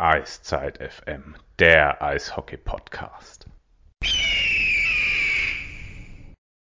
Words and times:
Eiszeit 0.00 0.78
FM, 0.78 1.34
der 1.58 2.00
Eishockey-Podcast. 2.00 3.46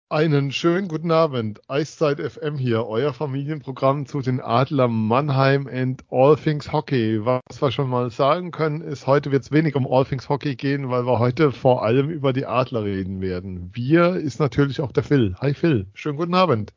Einen 0.08 0.52
schönen 0.52 0.86
guten 0.86 1.10
Abend. 1.10 1.60
Eiszeit 1.68 2.20
FM 2.20 2.58
hier, 2.58 2.86
euer 2.86 3.12
Familienprogramm 3.12 4.06
zu 4.06 4.20
den 4.20 4.40
Adler 4.40 4.86
Mannheim 4.86 5.66
and 5.66 6.04
All 6.12 6.36
Things 6.36 6.70
Hockey. 6.70 7.18
Was 7.26 7.60
wir 7.60 7.72
schon 7.72 7.90
mal 7.90 8.08
sagen 8.10 8.52
können, 8.52 8.82
ist, 8.82 9.08
heute 9.08 9.32
wird 9.32 9.42
es 9.42 9.50
wenig 9.50 9.74
um 9.74 9.92
All 9.92 10.04
Things 10.04 10.28
Hockey 10.28 10.54
gehen, 10.54 10.88
weil 10.88 11.04
wir 11.04 11.18
heute 11.18 11.50
vor 11.50 11.82
allem 11.82 12.10
über 12.10 12.32
die 12.32 12.46
Adler 12.46 12.84
reden 12.84 13.20
werden. 13.20 13.72
Wir 13.74 14.14
ist 14.14 14.38
natürlich 14.38 14.80
auch 14.80 14.92
der 14.92 15.02
Phil. 15.02 15.34
Hi 15.40 15.54
Phil, 15.54 15.88
schönen 15.92 16.18
guten 16.18 16.36
Abend. 16.36 16.72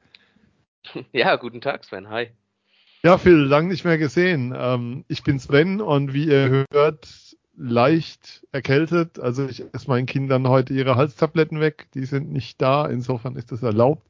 Ja, 1.11 1.35
guten 1.35 1.61
Tag 1.61 1.85
Sven, 1.85 2.09
hi. 2.09 2.31
Ja, 3.03 3.17
Phil, 3.17 3.37
lang 3.37 3.67
nicht 3.67 3.83
mehr 3.83 3.97
gesehen. 3.97 4.53
Ähm, 4.55 5.05
ich 5.07 5.23
bin 5.23 5.39
Sven 5.39 5.81
und 5.81 6.13
wie 6.13 6.27
ihr 6.27 6.65
hört, 6.71 7.35
leicht 7.57 8.45
erkältet. 8.51 9.19
Also 9.19 9.47
ich 9.47 9.63
esse 9.73 9.87
meinen 9.87 10.05
Kindern 10.05 10.47
heute 10.47 10.73
ihre 10.73 10.95
Halstabletten 10.95 11.59
weg. 11.59 11.87
Die 11.95 12.05
sind 12.05 12.31
nicht 12.31 12.61
da. 12.61 12.85
Insofern 12.85 13.35
ist 13.35 13.51
das 13.51 13.63
erlaubt. 13.63 14.07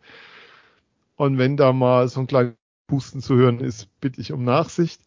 Und 1.15 1.37
wenn 1.37 1.55
da 1.55 1.71
mal 1.71 2.07
so 2.09 2.19
ein 2.19 2.27
kleines 2.27 2.55
Pusten 2.87 3.21
zu 3.21 3.35
hören 3.35 3.59
ist, 3.61 3.87
bitte 4.01 4.19
ich 4.19 4.33
um 4.33 4.43
Nachsicht. 4.43 5.01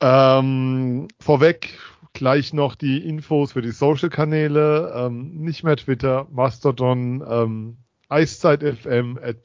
Ähm, 0.00 1.08
vorweg 1.20 1.78
gleich 2.12 2.52
noch 2.52 2.76
die 2.76 2.98
Infos 2.98 3.52
für 3.52 3.62
die 3.62 3.72
Social-Kanäle. 3.72 4.92
Ähm, 4.94 5.40
nicht 5.40 5.64
mehr 5.64 5.76
Twitter, 5.76 6.28
Mastodon, 6.30 7.24
ähm, 7.28 7.76
Eiszeit 8.08 8.62
FM 8.62 9.18
at 9.20 9.42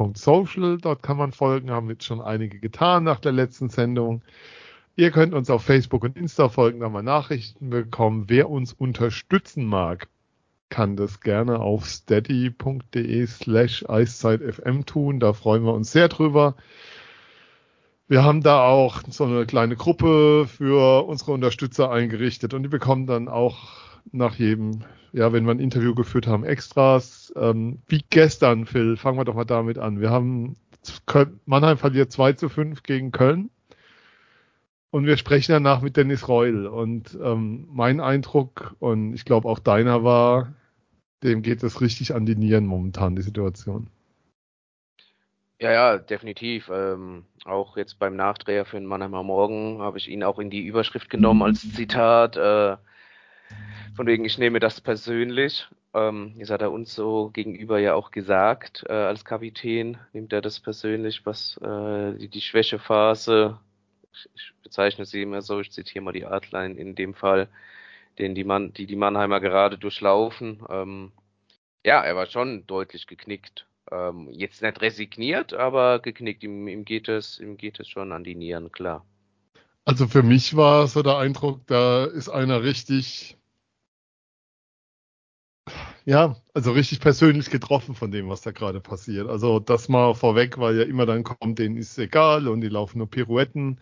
podcasts.social. 0.00 0.78
Dort 0.78 1.02
kann 1.02 1.16
man 1.16 1.32
folgen. 1.32 1.70
Haben 1.70 1.90
jetzt 1.90 2.04
schon 2.04 2.20
einige 2.20 2.58
getan 2.58 3.04
nach 3.04 3.20
der 3.20 3.32
letzten 3.32 3.68
Sendung. 3.68 4.22
Ihr 4.96 5.10
könnt 5.10 5.34
uns 5.34 5.50
auf 5.50 5.62
Facebook 5.62 6.04
und 6.04 6.16
Insta 6.16 6.48
folgen, 6.48 6.80
da 6.80 6.88
mal 6.88 7.02
Nachrichten 7.02 7.70
bekommen. 7.70 8.24
Wer 8.28 8.50
uns 8.50 8.72
unterstützen 8.72 9.64
mag, 9.64 10.08
kann 10.68 10.96
das 10.96 11.20
gerne 11.20 11.60
auf 11.60 11.86
steady.de 11.86 13.26
slash 13.26 13.84
eiszeitfm 13.88 14.84
tun. 14.86 15.20
Da 15.20 15.32
freuen 15.32 15.64
wir 15.64 15.74
uns 15.74 15.92
sehr 15.92 16.08
drüber. 16.08 16.56
Wir 18.08 18.24
haben 18.24 18.42
da 18.42 18.64
auch 18.64 19.02
so 19.08 19.24
eine 19.24 19.46
kleine 19.46 19.76
Gruppe 19.76 20.46
für 20.48 21.06
unsere 21.06 21.30
Unterstützer 21.32 21.92
eingerichtet 21.92 22.54
und 22.54 22.64
die 22.64 22.68
bekommen 22.68 23.06
dann 23.06 23.28
auch 23.28 23.89
nach 24.12 24.36
jedem, 24.36 24.84
ja, 25.12 25.32
wenn 25.32 25.44
wir 25.44 25.52
ein 25.52 25.60
Interview 25.60 25.94
geführt 25.94 26.26
haben, 26.26 26.44
Extras. 26.44 27.32
Ähm, 27.36 27.80
wie 27.86 28.04
gestern, 28.10 28.66
Phil, 28.66 28.96
fangen 28.96 29.18
wir 29.18 29.24
doch 29.24 29.34
mal 29.34 29.44
damit 29.44 29.78
an. 29.78 30.00
Wir 30.00 30.10
haben 30.10 30.56
Mannheim 31.44 31.78
verliert 31.78 32.12
2 32.12 32.34
zu 32.34 32.48
5 32.48 32.82
gegen 32.82 33.12
Köln. 33.12 33.50
Und 34.90 35.06
wir 35.06 35.16
sprechen 35.16 35.52
danach 35.52 35.82
mit 35.82 35.96
Dennis 35.96 36.28
Reul. 36.28 36.66
Und 36.66 37.16
ähm, 37.22 37.68
mein 37.70 38.00
Eindruck, 38.00 38.74
und 38.80 39.14
ich 39.14 39.24
glaube 39.24 39.48
auch 39.48 39.60
deiner 39.60 40.02
war, 40.02 40.52
dem 41.22 41.42
geht 41.42 41.62
es 41.62 41.80
richtig 41.80 42.14
an 42.14 42.26
die 42.26 42.34
Nieren 42.34 42.66
momentan, 42.66 43.14
die 43.14 43.22
Situation. 43.22 43.88
Ja, 45.60 45.72
ja, 45.72 45.98
definitiv. 45.98 46.70
Ähm, 46.72 47.24
auch 47.44 47.76
jetzt 47.76 47.98
beim 47.98 48.16
Nachdreher 48.16 48.64
für 48.64 48.78
den 48.78 48.86
Mannheimer 48.86 49.22
Morgen 49.22 49.80
habe 49.80 49.98
ich 49.98 50.08
ihn 50.08 50.24
auch 50.24 50.38
in 50.38 50.48
die 50.48 50.64
Überschrift 50.64 51.10
genommen 51.10 51.42
als 51.42 51.60
Zitat. 51.74 52.36
Äh, 52.36 52.76
von 53.94 54.06
wegen, 54.06 54.24
ich 54.24 54.38
nehme 54.38 54.60
das 54.60 54.80
persönlich. 54.80 55.68
Ähm, 55.94 56.34
jetzt 56.36 56.50
hat 56.50 56.62
er 56.62 56.72
uns 56.72 56.94
so 56.94 57.30
gegenüber 57.30 57.78
ja 57.78 57.94
auch 57.94 58.10
gesagt, 58.10 58.84
äh, 58.88 58.92
als 58.92 59.24
Kapitän 59.24 59.98
nimmt 60.12 60.32
er 60.32 60.40
das 60.40 60.60
persönlich, 60.60 61.26
was 61.26 61.58
äh, 61.62 62.14
die, 62.18 62.28
die 62.28 62.40
Schwächephase 62.40 63.58
ich 64.34 64.52
bezeichne 64.62 65.04
sie 65.04 65.22
immer 65.22 65.42
so, 65.42 65.60
ich 65.60 65.70
zitiere 65.70 66.04
mal 66.04 66.12
die 66.12 66.26
Artline 66.26 66.74
in 66.74 66.94
dem 66.94 67.14
Fall, 67.14 67.48
den 68.18 68.34
die, 68.34 68.44
Mann, 68.44 68.72
die, 68.72 68.86
die 68.86 68.96
Mannheimer 68.96 69.40
gerade 69.40 69.78
durchlaufen. 69.78 70.62
Ähm, 70.68 71.12
ja, 71.84 72.02
er 72.02 72.16
war 72.16 72.26
schon 72.26 72.66
deutlich 72.66 73.06
geknickt. 73.06 73.66
Ähm, 73.90 74.28
jetzt 74.30 74.62
nicht 74.62 74.80
resigniert, 74.80 75.54
aber 75.54 76.00
geknickt. 76.00 76.42
Ihm, 76.42 76.68
ihm, 76.68 76.84
geht 76.84 77.08
es, 77.08 77.38
ihm 77.38 77.56
geht 77.56 77.80
es 77.80 77.88
schon 77.88 78.12
an 78.12 78.24
die 78.24 78.34
Nieren, 78.34 78.70
klar. 78.72 79.04
Also 79.84 80.06
für 80.06 80.22
mich 80.22 80.56
war 80.56 80.86
so 80.86 81.02
der 81.02 81.16
Eindruck, 81.16 81.66
da 81.66 82.04
ist 82.04 82.28
einer 82.28 82.62
richtig, 82.62 83.36
ja, 86.04 86.36
also 86.54 86.72
richtig 86.72 87.00
persönlich 87.00 87.50
getroffen 87.50 87.94
von 87.94 88.10
dem, 88.10 88.28
was 88.28 88.42
da 88.42 88.50
gerade 88.50 88.80
passiert. 88.80 89.28
Also 89.28 89.60
das 89.60 89.88
mal 89.88 90.14
vorweg, 90.14 90.58
weil 90.58 90.76
ja 90.76 90.84
immer 90.84 91.06
dann 91.06 91.24
kommt, 91.24 91.58
denen 91.58 91.76
ist 91.76 91.98
egal 91.98 92.48
und 92.48 92.60
die 92.60 92.68
laufen 92.68 92.98
nur 92.98 93.10
Pirouetten. 93.10 93.80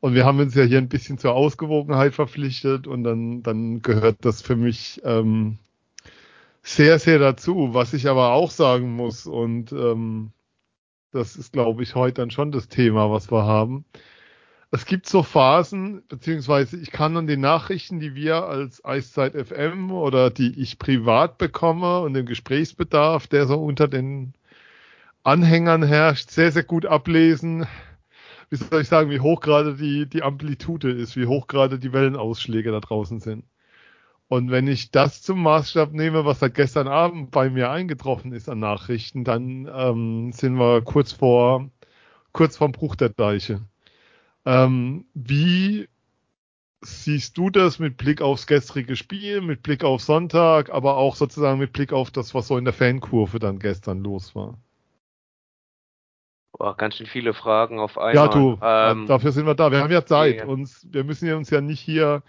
Und 0.00 0.14
wir 0.14 0.24
haben 0.24 0.38
uns 0.38 0.54
ja 0.54 0.62
hier 0.62 0.78
ein 0.78 0.88
bisschen 0.88 1.18
zur 1.18 1.34
Ausgewogenheit 1.34 2.14
verpflichtet 2.14 2.86
und 2.86 3.02
dann, 3.04 3.42
dann 3.42 3.82
gehört 3.82 4.18
das 4.24 4.42
für 4.42 4.56
mich 4.56 5.00
ähm, 5.04 5.58
sehr, 6.62 6.98
sehr 6.98 7.18
dazu. 7.18 7.74
Was 7.74 7.94
ich 7.94 8.08
aber 8.08 8.32
auch 8.32 8.50
sagen 8.50 8.92
muss, 8.94 9.26
und 9.26 9.72
ähm, 9.72 10.32
das 11.10 11.36
ist, 11.36 11.52
glaube 11.52 11.82
ich, 11.82 11.94
heute 11.94 12.20
dann 12.22 12.30
schon 12.30 12.52
das 12.52 12.68
Thema, 12.68 13.10
was 13.10 13.32
wir 13.32 13.44
haben. 13.44 13.84
Es 14.70 14.84
gibt 14.84 15.06
so 15.06 15.22
Phasen, 15.22 16.02
beziehungsweise 16.08 16.76
ich 16.76 16.90
kann 16.90 17.16
an 17.16 17.26
den 17.26 17.40
Nachrichten, 17.40 18.00
die 18.00 18.14
wir 18.14 18.44
als 18.44 18.84
Eiszeit 18.84 19.32
FM 19.34 19.90
oder 19.90 20.30
die 20.30 20.60
ich 20.60 20.78
privat 20.78 21.38
bekomme 21.38 22.00
und 22.00 22.12
den 22.12 22.26
Gesprächsbedarf, 22.26 23.26
der 23.26 23.46
so 23.46 23.56
unter 23.62 23.88
den 23.88 24.34
Anhängern 25.22 25.82
herrscht, 25.82 26.30
sehr, 26.30 26.52
sehr 26.52 26.64
gut 26.64 26.84
ablesen, 26.86 27.66
wie 28.50 28.56
soll 28.56 28.82
ich 28.82 28.88
sagen, 28.88 29.10
wie 29.10 29.20
hoch 29.20 29.40
gerade 29.40 29.74
die, 29.76 30.06
die 30.06 30.22
Amplitude 30.22 30.90
ist, 30.90 31.16
wie 31.16 31.26
hoch 31.26 31.46
gerade 31.46 31.78
die 31.78 31.92
Wellenausschläge 31.92 32.70
da 32.70 32.80
draußen 32.80 33.20
sind. 33.20 33.44
Und 34.28 34.50
wenn 34.50 34.68
ich 34.68 34.90
das 34.90 35.22
zum 35.22 35.42
Maßstab 35.42 35.92
nehme, 35.92 36.26
was 36.26 36.40
seit 36.40 36.54
gestern 36.54 36.88
Abend 36.88 37.30
bei 37.30 37.48
mir 37.50 37.70
eingetroffen 37.70 38.32
ist 38.32 38.48
an 38.50 38.58
Nachrichten, 38.58 39.24
dann 39.24 39.68
ähm, 39.74 40.32
sind 40.32 40.58
wir 40.58 40.82
kurz 40.82 41.12
vor, 41.12 41.70
kurz 42.32 42.58
vorm 42.58 42.72
Bruch 42.72 42.96
der 42.96 43.08
Deiche. 43.10 43.62
Ähm, 44.48 45.04
wie 45.12 45.90
siehst 46.80 47.36
du 47.36 47.50
das 47.50 47.78
mit 47.78 47.98
Blick 47.98 48.22
aufs 48.22 48.46
gestrige 48.46 48.96
Spiel, 48.96 49.42
mit 49.42 49.62
Blick 49.62 49.84
auf 49.84 50.00
Sonntag, 50.00 50.70
aber 50.70 50.96
auch 50.96 51.16
sozusagen 51.16 51.58
mit 51.58 51.74
Blick 51.74 51.92
auf 51.92 52.10
das, 52.10 52.34
was 52.34 52.46
so 52.46 52.56
in 52.56 52.64
der 52.64 52.72
Fankurve 52.72 53.40
dann 53.40 53.58
gestern 53.58 54.02
los 54.02 54.34
war? 54.34 54.56
Boah, 56.52 56.74
ganz 56.78 56.96
schön 56.96 57.06
viele 57.06 57.34
Fragen 57.34 57.78
auf 57.78 57.98
einmal. 57.98 58.14
Ja, 58.14 58.28
du, 58.28 58.58
ähm, 58.62 59.06
dafür 59.06 59.32
sind 59.32 59.44
wir 59.44 59.54
da. 59.54 59.70
Wir 59.70 59.80
haben 59.80 59.92
ja 59.92 60.06
Zeit. 60.06 60.38
Ja. 60.38 60.46
Uns, 60.46 60.86
wir 60.90 61.04
müssen 61.04 61.28
ja 61.28 61.36
uns 61.36 61.50
ja 61.50 61.60
nicht 61.60 61.80
hier, 61.80 62.22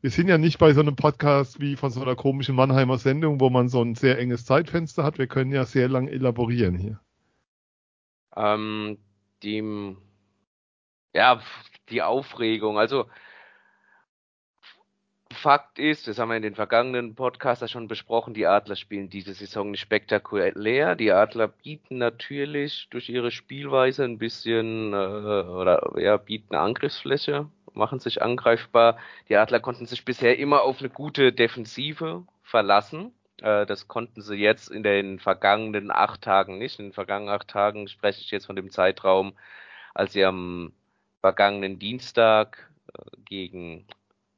wir 0.00 0.10
sind 0.10 0.28
ja 0.28 0.38
nicht 0.38 0.58
bei 0.58 0.72
so 0.72 0.80
einem 0.80 0.96
Podcast 0.96 1.60
wie 1.60 1.76
von 1.76 1.90
so 1.90 2.00
einer 2.00 2.16
komischen 2.16 2.56
Mannheimer 2.56 2.96
Sendung, 2.96 3.38
wo 3.38 3.50
man 3.50 3.68
so 3.68 3.82
ein 3.82 3.96
sehr 3.96 4.18
enges 4.18 4.46
Zeitfenster 4.46 5.04
hat. 5.04 5.18
Wir 5.18 5.26
können 5.26 5.52
ja 5.52 5.66
sehr 5.66 5.88
lang 5.88 6.08
elaborieren 6.08 6.78
hier. 6.78 7.00
Ähm, 8.34 8.96
die, 9.42 9.96
ja, 11.16 11.40
die 11.88 12.02
Aufregung. 12.02 12.78
Also, 12.78 13.06
Fakt 15.32 15.78
ist, 15.78 16.08
das 16.08 16.18
haben 16.18 16.28
wir 16.30 16.36
in 16.36 16.42
den 16.42 16.54
vergangenen 16.54 17.14
Podcasts 17.14 17.70
schon 17.70 17.88
besprochen, 17.88 18.32
die 18.32 18.46
Adler 18.46 18.76
spielen 18.76 19.10
diese 19.10 19.34
Saison 19.34 19.70
nicht 19.70 19.80
spektakulär. 19.80 20.94
Die 20.94 21.12
Adler 21.12 21.48
bieten 21.48 21.98
natürlich 21.98 22.88
durch 22.90 23.08
ihre 23.08 23.30
Spielweise 23.30 24.04
ein 24.04 24.18
bisschen 24.18 24.92
äh, 24.92 24.96
oder 24.96 25.92
ja, 25.98 26.16
bieten 26.16 26.54
Angriffsfläche, 26.54 27.48
machen 27.74 27.98
sich 27.98 28.22
angreifbar. 28.22 28.98
Die 29.28 29.36
Adler 29.36 29.60
konnten 29.60 29.86
sich 29.86 30.04
bisher 30.04 30.38
immer 30.38 30.62
auf 30.62 30.80
eine 30.80 30.90
gute 30.90 31.32
Defensive 31.32 32.24
verlassen. 32.42 33.12
Äh, 33.42 33.66
das 33.66 33.88
konnten 33.88 34.22
sie 34.22 34.36
jetzt 34.36 34.70
in 34.70 34.82
den 34.82 35.18
vergangenen 35.18 35.90
acht 35.90 36.22
Tagen 36.22 36.58
nicht. 36.58 36.78
In 36.78 36.86
den 36.86 36.92
vergangenen 36.92 37.34
acht 37.34 37.48
Tagen 37.48 37.88
spreche 37.88 38.20
ich 38.20 38.30
jetzt 38.30 38.46
von 38.46 38.56
dem 38.56 38.70
Zeitraum, 38.70 39.34
als 39.94 40.12
sie 40.12 40.24
am 40.24 40.72
vergangenen 41.26 41.80
Dienstag 41.80 42.70
äh, 42.94 43.02
gegen 43.24 43.84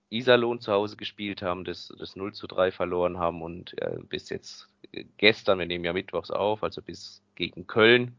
Iserlohn 0.08 0.58
zu 0.58 0.72
Hause 0.72 0.96
gespielt 0.96 1.42
haben, 1.42 1.66
das, 1.66 1.92
das 1.98 2.16
0 2.16 2.32
zu 2.32 2.46
3 2.46 2.72
verloren 2.72 3.18
haben 3.18 3.42
und 3.42 3.78
äh, 3.82 3.98
bis 4.08 4.30
jetzt 4.30 4.70
gestern, 5.18 5.58
wir 5.58 5.66
nehmen 5.66 5.84
ja 5.84 5.92
mittwochs 5.92 6.30
auf, 6.30 6.62
also 6.62 6.80
bis 6.80 7.22
gegen 7.34 7.66
Köln. 7.66 8.18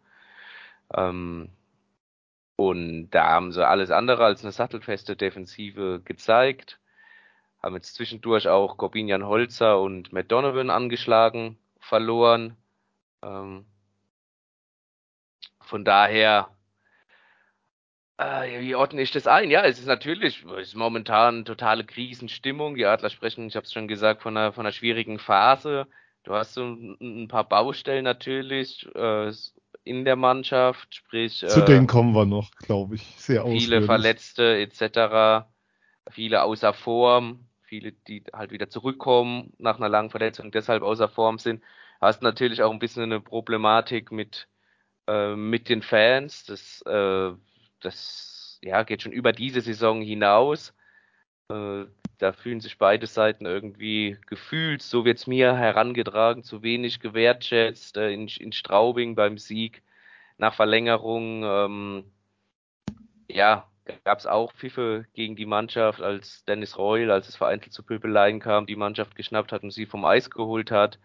Ähm, 0.94 1.50
und 2.58 3.10
da 3.10 3.30
haben 3.30 3.52
sie 3.52 3.68
alles 3.68 3.90
andere 3.90 4.24
als 4.24 4.44
eine 4.44 4.52
sattelfeste 4.52 5.16
Defensive 5.16 6.02
gezeigt. 6.06 6.80
Haben 7.64 7.74
jetzt 7.74 7.96
zwischendurch 7.96 8.50
auch 8.50 8.78
Corbinian 8.78 9.26
Holzer 9.26 9.82
und 9.82 10.14
Matt 10.14 10.32
Donovan 10.32 10.70
angeschlagen, 10.70 11.58
verloren. 11.80 12.56
Ähm, 13.24 13.66
von 15.60 15.84
daher 15.84 16.52
äh, 18.20 18.60
wie 18.60 18.76
ordne 18.76 19.02
ich 19.02 19.12
das 19.12 19.28
ein? 19.28 19.50
Ja, 19.50 19.64
es 19.64 19.80
ist 19.80 19.88
natürlich, 19.88 20.46
es 20.58 20.70
ist 20.70 20.76
momentan 20.76 21.46
totale 21.46 21.86
Krisenstimmung. 21.86 22.76
Die 22.76 22.86
Adler 22.86 23.10
sprechen, 23.10 23.48
ich 23.48 23.56
habe 23.56 23.66
es 23.66 23.72
schon 23.72 23.88
gesagt, 23.88 24.22
von 24.22 24.36
einer, 24.36 24.52
von 24.52 24.66
einer 24.66 24.74
schwierigen 24.74 25.20
Phase. 25.20 25.88
Du 26.24 26.34
hast 26.34 26.54
so 26.54 26.66
ein, 26.66 26.98
ein 27.00 27.28
paar 27.30 27.48
Baustellen 27.48 28.04
natürlich 28.04 28.86
äh, 28.94 29.32
in 29.86 30.04
der 30.04 30.18
Mannschaft, 30.18 30.96
sprich. 30.96 31.46
Zu 31.48 31.62
äh, 31.62 31.66
denen 31.66 31.88
kommen 31.88 32.14
wir 32.14 32.26
noch, 32.26 32.52
glaube 32.52 32.96
ich, 32.96 33.04
sehr 33.18 33.46
Viele 33.46 33.84
Verletzte 33.84 34.58
etc. 34.60 35.48
viele 36.12 36.44
außer 36.44 36.74
Form, 36.74 37.48
viele, 37.62 37.94
die 37.94 38.26
halt 38.34 38.52
wieder 38.52 38.70
zurückkommen 38.70 39.54
nach 39.60 39.78
einer 39.78 39.90
langen 39.90 40.10
Verletzung 40.10 40.48
und 40.48 40.56
deshalb 40.56 40.84
außer 40.84 41.08
Form 41.08 41.38
sind. 41.38 41.64
Hast 42.02 42.22
natürlich 42.22 42.64
auch 42.64 42.72
ein 42.72 42.80
bisschen 42.80 43.04
eine 43.04 43.22
Problematik 43.22 44.12
mit, 44.12 44.50
äh, 45.08 45.36
mit 45.36 45.70
den 45.70 45.82
Fans. 45.82 46.44
Das, 46.44 46.82
äh, 46.82 47.32
das 47.82 48.60
ja, 48.62 48.84
geht 48.84 49.02
schon 49.02 49.12
über 49.12 49.32
diese 49.34 49.62
Saison 49.62 50.02
hinaus. 50.02 50.74
Äh, 51.50 51.86
da 52.18 52.34
fühlen 52.34 52.60
sich 52.60 52.78
beide 52.78 53.08
Seiten 53.08 53.46
irgendwie 53.46 54.18
gefühlt, 54.28 54.82
so 54.82 55.06
wird's 55.06 55.28
mir 55.28 55.56
herangetragen, 55.56 56.44
zu 56.44 56.64
wenig 56.64 57.00
gewertschätzt 57.00 57.98
äh, 57.98 58.12
in, 58.12 58.28
in 58.28 58.52
Straubing 58.52 59.16
beim 59.16 59.38
Sieg 59.38 59.82
nach 60.38 60.54
Verlängerung. 60.54 61.44
Ähm, 61.44 62.12
ja, 63.30 63.70
gab 64.04 64.20
es 64.20 64.28
auch 64.28 64.54
Pfiffe 64.54 65.06
gegen 65.14 65.36
die 65.36 65.46
Mannschaft, 65.46 66.02
als 66.02 66.44
Dennis 66.46 66.78
Reul, 66.78 67.12
als 67.12 67.30
es 67.30 67.36
vereinzelt 67.36 67.74
zu 67.74 67.84
Pöbeleien 67.84 68.40
kam, 68.40 68.66
die 68.66 68.76
Mannschaft 68.76 69.16
geschnappt 69.16 69.52
hat 69.52 69.64
und 69.64 69.72
sie 69.72 69.86
vom 69.86 70.06
Eis 70.06 70.30
geholt 70.30 70.72
hat. 70.72 71.00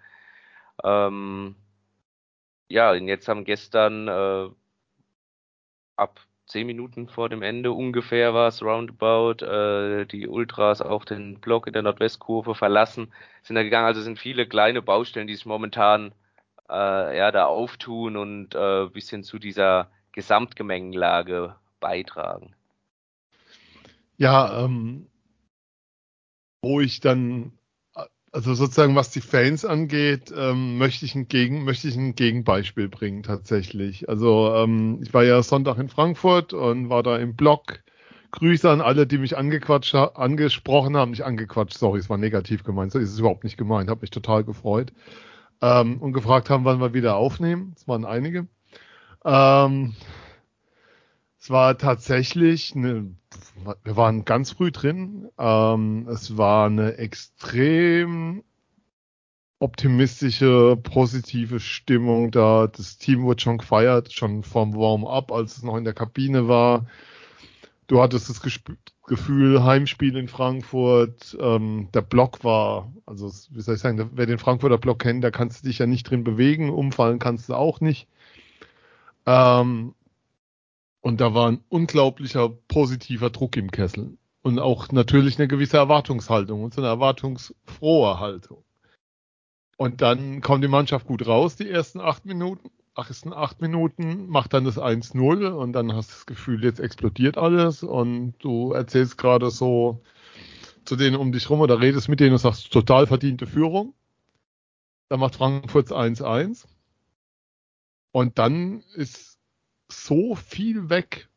Ähm, 0.82 1.56
ja, 2.68 2.92
und 2.92 3.08
jetzt 3.08 3.28
haben 3.28 3.44
gestern 3.44 4.08
äh, 4.08 4.50
ab 5.96 6.20
zehn 6.46 6.66
Minuten 6.66 7.08
vor 7.08 7.28
dem 7.28 7.42
Ende 7.42 7.72
ungefähr 7.72 8.34
war 8.34 8.48
es 8.48 8.62
roundabout, 8.62 9.44
äh, 9.44 10.06
die 10.06 10.28
Ultras 10.28 10.82
auch 10.82 11.04
den 11.04 11.40
Block 11.40 11.66
in 11.66 11.72
der 11.72 11.82
Nordwestkurve 11.82 12.54
verlassen, 12.54 13.12
sind 13.42 13.56
da 13.56 13.62
gegangen. 13.62 13.86
Also 13.86 14.02
sind 14.02 14.18
viele 14.18 14.46
kleine 14.46 14.82
Baustellen, 14.82 15.26
die 15.26 15.34
sich 15.34 15.46
momentan 15.46 16.12
äh, 16.68 17.16
ja 17.16 17.30
da 17.30 17.46
auftun 17.46 18.16
und 18.16 18.54
äh, 18.54 18.86
bisschen 18.86 19.24
zu 19.24 19.38
dieser 19.38 19.90
Gesamtgemengenlage 20.12 21.56
beitragen. 21.80 22.54
Ja, 24.16 24.64
ähm, 24.64 25.08
wo 26.62 26.80
ich 26.80 27.00
dann, 27.00 27.52
also 28.34 28.52
sozusagen 28.54 28.96
was 28.96 29.10
die 29.10 29.20
Fans 29.20 29.64
angeht, 29.64 30.34
ähm, 30.36 30.76
möchte 30.76 31.04
ich 31.04 31.14
ein 31.14 31.28
Gegen, 31.28 31.62
möchte 31.62 31.86
ich 31.86 31.94
ein 31.94 32.16
Gegenbeispiel 32.16 32.88
bringen 32.88 33.22
tatsächlich. 33.22 34.08
Also 34.08 34.52
ähm, 34.56 34.98
ich 35.02 35.14
war 35.14 35.22
ja 35.22 35.40
Sonntag 35.40 35.78
in 35.78 35.88
Frankfurt 35.88 36.52
und 36.52 36.90
war 36.90 37.04
da 37.04 37.16
im 37.16 37.36
Blog. 37.36 37.80
Grüße 38.32 38.68
an 38.68 38.80
alle, 38.80 39.06
die 39.06 39.18
mich 39.18 39.36
angequatscht, 39.36 39.94
angesprochen 39.94 40.96
haben, 40.96 41.12
nicht 41.12 41.24
angequatscht, 41.24 41.78
sorry, 41.78 42.00
es 42.00 42.10
war 42.10 42.18
negativ 42.18 42.64
gemeint, 42.64 42.90
so 42.90 42.98
ist 42.98 43.12
es 43.12 43.20
überhaupt 43.20 43.44
nicht 43.44 43.56
gemeint, 43.56 43.88
habe 43.88 44.00
mich 44.00 44.10
total 44.10 44.42
gefreut. 44.42 44.92
Ähm, 45.62 45.98
und 45.98 46.12
gefragt 46.12 46.50
haben, 46.50 46.64
wann 46.64 46.80
wir 46.80 46.92
wieder 46.92 47.14
aufnehmen. 47.14 47.74
Es 47.76 47.86
waren 47.86 48.04
einige. 48.04 48.48
Ähm, 49.24 49.94
es 51.44 51.50
war 51.50 51.76
tatsächlich 51.76 52.74
eine, 52.74 53.14
wir 53.84 53.96
waren 53.98 54.24
ganz 54.24 54.52
früh 54.52 54.72
drin. 54.72 55.28
Ähm, 55.36 56.08
es 56.08 56.38
war 56.38 56.68
eine 56.68 56.96
extrem 56.96 58.42
optimistische, 59.58 60.78
positive 60.82 61.60
Stimmung 61.60 62.30
da. 62.30 62.66
Das 62.68 62.96
Team 62.96 63.24
wurde 63.24 63.42
schon 63.42 63.58
gefeiert, 63.58 64.10
schon 64.10 64.42
vom 64.42 64.74
Warm-up, 64.74 65.30
als 65.32 65.58
es 65.58 65.62
noch 65.62 65.76
in 65.76 65.84
der 65.84 65.92
Kabine 65.92 66.48
war. 66.48 66.86
Du 67.88 68.00
hattest 68.00 68.30
das 68.30 68.40
Gefühl, 69.06 69.62
Heimspiel 69.62 70.16
in 70.16 70.28
Frankfurt, 70.28 71.36
ähm, 71.38 71.90
der 71.92 72.00
Block 72.00 72.42
war, 72.42 72.90
also 73.04 73.30
wie 73.50 73.60
soll 73.60 73.74
ich 73.74 73.82
sagen, 73.82 74.12
wer 74.14 74.24
den 74.24 74.38
Frankfurter 74.38 74.78
Block 74.78 75.00
kennt, 75.00 75.22
da 75.22 75.30
kannst 75.30 75.62
du 75.62 75.68
dich 75.68 75.78
ja 75.78 75.86
nicht 75.86 76.08
drin 76.08 76.24
bewegen, 76.24 76.70
umfallen 76.70 77.18
kannst 77.18 77.50
du 77.50 77.54
auch 77.54 77.82
nicht. 77.82 78.08
Ähm, 79.26 79.94
und 81.04 81.20
da 81.20 81.34
war 81.34 81.48
ein 81.48 81.62
unglaublicher 81.68 82.48
positiver 82.48 83.28
Druck 83.28 83.58
im 83.58 83.70
Kessel. 83.70 84.16
Und 84.40 84.58
auch 84.58 84.90
natürlich 84.90 85.38
eine 85.38 85.48
gewisse 85.48 85.76
Erwartungshaltung 85.76 86.64
und 86.64 86.72
so 86.72 86.80
eine 86.80 86.88
erwartungsfrohe 86.88 88.20
Haltung. 88.20 88.64
Und 89.76 90.00
dann 90.00 90.40
kommt 90.40 90.64
die 90.64 90.68
Mannschaft 90.68 91.06
gut 91.06 91.26
raus, 91.26 91.56
die 91.56 91.68
ersten 91.68 92.00
acht 92.00 92.24
Minuten, 92.24 92.70
ersten 92.96 93.34
acht 93.34 93.60
Minuten, 93.60 94.28
macht 94.28 94.54
dann 94.54 94.64
das 94.64 94.78
1-0 94.78 95.48
und 95.48 95.74
dann 95.74 95.92
hast 95.94 96.08
du 96.08 96.14
das 96.14 96.24
Gefühl, 96.24 96.64
jetzt 96.64 96.80
explodiert 96.80 97.36
alles 97.36 97.82
und 97.82 98.32
du 98.38 98.72
erzählst 98.72 99.18
gerade 99.18 99.50
so 99.50 100.00
zu 100.86 100.96
denen 100.96 101.16
um 101.16 101.32
dich 101.32 101.50
rum 101.50 101.60
oder 101.60 101.82
redest 101.82 102.08
mit 102.08 102.20
denen 102.20 102.32
und 102.32 102.38
sagst, 102.38 102.72
total 102.72 103.06
verdiente 103.06 103.46
Führung. 103.46 103.92
Dann 105.10 105.20
macht 105.20 105.36
Frankfurt 105.36 105.92
1-1. 105.92 106.64
Und 108.10 108.38
dann 108.38 108.80
ist 108.94 109.33
so 109.90 110.34
viel 110.34 110.88
weg, 110.90 111.28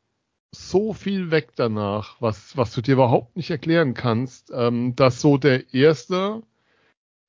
so 0.51 0.93
viel 0.93 1.31
weg 1.31 1.51
danach, 1.55 2.21
was, 2.21 2.55
was 2.57 2.73
du 2.73 2.81
dir 2.81 2.93
überhaupt 2.93 3.35
nicht 3.35 3.49
erklären 3.49 3.93
kannst, 3.93 4.51
ähm, 4.53 4.95
dass 4.95 5.21
so 5.21 5.37
der 5.37 5.73
erste, 5.73 6.41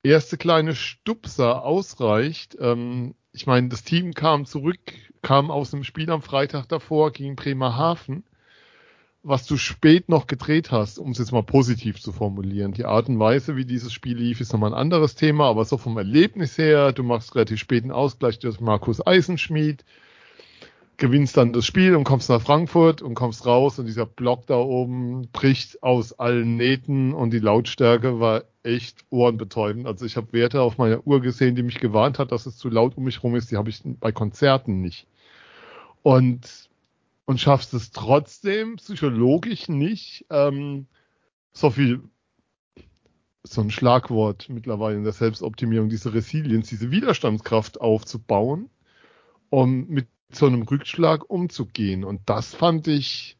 erste 0.03 0.37
kleine 0.37 0.75
Stupser 0.75 1.63
ausreicht. 1.63 2.57
Ähm, 2.59 3.15
ich 3.31 3.45
meine, 3.45 3.69
das 3.69 3.83
Team 3.83 4.13
kam 4.13 4.45
zurück, 4.45 4.79
kam 5.21 5.51
aus 5.51 5.71
dem 5.71 5.83
Spiel 5.83 6.09
am 6.09 6.21
Freitag 6.21 6.67
davor 6.67 7.11
gegen 7.11 7.35
Bremerhaven, 7.35 8.23
was 9.21 9.45
du 9.45 9.57
spät 9.57 10.09
noch 10.09 10.27
gedreht 10.27 10.71
hast, 10.71 10.97
um 10.97 11.11
es 11.11 11.19
jetzt 11.19 11.33
mal 11.33 11.43
positiv 11.43 12.01
zu 12.01 12.11
formulieren. 12.11 12.71
Die 12.71 12.85
Art 12.85 13.09
und 13.09 13.19
Weise, 13.19 13.55
wie 13.57 13.65
dieses 13.65 13.91
Spiel 13.91 14.17
lief, 14.17 14.39
ist 14.39 14.53
nochmal 14.53 14.73
ein 14.73 14.79
anderes 14.79 15.15
Thema, 15.15 15.49
aber 15.49 15.65
so 15.65 15.77
vom 15.77 15.97
Erlebnis 15.97 16.57
her, 16.57 16.93
du 16.93 17.03
machst 17.03 17.35
relativ 17.35 17.59
späten 17.59 17.91
Ausgleich 17.91 18.39
durch 18.39 18.61
Markus 18.61 19.05
Eisenschmied, 19.05 19.83
gewinnst 20.99 21.37
dann 21.37 21.53
das 21.53 21.65
Spiel 21.65 21.95
und 21.95 22.03
kommst 22.03 22.29
nach 22.29 22.41
Frankfurt 22.41 23.01
und 23.01 23.15
kommst 23.15 23.45
raus 23.45 23.79
und 23.79 23.85
dieser 23.85 24.05
Block 24.05 24.45
da 24.47 24.57
oben 24.57 25.29
bricht 25.31 25.81
aus 25.81 26.19
allen 26.19 26.57
Nähten 26.57 27.13
und 27.13 27.31
die 27.31 27.39
Lautstärke 27.39 28.19
war 28.19 28.43
echt 28.63 29.05
ohrenbetäubend. 29.09 29.87
Also 29.87 30.05
ich 30.05 30.17
habe 30.17 30.33
Werte 30.33 30.61
auf 30.61 30.77
meiner 30.77 31.07
Uhr 31.07 31.21
gesehen, 31.21 31.55
die 31.55 31.63
mich 31.63 31.79
gewarnt 31.79 32.19
hat, 32.19 32.31
dass 32.33 32.45
es 32.45 32.57
zu 32.57 32.69
laut 32.69 32.97
um 32.97 33.05
mich 33.05 33.23
rum 33.23 33.35
ist. 33.35 33.49
Die 33.49 33.57
habe 33.57 33.69
ich 33.69 33.81
bei 33.83 34.11
Konzerten 34.11 34.81
nicht. 34.81 35.07
Und, 36.03 36.69
und 37.25 37.39
schaffst 37.39 37.73
es 37.73 37.91
trotzdem 37.91 38.75
psychologisch 38.75 39.69
nicht, 39.69 40.25
ähm, 40.29 40.85
so 41.53 41.71
viel 41.71 42.01
so 43.43 43.61
ein 43.61 43.71
Schlagwort 43.71 44.49
mittlerweile 44.49 44.97
in 44.97 45.05
der 45.05 45.13
Selbstoptimierung, 45.13 45.87
diese 45.87 46.13
Resilienz, 46.13 46.67
diese 46.67 46.91
Widerstandskraft 46.91 47.79
aufzubauen, 47.79 48.69
um 49.49 49.87
mit 49.87 50.07
so 50.31 50.45
einem 50.45 50.63
Rückschlag 50.63 51.29
umzugehen. 51.29 52.03
Und 52.03 52.21
das 52.25 52.53
fand 52.53 52.87
ich 52.87 53.37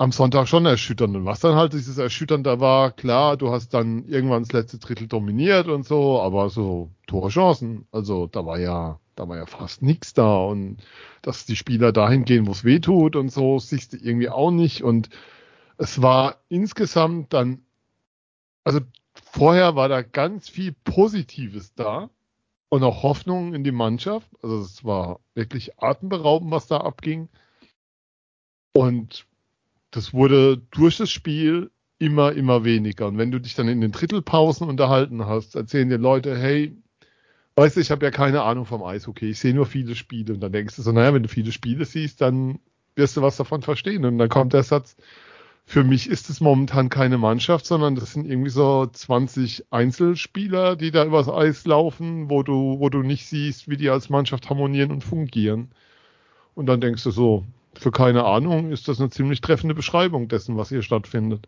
am 0.00 0.12
Sonntag 0.12 0.48
schon 0.48 0.64
erschütternd. 0.64 1.14
Und 1.14 1.24
was 1.26 1.40
dann 1.40 1.56
halt 1.56 1.74
dieses 1.74 1.98
Erschütternde 1.98 2.58
war, 2.58 2.90
klar, 2.90 3.36
du 3.36 3.50
hast 3.50 3.74
dann 3.74 4.06
irgendwann 4.06 4.44
das 4.44 4.52
letzte 4.52 4.78
Drittel 4.78 5.08
dominiert 5.08 5.68
und 5.68 5.84
so, 5.84 6.22
aber 6.22 6.48
so 6.48 6.90
Torchancen, 7.06 7.86
also 7.92 8.26
da 8.26 8.46
war 8.46 8.58
ja, 8.58 8.98
da 9.14 9.28
war 9.28 9.36
ja 9.36 9.44
fast 9.44 9.82
nichts 9.82 10.14
da 10.14 10.36
und 10.36 10.78
dass 11.20 11.44
die 11.44 11.56
Spieler 11.56 11.92
dahin 11.92 12.24
gehen, 12.24 12.46
wo 12.46 12.52
es 12.52 12.64
weh 12.64 12.80
tut 12.80 13.14
und 13.14 13.30
so, 13.30 13.58
siehst 13.58 13.92
du 13.92 13.98
irgendwie 13.98 14.30
auch 14.30 14.50
nicht. 14.50 14.82
Und 14.82 15.10
es 15.76 16.00
war 16.00 16.36
insgesamt 16.48 17.34
dann, 17.34 17.62
also 18.64 18.80
vorher 19.12 19.76
war 19.76 19.90
da 19.90 20.00
ganz 20.00 20.48
viel 20.48 20.74
Positives 20.84 21.74
da 21.74 22.08
und 22.70 22.84
auch 22.84 23.02
Hoffnung 23.02 23.52
in 23.52 23.64
die 23.64 23.72
Mannschaft. 23.72 24.30
Also 24.42 24.60
es 24.60 24.84
war 24.84 25.20
wirklich 25.34 25.78
atemberaubend, 25.78 26.50
was 26.50 26.68
da 26.68 26.78
abging. 26.78 27.28
Und 28.72 29.26
das 29.90 30.14
wurde 30.14 30.58
durch 30.70 30.96
das 30.96 31.10
Spiel 31.10 31.70
immer, 31.98 32.32
immer 32.32 32.64
weniger. 32.64 33.08
Und 33.08 33.18
wenn 33.18 33.32
du 33.32 33.40
dich 33.40 33.56
dann 33.56 33.68
in 33.68 33.80
den 33.80 33.92
Drittelpausen 33.92 34.68
unterhalten 34.68 35.26
hast, 35.26 35.56
erzählen 35.56 35.88
dir 35.88 35.98
Leute, 35.98 36.38
hey, 36.38 36.76
weißt 37.56 37.76
du, 37.76 37.80
ich 37.80 37.90
habe 37.90 38.04
ja 38.04 38.12
keine 38.12 38.42
Ahnung 38.42 38.66
vom 38.66 38.84
Eishockey, 38.84 39.30
ich 39.30 39.40
sehe 39.40 39.52
nur 39.52 39.66
viele 39.66 39.96
Spiele. 39.96 40.34
Und 40.34 40.40
dann 40.40 40.52
denkst 40.52 40.76
du 40.76 40.82
so, 40.82 40.92
naja, 40.92 41.12
wenn 41.12 41.24
du 41.24 41.28
viele 41.28 41.50
Spiele 41.50 41.84
siehst, 41.84 42.20
dann 42.20 42.60
wirst 42.94 43.16
du 43.16 43.22
was 43.22 43.36
davon 43.36 43.62
verstehen. 43.62 44.04
Und 44.04 44.18
dann 44.18 44.28
kommt 44.28 44.52
der 44.52 44.62
Satz, 44.62 44.96
für 45.70 45.84
mich 45.84 46.10
ist 46.10 46.28
es 46.30 46.40
momentan 46.40 46.88
keine 46.88 47.16
Mannschaft, 47.16 47.64
sondern 47.64 47.94
das 47.94 48.14
sind 48.14 48.26
irgendwie 48.26 48.50
so 48.50 48.88
20 48.92 49.66
Einzelspieler, 49.70 50.74
die 50.74 50.90
da 50.90 51.04
übers 51.04 51.28
Eis 51.28 51.64
laufen, 51.64 52.28
wo 52.28 52.42
du, 52.42 52.80
wo 52.80 52.88
du 52.88 53.04
nicht 53.04 53.28
siehst, 53.28 53.68
wie 53.68 53.76
die 53.76 53.88
als 53.88 54.10
Mannschaft 54.10 54.50
harmonieren 54.50 54.90
und 54.90 55.04
fungieren. 55.04 55.70
Und 56.56 56.66
dann 56.66 56.80
denkst 56.80 57.04
du 57.04 57.12
so, 57.12 57.46
für 57.74 57.92
keine 57.92 58.24
Ahnung 58.24 58.72
ist 58.72 58.88
das 58.88 58.98
eine 58.98 59.10
ziemlich 59.10 59.42
treffende 59.42 59.76
Beschreibung 59.76 60.26
dessen, 60.26 60.56
was 60.56 60.70
hier 60.70 60.82
stattfindet. 60.82 61.46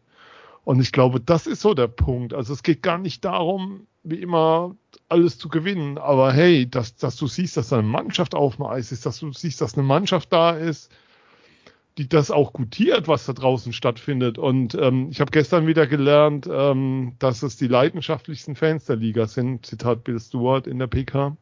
Und 0.62 0.78
ich 0.80 0.92
glaube, 0.92 1.18
das 1.18 1.48
ist 1.48 1.60
so 1.60 1.74
der 1.74 1.88
Punkt. 1.88 2.32
Also 2.32 2.52
es 2.52 2.62
geht 2.62 2.80
gar 2.80 2.98
nicht 2.98 3.24
darum, 3.24 3.88
wie 4.04 4.22
immer 4.22 4.76
alles 5.08 5.36
zu 5.36 5.48
gewinnen, 5.48 5.98
aber 5.98 6.32
hey, 6.32 6.70
dass, 6.70 6.94
dass 6.94 7.16
du 7.16 7.26
siehst, 7.26 7.56
dass 7.56 7.72
eine 7.72 7.82
Mannschaft 7.82 8.36
auf 8.36 8.54
dem 8.54 8.66
Eis 8.66 8.92
ist, 8.92 9.04
dass 9.04 9.18
du 9.18 9.32
siehst, 9.32 9.60
dass 9.60 9.74
eine 9.74 9.82
Mannschaft 9.82 10.32
da 10.32 10.52
ist, 10.52 10.92
die 11.98 12.08
das 12.08 12.30
auch 12.30 12.52
gutiert, 12.52 13.08
was 13.08 13.26
da 13.26 13.32
draußen 13.32 13.72
stattfindet. 13.72 14.38
Und 14.38 14.74
ähm, 14.74 15.08
ich 15.10 15.20
habe 15.20 15.30
gestern 15.30 15.66
wieder 15.66 15.86
gelernt, 15.86 16.48
ähm, 16.50 17.14
dass 17.18 17.42
es 17.42 17.56
die 17.56 17.68
leidenschaftlichsten 17.68 18.56
Fans 18.56 18.86
der 18.86 18.96
Liga 18.96 19.26
sind. 19.26 19.66
Zitat 19.66 20.04
Bill 20.04 20.18
Stewart 20.18 20.66
in 20.66 20.78
der 20.78 20.86
PK. 20.86 21.36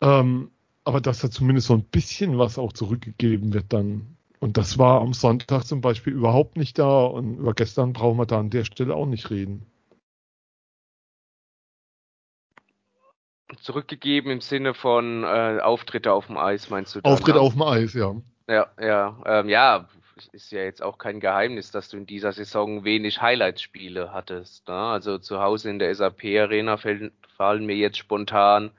Ähm, 0.00 0.50
aber 0.84 1.00
dass 1.00 1.20
da 1.20 1.30
zumindest 1.30 1.68
so 1.68 1.74
ein 1.74 1.84
bisschen 1.84 2.38
was 2.38 2.58
auch 2.58 2.72
zurückgegeben 2.72 3.54
wird 3.54 3.72
dann 3.72 4.16
Und 4.40 4.58
das 4.58 4.76
war 4.78 5.00
am 5.00 5.14
Sonntag 5.14 5.64
zum 5.64 5.80
Beispiel 5.80 6.12
überhaupt 6.12 6.56
nicht 6.56 6.78
da 6.78 7.04
und 7.04 7.38
über 7.38 7.54
gestern 7.54 7.92
brauchen 7.92 8.18
wir 8.18 8.26
da 8.26 8.40
an 8.40 8.50
der 8.50 8.64
Stelle 8.64 8.94
auch 8.94 9.06
nicht 9.06 9.30
reden. 9.30 9.64
Zurückgegeben 13.60 14.30
im 14.30 14.40
Sinne 14.40 14.74
von 14.74 15.22
äh, 15.22 15.60
Auftritte 15.62 16.12
auf 16.12 16.26
dem 16.26 16.36
Eis, 16.36 16.68
meinst 16.70 16.94
du? 16.94 17.00
Dann, 17.00 17.12
Auftritte 17.12 17.38
ja? 17.38 17.44
auf 17.44 17.52
dem 17.52 17.62
Eis, 17.62 17.94
ja. 17.94 18.16
Ja, 18.48 18.68
ja, 18.80 19.16
ähm, 19.24 19.48
ja, 19.48 19.88
ist 20.32 20.52
ja 20.52 20.62
jetzt 20.62 20.82
auch 20.82 20.98
kein 20.98 21.20
Geheimnis, 21.20 21.70
dass 21.70 21.88
du 21.88 21.96
in 21.96 22.06
dieser 22.06 22.32
Saison 22.32 22.84
wenig 22.84 23.20
Highlight-Spiele 23.20 24.12
hattest. 24.12 24.68
Ne? 24.68 24.74
Also 24.74 25.18
zu 25.18 25.40
Hause 25.40 25.70
in 25.70 25.78
der 25.78 25.94
SAP-Arena 25.94 26.76
fallen 26.76 27.66
mir 27.66 27.76
jetzt 27.76 27.98
spontan 27.98 28.70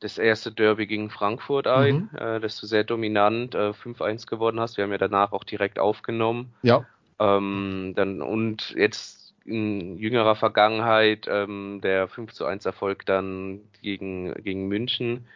das 0.00 0.16
erste 0.16 0.52
Derby 0.52 0.86
gegen 0.86 1.10
Frankfurt 1.10 1.66
ein, 1.66 2.08
mhm. 2.12 2.18
äh, 2.18 2.40
dass 2.40 2.60
du 2.60 2.66
sehr 2.66 2.84
dominant 2.84 3.54
äh, 3.54 3.70
5-1 3.70 4.26
gewonnen 4.26 4.60
hast. 4.60 4.76
Wir 4.76 4.84
haben 4.84 4.92
ja 4.92 4.98
danach 4.98 5.32
auch 5.32 5.44
direkt 5.44 5.78
aufgenommen. 5.78 6.54
Ja. 6.62 6.86
Ähm, 7.18 7.94
dann, 7.96 8.22
und 8.22 8.74
jetzt 8.76 9.34
in 9.44 9.98
jüngerer 9.98 10.36
Vergangenheit 10.36 11.26
ähm, 11.28 11.80
der 11.82 12.06
5 12.06 12.40
1 12.40 12.64
Erfolg 12.66 13.06
dann 13.06 13.60
gegen, 13.82 14.34
gegen 14.44 14.68
München 14.68 15.26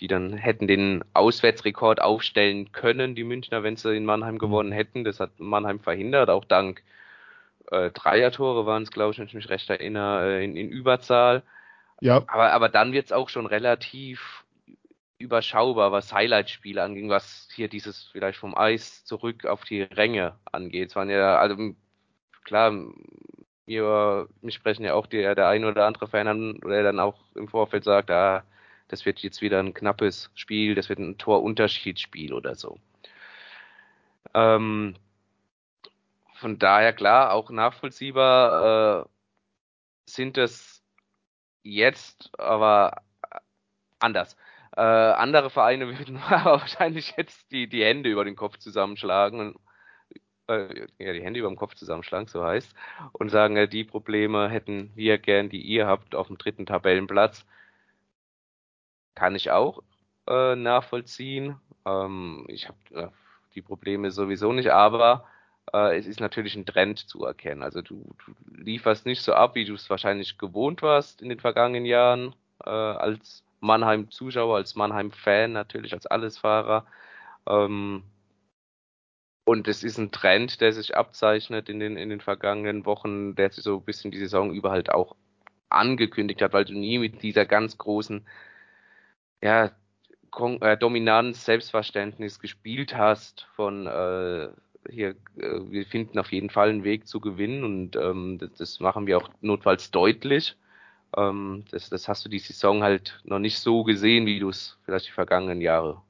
die 0.00 0.08
dann 0.08 0.34
hätten 0.34 0.66
den 0.66 1.04
Auswärtsrekord 1.14 2.00
aufstellen 2.00 2.72
können, 2.72 3.14
die 3.14 3.24
Münchner, 3.24 3.62
wenn 3.62 3.76
sie 3.76 3.96
in 3.96 4.04
Mannheim 4.04 4.38
gewonnen 4.38 4.72
hätten. 4.72 5.04
Das 5.04 5.20
hat 5.20 5.38
Mannheim 5.38 5.80
verhindert, 5.80 6.30
auch 6.30 6.44
dank 6.44 6.82
äh, 7.70 7.90
Dreier-Tore 7.90 8.66
waren 8.66 8.82
es, 8.82 8.90
glaube 8.90 9.12
ich, 9.12 9.18
wenn 9.18 9.26
ich 9.26 9.34
mich 9.34 9.48
recht 9.48 9.70
erinnere, 9.70 10.38
äh, 10.38 10.44
in, 10.44 10.56
in 10.56 10.68
Überzahl. 10.68 11.42
Ja. 12.00 12.22
Aber, 12.26 12.52
aber 12.52 12.68
dann 12.68 12.92
wird 12.92 13.06
es 13.06 13.12
auch 13.12 13.28
schon 13.28 13.46
relativ 13.46 14.44
überschaubar, 15.18 15.92
was 15.92 16.12
Highlight-Spiele 16.12 16.82
anging, 16.82 17.08
was 17.08 17.48
hier 17.54 17.68
dieses 17.68 18.08
vielleicht 18.12 18.38
vom 18.38 18.56
Eis 18.56 19.04
zurück 19.04 19.46
auf 19.46 19.64
die 19.64 19.82
Ränge 19.82 20.34
angeht. 20.50 20.90
Es 20.90 20.96
waren 20.96 21.08
ja, 21.08 21.38
also 21.38 21.74
klar, 22.44 22.72
wir, 23.66 24.28
mich 24.42 24.56
sprechen 24.56 24.84
ja 24.84 24.94
auch 24.94 25.06
der, 25.06 25.34
der 25.34 25.48
ein 25.48 25.64
oder 25.64 25.86
andere 25.86 26.08
Fan 26.08 26.26
an, 26.26 26.60
der 26.66 26.82
dann 26.82 26.98
auch 26.98 27.20
im 27.36 27.48
Vorfeld 27.48 27.84
sagt, 27.84 28.10
ah, 28.10 28.42
das 28.92 29.06
wird 29.06 29.20
jetzt 29.20 29.40
wieder 29.40 29.58
ein 29.58 29.72
knappes 29.72 30.30
Spiel, 30.34 30.74
das 30.74 30.90
wird 30.90 30.98
ein 30.98 31.16
Torunterschiedsspiel 31.16 32.34
oder 32.34 32.54
so. 32.54 32.78
Ähm, 34.34 34.96
von 36.34 36.58
daher 36.58 36.92
klar, 36.92 37.32
auch 37.32 37.48
nachvollziehbar 37.48 39.04
äh, 39.04 39.08
sind 40.04 40.36
es 40.36 40.84
jetzt, 41.62 42.38
aber 42.38 43.00
anders. 43.98 44.36
Äh, 44.76 44.82
andere 44.82 45.48
Vereine 45.48 45.88
würden 45.98 46.20
wahrscheinlich 46.28 47.14
jetzt 47.16 47.50
die, 47.50 47.68
die 47.68 47.84
Hände 47.84 48.10
über 48.10 48.26
den 48.26 48.36
Kopf 48.36 48.58
zusammenschlagen 48.58 49.40
und 49.40 49.56
äh, 50.48 50.86
ja, 50.98 51.14
die 51.14 51.22
Hände 51.22 51.40
über 51.40 51.48
dem 51.48 51.56
Kopf 51.56 51.76
zusammenschlagen, 51.76 52.26
so 52.26 52.44
heißt, 52.44 52.74
und 53.12 53.30
sagen, 53.30 53.56
äh, 53.56 53.68
die 53.68 53.84
Probleme 53.84 54.50
hätten 54.50 54.92
wir 54.94 55.16
gern, 55.16 55.48
die 55.48 55.62
ihr 55.62 55.86
habt 55.86 56.14
auf 56.14 56.26
dem 56.26 56.36
dritten 56.36 56.66
Tabellenplatz 56.66 57.46
kann 59.14 59.34
ich 59.34 59.50
auch 59.50 59.82
äh, 60.28 60.56
nachvollziehen. 60.56 61.56
Ähm, 61.86 62.46
ich 62.48 62.68
habe 62.68 62.78
äh, 62.94 63.08
die 63.54 63.62
Probleme 63.62 64.10
sowieso 64.10 64.52
nicht, 64.52 64.70
aber 64.70 65.26
äh, 65.72 65.98
es 65.98 66.06
ist 66.06 66.20
natürlich 66.20 66.56
ein 66.56 66.66
Trend 66.66 66.98
zu 66.98 67.24
erkennen. 67.24 67.62
Also 67.62 67.82
du, 67.82 68.14
du 68.24 68.34
lieferst 68.62 69.06
nicht 69.06 69.22
so 69.22 69.34
ab, 69.34 69.54
wie 69.54 69.64
du 69.64 69.74
es 69.74 69.90
wahrscheinlich 69.90 70.38
gewohnt 70.38 70.82
warst 70.82 71.22
in 71.22 71.28
den 71.28 71.40
vergangenen 71.40 71.86
Jahren 71.86 72.34
äh, 72.64 72.70
als 72.70 73.44
Mannheim-Zuschauer, 73.60 74.56
als 74.56 74.74
Mannheim-Fan 74.74 75.52
natürlich, 75.52 75.92
als 75.92 76.06
Allesfahrer. 76.06 76.86
Ähm, 77.46 78.02
und 79.44 79.66
es 79.68 79.82
ist 79.82 79.98
ein 79.98 80.12
Trend, 80.12 80.60
der 80.60 80.72
sich 80.72 80.96
abzeichnet 80.96 81.68
in 81.68 81.80
den, 81.80 81.96
in 81.96 82.10
den 82.10 82.20
vergangenen 82.20 82.86
Wochen, 82.86 83.34
der 83.34 83.50
sich 83.50 83.64
so 83.64 83.78
ein 83.78 83.84
bisschen 83.84 84.10
die 84.12 84.18
Saison 84.18 84.52
über 84.52 84.70
halt 84.70 84.90
auch 84.90 85.16
angekündigt 85.68 86.42
hat, 86.42 86.52
weil 86.52 86.64
du 86.64 86.74
nie 86.74 86.98
mit 86.98 87.22
dieser 87.22 87.46
ganz 87.46 87.78
großen 87.78 88.26
ja, 89.42 89.70
Kon 90.30 90.62
äh, 90.62 90.78
Dominanz, 90.78 91.44
Selbstverständnis 91.44 92.38
gespielt 92.38 92.96
hast 92.96 93.46
von 93.54 93.86
äh, 93.86 94.48
hier, 94.88 95.10
äh, 95.36 95.60
wir 95.68 95.84
finden 95.86 96.18
auf 96.18 96.32
jeden 96.32 96.48
Fall 96.48 96.70
einen 96.70 96.84
Weg 96.84 97.06
zu 97.06 97.20
gewinnen 97.20 97.64
und 97.64 97.96
ähm, 97.96 98.38
das, 98.38 98.54
das 98.54 98.80
machen 98.80 99.06
wir 99.06 99.18
auch 99.18 99.28
notfalls 99.40 99.90
deutlich. 99.90 100.56
Ähm, 101.16 101.64
das, 101.70 101.90
das 101.90 102.08
hast 102.08 102.24
du 102.24 102.30
die 102.30 102.38
Saison 102.38 102.82
halt 102.82 103.20
noch 103.24 103.38
nicht 103.38 103.58
so 103.58 103.84
gesehen, 103.84 104.24
wie 104.26 104.40
du 104.40 104.48
es 104.48 104.78
vielleicht 104.84 105.08
die 105.08 105.12
vergangenen 105.12 105.60
Jahre 105.60 106.00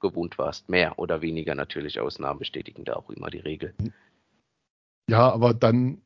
gewohnt 0.00 0.38
warst. 0.38 0.68
Mehr 0.68 0.98
oder 0.98 1.22
weniger 1.22 1.54
natürlich. 1.54 2.00
Ausnahmen 2.00 2.38
bestätigen 2.38 2.84
da 2.84 2.94
auch 2.94 3.10
immer 3.10 3.30
die 3.30 3.38
Regel. 3.38 3.74
Ja, 5.08 5.30
aber 5.30 5.54
dann, 5.54 6.02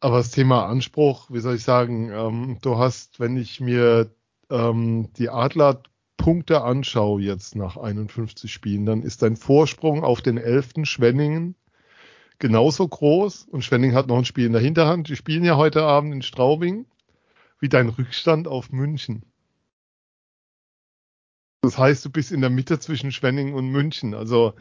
aber 0.00 0.18
das 0.18 0.30
Thema 0.30 0.66
Anspruch, 0.66 1.30
wie 1.30 1.40
soll 1.40 1.56
ich 1.56 1.62
sagen, 1.62 2.10
ähm, 2.10 2.58
du 2.62 2.78
hast, 2.78 3.20
wenn 3.20 3.36
ich 3.36 3.60
mir 3.60 4.10
ähm, 4.50 5.12
die 5.14 5.28
Adler 5.28 5.82
Punkte 6.26 6.62
anschaue 6.62 7.22
jetzt 7.22 7.54
nach 7.54 7.76
51 7.76 8.52
Spielen, 8.52 8.84
dann 8.84 9.02
ist 9.02 9.22
dein 9.22 9.36
Vorsprung 9.36 10.02
auf 10.02 10.22
den 10.22 10.38
11. 10.38 10.70
Schwenningen 10.82 11.54
genauso 12.40 12.88
groß 12.88 13.44
und 13.44 13.62
Schwenning 13.62 13.94
hat 13.94 14.08
noch 14.08 14.18
ein 14.18 14.24
Spiel 14.24 14.46
in 14.46 14.52
der 14.52 14.60
Hinterhand. 14.60 15.08
Die 15.08 15.14
spielen 15.14 15.44
ja 15.44 15.56
heute 15.56 15.84
Abend 15.84 16.12
in 16.12 16.22
Straubing, 16.22 16.84
wie 17.60 17.68
dein 17.68 17.90
Rückstand 17.90 18.48
auf 18.48 18.72
München. 18.72 19.22
Das 21.60 21.78
heißt, 21.78 22.04
du 22.04 22.10
bist 22.10 22.32
in 22.32 22.40
der 22.40 22.50
Mitte 22.50 22.80
zwischen 22.80 23.12
Schwenning 23.12 23.54
und 23.54 23.68
München. 23.68 24.12
Also 24.12 24.54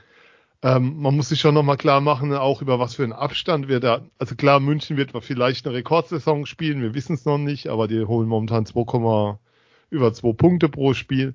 ähm, 0.61 1.01
man 1.01 1.15
muss 1.15 1.29
sich 1.29 1.39
schon 1.39 1.55
nochmal 1.55 1.77
klar 1.77 1.99
machen, 1.99 2.31
auch 2.35 2.61
über 2.61 2.77
was 2.77 2.93
für 2.93 3.03
einen 3.05 3.11
Abstand 3.11 3.69
wir 3.69 3.79
da. 3.79 4.05
Also 4.19 4.35
klar, 4.35 4.59
München 4.59 4.97
wird 4.97 5.13
vielleicht 5.23 5.65
eine 5.65 5.75
Rekordsaison 5.75 6.45
spielen, 6.45 6.83
wir 6.83 6.93
wissen 6.93 7.15
es 7.15 7.25
noch 7.25 7.39
nicht, 7.39 7.69
aber 7.69 7.87
die 7.87 8.05
holen 8.05 8.27
momentan 8.27 8.67
2, 8.67 9.39
über 9.89 10.13
2 10.13 10.33
Punkte 10.33 10.69
pro 10.69 10.93
Spiel. 10.93 11.33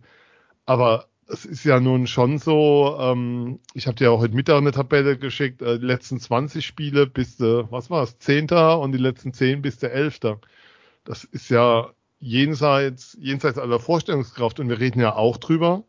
Aber 0.71 1.09
es 1.27 1.45
ist 1.45 1.65
ja 1.65 1.81
nun 1.81 2.07
schon 2.07 2.39
so, 2.39 2.97
ähm, 3.01 3.59
ich 3.75 3.89
habe 3.89 3.97
dir 3.97 4.13
auch 4.13 4.21
heute 4.21 4.37
Mittag 4.37 4.59
eine 4.59 4.71
Tabelle 4.71 5.19
geschickt, 5.19 5.63
äh, 5.63 5.81
die 5.81 5.85
letzten 5.85 6.21
20 6.21 6.65
Spiele 6.65 7.09
bist 7.09 7.41
du, 7.41 7.67
was 7.73 7.91
war 7.91 8.05
es, 8.05 8.21
Zehnter 8.21 8.79
und 8.79 8.93
die 8.93 8.99
letzten 8.99 9.33
10 9.33 9.63
bist 9.63 9.83
du 9.83 9.91
Elfter. 9.91 10.41
Das 11.03 11.25
ist 11.25 11.51
ja 11.51 11.91
jenseits, 12.21 13.19
jenseits 13.21 13.59
aller 13.59 13.81
Vorstellungskraft 13.81 14.61
und 14.61 14.69
wir 14.69 14.79
reden 14.79 15.01
ja 15.01 15.17
auch 15.17 15.39
drüber. 15.39 15.83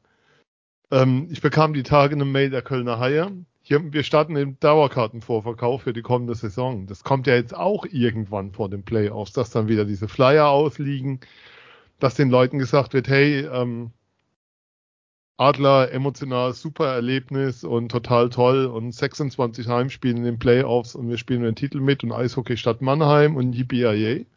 Ähm, 0.89 1.27
ich 1.29 1.41
bekam 1.41 1.75
die 1.75 1.83
Tage 1.83 2.15
eine 2.15 2.25
Mail 2.25 2.49
der 2.49 2.63
Kölner 2.63 2.97
Haie. 2.97 3.31
Hier, 3.61 3.93
wir 3.93 4.01
starten 4.01 4.33
den 4.33 4.59
Dauerkartenvorverkauf 4.59 5.83
für 5.83 5.93
die 5.93 6.01
kommende 6.01 6.33
Saison. 6.33 6.87
Das 6.87 7.03
kommt 7.03 7.27
ja 7.27 7.35
jetzt 7.35 7.55
auch 7.55 7.85
irgendwann 7.85 8.51
vor 8.51 8.67
den 8.67 8.81
Playoffs, 8.81 9.33
dass 9.33 9.51
dann 9.51 9.67
wieder 9.67 9.85
diese 9.85 10.07
Flyer 10.07 10.49
ausliegen, 10.49 11.19
dass 11.99 12.15
den 12.15 12.31
Leuten 12.31 12.57
gesagt 12.57 12.95
wird, 12.95 13.07
hey, 13.09 13.41
ähm, 13.45 13.91
Adler 15.41 15.91
emotional 15.91 16.53
super 16.53 16.85
Erlebnis 16.85 17.63
und 17.63 17.89
total 17.89 18.29
toll 18.29 18.67
und 18.67 18.91
26 18.93 19.67
Heimspiele 19.67 20.15
in 20.15 20.23
den 20.23 20.37
Playoffs 20.37 20.93
und 20.93 21.09
wir 21.09 21.17
spielen 21.17 21.41
den 21.41 21.55
Titel 21.55 21.79
mit 21.79 22.03
und 22.03 22.11
Eishockey 22.11 22.57
statt 22.57 22.83
Mannheim 22.83 23.35
und 23.35 23.53
yippie 23.53 24.27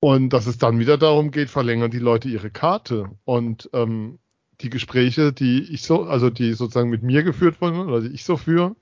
Und 0.00 0.30
dass 0.30 0.46
es 0.46 0.56
dann 0.56 0.78
wieder 0.78 0.96
darum 0.96 1.30
geht, 1.30 1.50
verlängern 1.50 1.90
die 1.90 1.98
Leute 1.98 2.30
ihre 2.30 2.50
Karte. 2.50 3.10
Und 3.24 3.68
ähm, 3.74 4.18
die 4.62 4.70
Gespräche, 4.70 5.34
die 5.34 5.60
ich 5.62 5.82
so, 5.82 6.04
also 6.04 6.30
die 6.30 6.54
sozusagen 6.54 6.88
mit 6.88 7.02
mir 7.02 7.22
geführt 7.22 7.60
wurden 7.60 7.80
oder 7.80 8.00
die 8.00 8.14
ich 8.14 8.24
so 8.24 8.38
führe, 8.38 8.74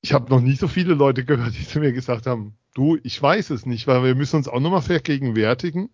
ich 0.00 0.12
habe 0.12 0.28
noch 0.28 0.40
nie 0.40 0.56
so 0.56 0.66
viele 0.66 0.94
Leute 0.94 1.24
gehört, 1.24 1.56
die 1.56 1.64
zu 1.64 1.78
mir 1.78 1.92
gesagt 1.92 2.26
haben, 2.26 2.56
du, 2.74 2.98
ich 3.04 3.22
weiß 3.22 3.50
es 3.50 3.64
nicht, 3.64 3.86
weil 3.86 4.02
wir 4.02 4.16
müssen 4.16 4.36
uns 4.38 4.48
auch 4.48 4.58
nochmal 4.58 4.82
vergegenwärtigen, 4.82 5.90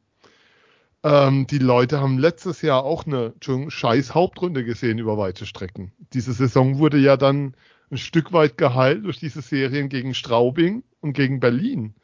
ähm, 1.04 1.46
die 1.46 1.58
Leute 1.58 2.00
haben 2.00 2.18
letztes 2.18 2.62
Jahr 2.62 2.82
auch 2.82 3.06
eine 3.06 3.34
scheiß 3.68 4.14
Hauptrunde 4.14 4.64
gesehen 4.64 4.99
über 4.99 5.18
weite 5.18 5.44
Strecken. 5.44 5.92
Diese 6.14 6.32
Saison 6.32 6.78
wurde 6.78 6.96
ja 6.96 7.18
dann 7.18 7.54
ein 7.90 7.99
Stück 7.99 8.32
weit 8.32 8.56
geheilt 8.56 9.04
durch 9.04 9.18
diese 9.18 9.42
Serien 9.42 9.90
gegen 9.90 10.14
Straubing 10.14 10.82
und 11.00 11.12
gegen 11.12 11.40
Berlin. 11.40 11.94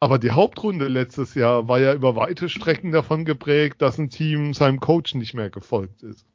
Aber 0.00 0.18
die 0.18 0.32
Hauptrunde 0.32 0.88
letztes 0.88 1.34
Jahr 1.34 1.66
war 1.68 1.80
ja 1.80 1.94
über 1.94 2.14
weite 2.14 2.50
Strecken 2.50 2.92
davon 2.92 3.24
geprägt, 3.24 3.80
dass 3.80 3.96
ein 3.98 4.10
Team 4.10 4.52
seinem 4.52 4.80
Coach 4.80 5.14
nicht 5.14 5.32
mehr 5.32 5.48
gefolgt 5.48 6.02
ist. 6.02 6.26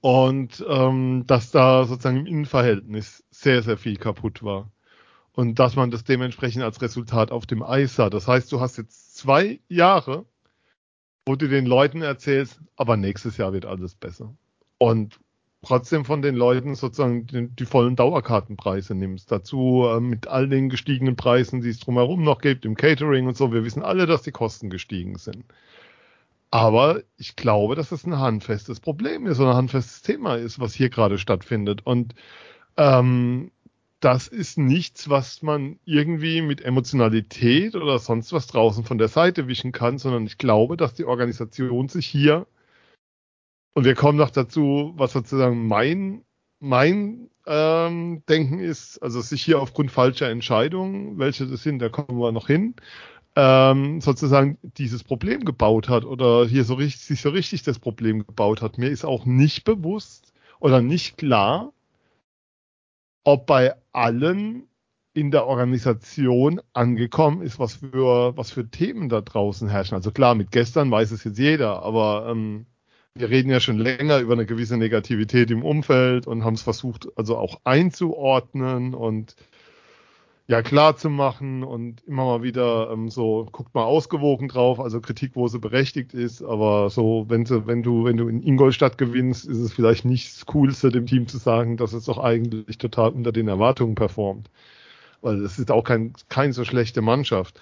Und 0.00 0.64
ähm, 0.68 1.24
dass 1.28 1.52
da 1.52 1.84
sozusagen 1.84 2.18
im 2.18 2.26
Innenverhältnis 2.26 3.24
sehr, 3.30 3.62
sehr 3.62 3.78
viel 3.78 3.96
kaputt 3.96 4.42
war. 4.42 4.72
Und 5.30 5.60
dass 5.60 5.76
man 5.76 5.92
das 5.92 6.02
dementsprechend 6.02 6.64
als 6.64 6.82
Resultat 6.82 7.30
auf 7.30 7.46
dem 7.46 7.62
Eis 7.62 7.94
sah. 7.94 8.10
Das 8.10 8.26
heißt, 8.26 8.50
du 8.50 8.60
hast 8.60 8.78
jetzt 8.78 9.05
zwei 9.16 9.60
Jahre, 9.68 10.26
wo 11.26 11.34
du 11.34 11.48
den 11.48 11.66
Leuten 11.66 12.02
erzählst, 12.02 12.60
aber 12.76 12.96
nächstes 12.96 13.36
Jahr 13.36 13.52
wird 13.52 13.66
alles 13.66 13.94
besser. 13.94 14.34
Und 14.78 15.18
trotzdem 15.62 16.04
von 16.04 16.22
den 16.22 16.36
Leuten 16.36 16.74
sozusagen 16.74 17.26
die, 17.26 17.48
die 17.48 17.64
vollen 17.64 17.96
Dauerkartenpreise 17.96 18.94
nimmst. 18.94 19.32
Dazu 19.32 19.86
äh, 19.88 20.00
mit 20.00 20.28
all 20.28 20.48
den 20.48 20.68
gestiegenen 20.68 21.16
Preisen, 21.16 21.60
die 21.60 21.70
es 21.70 21.80
drumherum 21.80 22.22
noch 22.22 22.40
gibt, 22.40 22.64
im 22.64 22.76
Catering 22.76 23.26
und 23.26 23.36
so. 23.36 23.52
Wir 23.52 23.64
wissen 23.64 23.82
alle, 23.82 24.06
dass 24.06 24.22
die 24.22 24.32
Kosten 24.32 24.70
gestiegen 24.70 25.16
sind. 25.16 25.44
Aber 26.50 27.02
ich 27.16 27.34
glaube, 27.34 27.74
dass 27.74 27.90
es 27.90 28.06
ein 28.06 28.18
handfestes 28.18 28.78
Problem 28.78 29.26
ist 29.26 29.40
oder 29.40 29.50
ein 29.50 29.56
handfestes 29.56 30.02
Thema 30.02 30.36
ist, 30.36 30.60
was 30.60 30.74
hier 30.74 30.90
gerade 30.90 31.18
stattfindet. 31.18 31.84
Und 31.84 32.14
ähm, 32.76 33.50
das 34.00 34.28
ist 34.28 34.58
nichts, 34.58 35.08
was 35.08 35.42
man 35.42 35.78
irgendwie 35.84 36.42
mit 36.42 36.60
Emotionalität 36.60 37.74
oder 37.74 37.98
sonst 37.98 38.32
was 38.32 38.46
draußen 38.46 38.84
von 38.84 38.98
der 38.98 39.08
Seite 39.08 39.48
wischen 39.48 39.72
kann, 39.72 39.98
sondern 39.98 40.26
ich 40.26 40.38
glaube, 40.38 40.76
dass 40.76 40.94
die 40.94 41.04
Organisation 41.04 41.88
sich 41.88 42.06
hier 42.06 42.46
und 43.74 43.84
wir 43.84 43.94
kommen 43.94 44.18
noch 44.18 44.30
dazu, 44.30 44.94
was 44.96 45.12
sozusagen 45.12 45.66
mein 45.66 46.24
mein 46.60 47.30
ähm, 47.46 48.22
Denken 48.28 48.58
ist, 48.58 48.98
also 49.02 49.20
sich 49.20 49.42
hier 49.42 49.60
aufgrund 49.60 49.90
falscher 49.90 50.30
Entscheidungen, 50.30 51.18
welche 51.18 51.46
das 51.46 51.62
sind, 51.62 51.80
da 51.80 51.88
kommen 51.88 52.18
wir 52.18 52.32
noch 52.32 52.46
hin, 52.46 52.74
ähm, 53.36 54.00
sozusagen 54.00 54.58
dieses 54.62 55.04
Problem 55.04 55.44
gebaut 55.44 55.88
hat 55.88 56.04
oder 56.04 56.46
hier 56.46 56.64
so 56.64 56.74
richtig, 56.74 57.02
sich 57.02 57.20
so 57.20 57.30
richtig 57.30 57.62
das 57.62 57.78
Problem 57.78 58.26
gebaut 58.26 58.62
hat. 58.62 58.78
Mir 58.78 58.88
ist 58.88 59.04
auch 59.04 59.26
nicht 59.26 59.64
bewusst 59.64 60.32
oder 60.58 60.80
nicht 60.80 61.18
klar, 61.18 61.72
ob 63.26 63.46
bei 63.46 63.74
allen 63.90 64.68
in 65.12 65.32
der 65.32 65.46
Organisation 65.46 66.60
angekommen 66.74 67.42
ist, 67.42 67.58
was 67.58 67.74
für, 67.74 68.36
was 68.36 68.52
für 68.52 68.70
Themen 68.70 69.08
da 69.08 69.20
draußen 69.20 69.68
herrschen. 69.68 69.96
Also 69.96 70.12
klar, 70.12 70.36
mit 70.36 70.52
gestern 70.52 70.90
weiß 70.92 71.10
es 71.10 71.24
jetzt 71.24 71.38
jeder, 71.38 71.82
aber 71.82 72.28
ähm, 72.30 72.66
wir 73.14 73.28
reden 73.28 73.50
ja 73.50 73.58
schon 73.58 73.78
länger 73.78 74.20
über 74.20 74.34
eine 74.34 74.46
gewisse 74.46 74.76
Negativität 74.76 75.50
im 75.50 75.64
Umfeld 75.64 76.28
und 76.28 76.44
haben 76.44 76.54
es 76.54 76.62
versucht, 76.62 77.08
also 77.16 77.36
auch 77.36 77.60
einzuordnen 77.64 78.94
und 78.94 79.34
ja 80.48 80.62
klar 80.62 80.96
zu 80.96 81.10
machen 81.10 81.64
und 81.64 82.02
immer 82.04 82.24
mal 82.24 82.42
wieder 82.42 82.90
ähm, 82.90 83.10
so 83.10 83.48
guckt 83.50 83.74
mal 83.74 83.84
ausgewogen 83.84 84.48
drauf, 84.48 84.78
also 84.80 85.00
Kritik, 85.00 85.32
wo 85.34 85.48
sie 85.48 85.58
berechtigt 85.58 86.14
ist, 86.14 86.42
aber 86.42 86.90
so 86.90 87.26
wenn 87.28 87.46
sie, 87.46 87.66
wenn 87.66 87.82
du 87.82 88.04
wenn 88.04 88.16
du 88.16 88.28
in 88.28 88.42
Ingolstadt 88.42 88.98
gewinnst, 88.98 89.46
ist 89.46 89.58
es 89.58 89.72
vielleicht 89.72 90.04
nicht 90.04 90.34
das 90.34 90.46
Coolste 90.46 90.90
dem 90.90 91.06
Team 91.06 91.26
zu 91.28 91.38
sagen, 91.38 91.76
dass 91.76 91.92
es 91.92 92.04
doch 92.04 92.18
eigentlich 92.18 92.78
total 92.78 93.10
unter 93.10 93.32
den 93.32 93.48
Erwartungen 93.48 93.96
performt, 93.96 94.50
weil 95.22 95.42
es 95.42 95.58
ist 95.58 95.70
auch 95.70 95.84
kein 95.84 96.12
kein 96.28 96.52
so 96.52 96.64
schlechte 96.64 97.02
Mannschaft. 97.02 97.60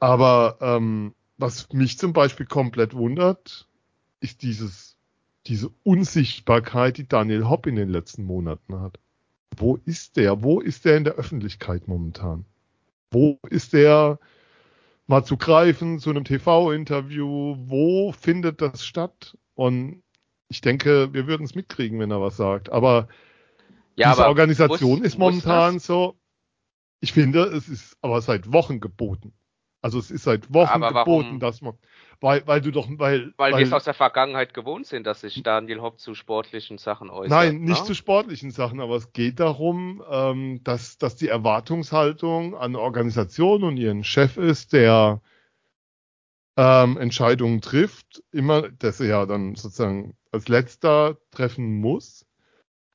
Aber 0.00 0.58
ähm, 0.60 1.14
was 1.38 1.72
mich 1.72 1.98
zum 1.98 2.12
Beispiel 2.12 2.46
komplett 2.46 2.94
wundert, 2.94 3.68
ist 4.20 4.42
dieses, 4.42 4.96
diese 5.46 5.70
Unsichtbarkeit, 5.82 6.98
die 6.98 7.08
Daniel 7.08 7.48
Hopp 7.48 7.66
in 7.66 7.76
den 7.76 7.88
letzten 7.88 8.24
Monaten 8.24 8.80
hat. 8.80 8.98
Wo 9.56 9.76
ist 9.84 10.16
der? 10.16 10.42
Wo 10.42 10.60
ist 10.60 10.84
der 10.84 10.96
in 10.96 11.04
der 11.04 11.14
Öffentlichkeit 11.14 11.88
momentan? 11.88 12.44
Wo 13.10 13.38
ist 13.50 13.72
der 13.72 14.18
mal 15.06 15.24
zu 15.24 15.36
greifen 15.36 15.98
zu 15.98 16.10
einem 16.10 16.24
TV-Interview? 16.24 17.56
Wo 17.58 18.12
findet 18.12 18.60
das 18.60 18.84
statt? 18.84 19.36
Und 19.54 20.02
ich 20.48 20.60
denke, 20.60 21.12
wir 21.12 21.26
würden 21.26 21.44
es 21.44 21.54
mitkriegen, 21.54 21.98
wenn 21.98 22.10
er 22.10 22.20
was 22.20 22.36
sagt. 22.36 22.70
Aber 22.70 23.08
ja, 23.96 24.10
diese 24.10 24.22
aber 24.22 24.28
Organisation 24.28 24.98
muss, 24.98 25.06
ist 25.06 25.18
momentan 25.18 25.78
so. 25.78 26.16
Ich 27.00 27.12
finde, 27.12 27.44
es 27.44 27.68
ist 27.68 27.96
aber 28.00 28.20
seit 28.22 28.52
Wochen 28.52 28.80
geboten. 28.80 29.32
Also 29.82 29.98
es 29.98 30.10
ist 30.10 30.24
seit 30.24 30.52
Wochen 30.52 30.70
aber 30.70 30.88
geboten, 30.88 31.26
warum? 31.26 31.40
dass 31.40 31.60
man 31.60 31.74
weil, 32.24 32.46
weil 32.46 32.62
du 32.62 32.70
doch, 32.70 32.88
weil. 32.88 33.34
Weil, 33.36 33.52
weil 33.52 33.58
wir 33.58 33.66
es 33.66 33.72
aus 33.74 33.84
der 33.84 33.92
Vergangenheit 33.92 34.54
gewohnt 34.54 34.86
sind, 34.86 35.06
dass 35.06 35.20
sich 35.20 35.42
Daniel 35.42 35.82
Hopp 35.82 36.00
zu 36.00 36.14
sportlichen 36.14 36.78
Sachen 36.78 37.10
äußert. 37.10 37.28
Nein, 37.30 37.60
nicht 37.60 37.82
ne? 37.82 37.86
zu 37.86 37.94
sportlichen 37.94 38.50
Sachen, 38.50 38.80
aber 38.80 38.96
es 38.96 39.12
geht 39.12 39.40
darum, 39.40 40.02
ähm, 40.10 40.64
dass, 40.64 40.96
dass 40.96 41.16
die 41.16 41.28
Erwartungshaltung 41.28 42.56
an 42.56 42.76
Organisationen 42.76 43.64
und 43.64 43.76
ihren 43.76 44.04
Chef 44.04 44.38
ist, 44.38 44.72
der 44.72 45.20
ähm, 46.56 46.96
Entscheidungen 46.96 47.60
trifft, 47.60 48.22
immer, 48.32 48.70
dass 48.70 49.00
er 49.00 49.06
ja 49.06 49.26
dann 49.26 49.54
sozusagen 49.54 50.16
als 50.32 50.48
letzter 50.48 51.18
treffen 51.30 51.78
muss 51.80 52.23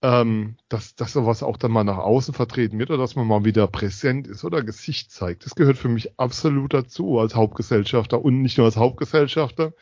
ähm, 0.02 0.56
dass, 0.70 0.96
dass 0.96 1.14
sowas 1.14 1.44
auch 1.44 1.58
dann 1.58 1.72
mal 1.72 1.84
nach 1.84 1.98
außen 1.98 2.34
vertreten 2.34 2.80
wird 2.80 2.90
oder 2.90 3.00
dass 3.00 3.16
man 3.16 3.28
mal 3.28 3.44
wieder 3.44 3.68
präsent 3.68 4.28
ist 4.28 4.46
oder 4.46 4.64
Gesicht 4.64 5.12
zeigt. 5.12 5.46
Das 5.46 5.56
gehört 5.56 5.78
für 5.78 5.90
mich 5.90 6.18
absolut 6.18 6.74
dazu 6.74 7.20
als 7.20 7.36
Hauptgesellschafter 7.36 8.24
und 8.24 8.42
nicht 8.42 8.58
nur 8.58 8.66
als 8.66 8.78
Hauptgesellschafter. 8.78 9.74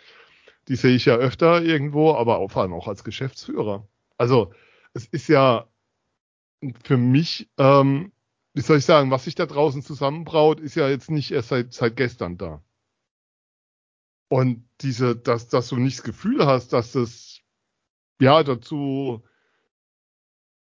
Die 0.68 0.76
sehe 0.76 0.96
ich 0.96 1.06
ja 1.06 1.16
öfter 1.16 1.62
irgendwo, 1.62 2.14
aber 2.14 2.40
auch, 2.40 2.52
vor 2.52 2.64
allem 2.64 2.74
auch 2.74 2.88
als 2.88 3.04
Geschäftsführer. 3.04 3.88
Also 4.18 4.52
es 4.94 5.06
ist 5.06 5.30
ja 5.30 5.68
für 6.84 6.98
mich, 6.98 7.50
ähm, 7.58 8.12
wie 8.54 8.62
soll 8.62 8.80
ich 8.80 8.86
sagen, 8.86 9.12
was 9.12 9.26
sich 9.26 9.36
da 9.36 9.46
draußen 9.46 9.84
zusammenbraut, 9.84 10.60
ist 10.60 10.76
ja 10.76 10.90
jetzt 10.90 11.12
nicht 11.12 11.32
erst 11.32 11.50
seit, 11.50 11.74
seit 11.74 11.96
gestern 11.96 12.38
da. 12.40 12.64
Und 14.30 14.68
diese, 14.82 15.16
dass, 15.16 15.48
dass 15.48 15.70
du 15.70 15.78
nicht 15.78 16.00
das 16.00 16.04
Gefühl 16.04 16.46
hast, 16.46 16.74
dass 16.74 16.92
das 16.94 17.40
ja 18.20 18.44
dazu 18.44 19.24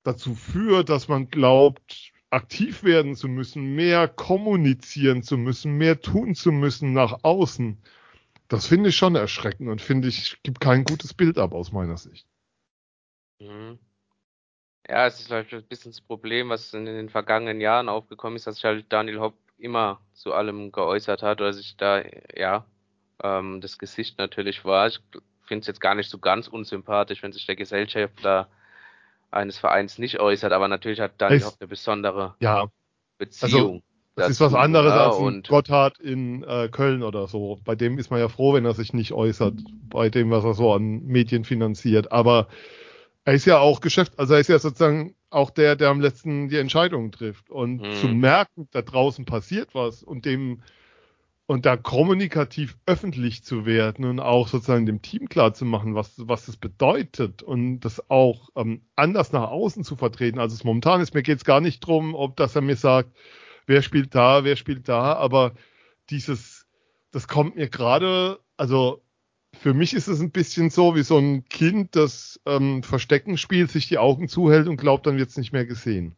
dazu 0.03 0.35
führt, 0.35 0.89
dass 0.89 1.07
man 1.07 1.29
glaubt, 1.29 2.11
aktiv 2.29 2.83
werden 2.83 3.15
zu 3.15 3.27
müssen, 3.27 3.75
mehr 3.75 4.07
kommunizieren 4.07 5.23
zu 5.23 5.37
müssen, 5.37 5.77
mehr 5.77 5.99
tun 5.99 6.35
zu 6.35 6.51
müssen 6.51 6.93
nach 6.93 7.23
außen. 7.23 7.77
Das 8.47 8.67
finde 8.67 8.89
ich 8.89 8.97
schon 8.97 9.15
erschreckend 9.15 9.69
und 9.69 9.81
finde 9.81 10.07
ich, 10.07 10.41
gibt 10.43 10.59
kein 10.59 10.83
gutes 10.83 11.13
Bild 11.13 11.37
ab 11.37 11.53
aus 11.53 11.71
meiner 11.71 11.97
Sicht. 11.97 12.27
Mhm. 13.39 13.79
Ja, 14.87 15.05
es 15.05 15.19
ist 15.19 15.29
halt 15.29 15.53
ein 15.53 15.63
bisschen 15.63 15.91
das 15.91 16.01
Problem, 16.01 16.49
was 16.49 16.73
in 16.73 16.85
den 16.85 17.09
vergangenen 17.09 17.61
Jahren 17.61 17.89
aufgekommen 17.89 18.35
ist, 18.37 18.47
dass 18.47 18.55
sich 18.55 18.65
halt 18.65 18.91
Daniel 18.91 19.19
Hopp 19.19 19.35
immer 19.57 20.01
zu 20.13 20.33
allem 20.33 20.71
geäußert 20.71 21.21
hat 21.21 21.41
oder 21.41 21.53
sich 21.53 21.77
da, 21.77 22.01
ja, 22.35 22.65
ähm, 23.21 23.61
das 23.61 23.77
Gesicht 23.77 24.17
natürlich 24.17 24.65
war. 24.65 24.87
Ich 24.87 24.99
finde 25.45 25.61
es 25.61 25.67
jetzt 25.67 25.81
gar 25.81 25.93
nicht 25.93 26.09
so 26.09 26.17
ganz 26.17 26.47
unsympathisch, 26.47 27.21
wenn 27.21 27.33
sich 27.33 27.45
der 27.45 27.55
Gesellschafter 27.55 28.49
eines 29.31 29.57
Vereins 29.57 29.97
nicht 29.97 30.19
äußert, 30.19 30.51
aber 30.51 30.67
natürlich 30.67 30.99
hat 30.99 31.13
Daniel 31.17 31.45
Hoff 31.45 31.57
eine 31.59 31.67
besondere 31.67 32.35
ja. 32.39 32.67
Beziehung. 33.17 33.51
Also, 33.51 33.83
das 34.15 34.27
dazu, 34.27 34.31
ist 34.31 34.39
was 34.41 34.53
anderes 34.53 34.93
ja, 34.93 35.07
als 35.07 35.19
ein 35.19 35.43
Gotthard 35.43 35.99
in 35.99 36.43
äh, 36.43 36.67
Köln 36.69 37.03
oder 37.03 37.27
so. 37.27 37.59
Bei 37.63 37.75
dem 37.75 37.97
ist 37.97 38.11
man 38.11 38.19
ja 38.19 38.27
froh, 38.27 38.53
wenn 38.53 38.65
er 38.65 38.73
sich 38.73 38.93
nicht 38.93 39.13
äußert, 39.13 39.53
bei 39.89 40.09
dem, 40.09 40.29
was 40.31 40.43
er 40.43 40.53
so 40.53 40.73
an 40.73 41.05
Medien 41.05 41.45
finanziert. 41.45 42.11
Aber 42.11 42.47
er 43.23 43.33
ist 43.33 43.45
ja 43.45 43.59
auch 43.59 43.79
Geschäft, 43.79 44.19
also 44.19 44.33
er 44.33 44.39
ist 44.39 44.49
ja 44.49 44.59
sozusagen 44.59 45.15
auch 45.29 45.51
der, 45.51 45.75
der 45.75 45.89
am 45.89 46.01
letzten 46.01 46.49
die 46.49 46.57
Entscheidungen 46.57 47.11
trifft. 47.11 47.49
Und 47.49 47.81
hm. 47.81 47.93
zu 47.95 48.07
merken, 48.07 48.67
da 48.71 48.81
draußen 48.81 49.25
passiert 49.25 49.73
was 49.73 50.03
und 50.03 50.25
dem 50.25 50.63
und 51.49 51.65
da 51.65 51.77
kommunikativ 51.77 52.77
öffentlich 52.85 53.43
zu 53.43 53.65
werden 53.65 54.05
und 54.05 54.19
auch 54.19 54.47
sozusagen 54.47 54.85
dem 54.85 55.01
Team 55.01 55.27
klar 55.27 55.51
zu 55.51 55.65
machen, 55.65 55.95
was, 55.95 56.13
was 56.27 56.45
das 56.45 56.57
bedeutet 56.57 57.41
und 57.41 57.79
das 57.79 58.07
auch 58.11 58.49
ähm, 58.55 58.83
anders 58.95 59.31
nach 59.31 59.49
außen 59.49 59.83
zu 59.83 59.95
vertreten, 59.95 60.37
als 60.37 60.53
es 60.53 60.63
momentan 60.63 61.01
ist. 61.01 61.15
Mir 61.15 61.23
geht 61.23 61.39
es 61.39 61.45
gar 61.45 61.59
nicht 61.59 61.79
drum, 61.79 62.13
ob 62.13 62.35
das 62.35 62.55
er 62.55 62.61
mir 62.61 62.75
sagt, 62.75 63.17
wer 63.65 63.81
spielt 63.81 64.13
da, 64.13 64.43
wer 64.43 64.57
spielt 64.57 64.87
da, 64.87 65.13
aber 65.13 65.55
dieses, 66.11 66.67
das 67.09 67.27
kommt 67.27 67.55
mir 67.55 67.67
gerade, 67.67 68.39
also 68.55 69.01
für 69.59 69.73
mich 69.73 69.95
ist 69.95 70.07
es 70.07 70.19
ein 70.19 70.29
bisschen 70.29 70.69
so 70.69 70.95
wie 70.95 71.01
so 71.01 71.17
ein 71.17 71.45
Kind, 71.45 71.95
das 71.95 72.39
ähm, 72.45 72.83
Verstecken 72.83 73.39
spielt, 73.39 73.71
sich 73.71 73.87
die 73.87 73.97
Augen 73.97 74.27
zuhält 74.27 74.67
und 74.67 74.77
glaubt, 74.77 75.07
dann 75.07 75.17
wird 75.17 75.29
es 75.29 75.37
nicht 75.37 75.51
mehr 75.51 75.65
gesehen. 75.65 76.15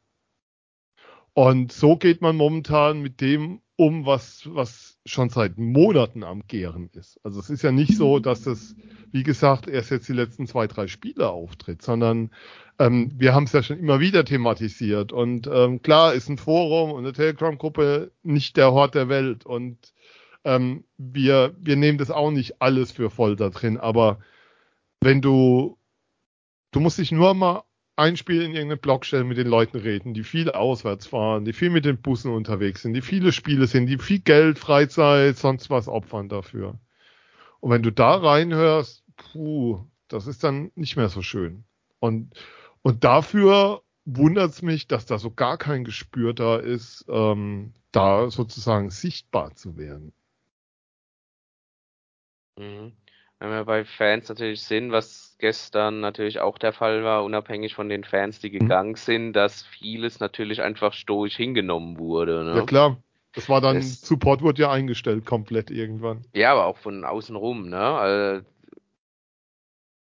Und 1.32 1.72
so 1.72 1.96
geht 1.96 2.20
man 2.20 2.36
momentan 2.36 3.02
mit 3.02 3.22
dem 3.22 3.62
um, 3.78 4.06
was, 4.06 4.44
was 4.54 4.90
schon 5.06 5.30
seit 5.30 5.58
Monaten 5.58 6.24
am 6.24 6.44
Gären 6.48 6.90
ist. 6.94 7.20
Also 7.24 7.40
es 7.40 7.50
ist 7.50 7.64
ja 7.64 7.72
nicht 7.72 7.98
so, 7.98 8.20
dass 8.20 8.44
das, 8.44 8.76
wie 9.12 9.24
gesagt, 9.24 9.68
erst 9.68 9.90
jetzt 9.90 10.08
die 10.08 10.14
letzten 10.14 10.46
zwei, 10.48 10.68
drei 10.68 10.88
Spiele 10.88 11.30
auftritt, 11.30 11.82
sondern 11.82 12.32
ähm, 12.78 13.12
wir 13.16 13.34
haben 13.34 13.46
es 13.46 13.52
ja 13.52 13.64
schon 13.64 13.80
immer 13.80 14.00
wieder 14.00 14.26
thematisiert. 14.26 15.12
Und 15.12 15.48
ähm, 15.52 15.82
klar 15.82 16.14
ist 16.14 16.30
ein 16.30 16.38
Forum 16.38 16.92
und 16.92 17.00
eine 17.00 17.14
Telegram-Gruppe 17.14 18.12
nicht 18.24 18.58
der 18.58 18.72
Hort 18.72 18.94
der 18.94 19.10
Welt. 19.10 19.46
Und 19.46 19.94
ähm, 20.44 20.84
wir, 20.98 21.56
wir 21.60 21.76
nehmen 21.76 21.98
das 21.98 22.12
auch 22.12 22.32
nicht 22.32 22.62
alles 22.62 22.92
für 22.92 23.10
voll 23.10 23.36
da 23.36 23.50
drin. 23.50 23.78
Aber 23.78 24.20
wenn 25.00 25.22
du, 25.22 25.78
du 26.72 26.80
musst 26.80 27.00
dich 27.00 27.12
nur 27.12 27.34
mal 27.34 27.64
ein 27.95 28.17
Spiel 28.17 28.41
in 28.41 28.51
irgendeine 28.51 28.77
Blockstelle 28.77 29.23
mit 29.23 29.38
den 29.38 29.47
Leuten 29.47 29.77
reden, 29.77 30.13
die 30.13 30.23
viel 30.23 30.51
auswärts 30.51 31.08
fahren, 31.08 31.45
die 31.45 31.54
viel 31.54 31.69
mit 31.69 31.86
den 31.86 32.01
Bussen 32.01 32.32
unterwegs 32.32 32.82
sind, 32.82 32.93
die 32.93 33.01
viele 33.01 33.32
Spiele 33.32 33.67
sind, 33.67 33.88
die 33.88 33.97
viel 33.97 34.19
Geld, 34.19 34.60
Freizeit, 34.60 35.38
sonst 35.38 35.69
was 35.69 35.88
opfern 35.88 36.30
dafür. 36.30 36.80
Und 37.60 37.71
wenn 37.71 37.84
du 37.84 37.91
da 37.91 38.15
reinhörst, 38.15 39.04
puh, 39.17 39.86
das 40.08 40.27
ist 40.27 40.43
dann 40.43 40.71
nicht 40.75 40.97
mehr 40.97 41.10
so 41.10 41.21
schön. 41.21 41.63
Und, 41.99 42.34
und 42.82 43.04
dafür 43.04 43.84
wundert 44.06 44.51
es 44.51 44.62
mich, 44.62 44.88
dass 44.88 45.06
da 45.06 45.17
so 45.19 45.32
gar 45.32 45.58
kein 45.58 45.84
Gespür 45.84 46.34
da 46.34 46.58
ist, 46.58 47.06
ähm, 47.08 47.73
da 47.91 48.30
sozusagen 48.32 48.89
sichtbar 48.89 49.56
zu 49.56 49.77
werden. 49.77 50.13
Mhm. 52.58 52.93
Wenn 53.41 53.49
wir 53.49 53.65
bei 53.65 53.84
Fans 53.86 54.30
natürlich 54.30 54.62
sind, 54.62 54.91
was 54.91 55.36
gestern 55.39 55.99
natürlich 55.99 56.39
auch 56.39 56.60
der 56.60 56.73
Fall 56.73 57.04
war, 57.04 57.23
unabhängig 57.23 57.73
von 57.73 57.89
den 57.89 58.04
Fans, 58.04 58.38
die 58.39 58.51
mhm. 58.51 58.60
gegangen 58.60 58.93
sind, 58.93 59.34
dass 59.34 59.63
vieles 59.63 60.19
natürlich 60.19 60.62
einfach 60.62 60.93
stoisch 60.93 61.38
hingenommen 61.38 61.97
wurde. 61.97 62.43
Ne? 62.43 62.58
Ja 62.58 62.65
klar. 62.65 62.97
Das 63.34 63.49
war 63.49 63.60
dann, 63.60 63.77
Das- 63.77 64.01
Support 64.01 64.43
wurde 64.43 64.62
ja 64.62 64.71
eingestellt 64.71 65.25
komplett 65.25 65.71
irgendwann. 65.71 66.23
Ja, 66.34 66.51
aber 66.51 66.67
auch 66.67 66.77
von 66.77 67.04
außen 67.04 67.36
rum, 67.36 67.67
ne? 67.67 67.80
Also, 67.80 68.45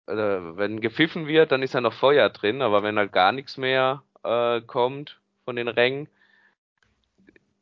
also, 0.07 0.57
wenn 0.57 0.81
gepfiffen 0.81 1.27
wird, 1.27 1.53
dann 1.53 1.63
ist 1.63 1.75
ja 1.75 1.83
noch 1.83 1.93
Feuer 1.93 2.31
drin, 2.31 2.63
aber 2.63 2.83
wenn 2.83 2.97
halt 2.97 3.13
gar 3.13 3.33
nichts 3.33 3.59
mehr 3.59 4.03
äh, 4.25 4.63
kommt 4.63 5.21
von 5.45 5.57
den 5.57 5.69
Rängen, 5.69 6.09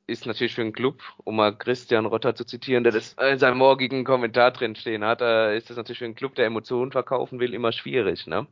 ist 0.06 0.26
natürlich 0.26 0.54
für 0.54 0.60
einen 0.62 0.72
Club, 0.72 1.00
um 1.24 1.36
mal 1.36 1.56
Christian 1.56 2.06
Rotter 2.06 2.34
zu 2.34 2.44
zitieren, 2.44 2.84
der 2.84 2.92
das 2.92 3.16
in 3.30 3.38
seinem 3.38 3.58
morgigen 3.58 4.04
Kommentar 4.04 4.50
drin 4.50 4.76
stehen 4.76 5.04
hat, 5.04 5.20
äh, 5.20 5.56
ist 5.56 5.70
das 5.70 5.76
natürlich 5.76 5.98
für 5.98 6.04
einen 6.04 6.14
Club, 6.14 6.34
der 6.34 6.46
Emotionen 6.46 6.92
verkaufen 6.92 7.40
will, 7.40 7.54
immer 7.54 7.72
schwierig, 7.72 8.26
ne? 8.26 8.46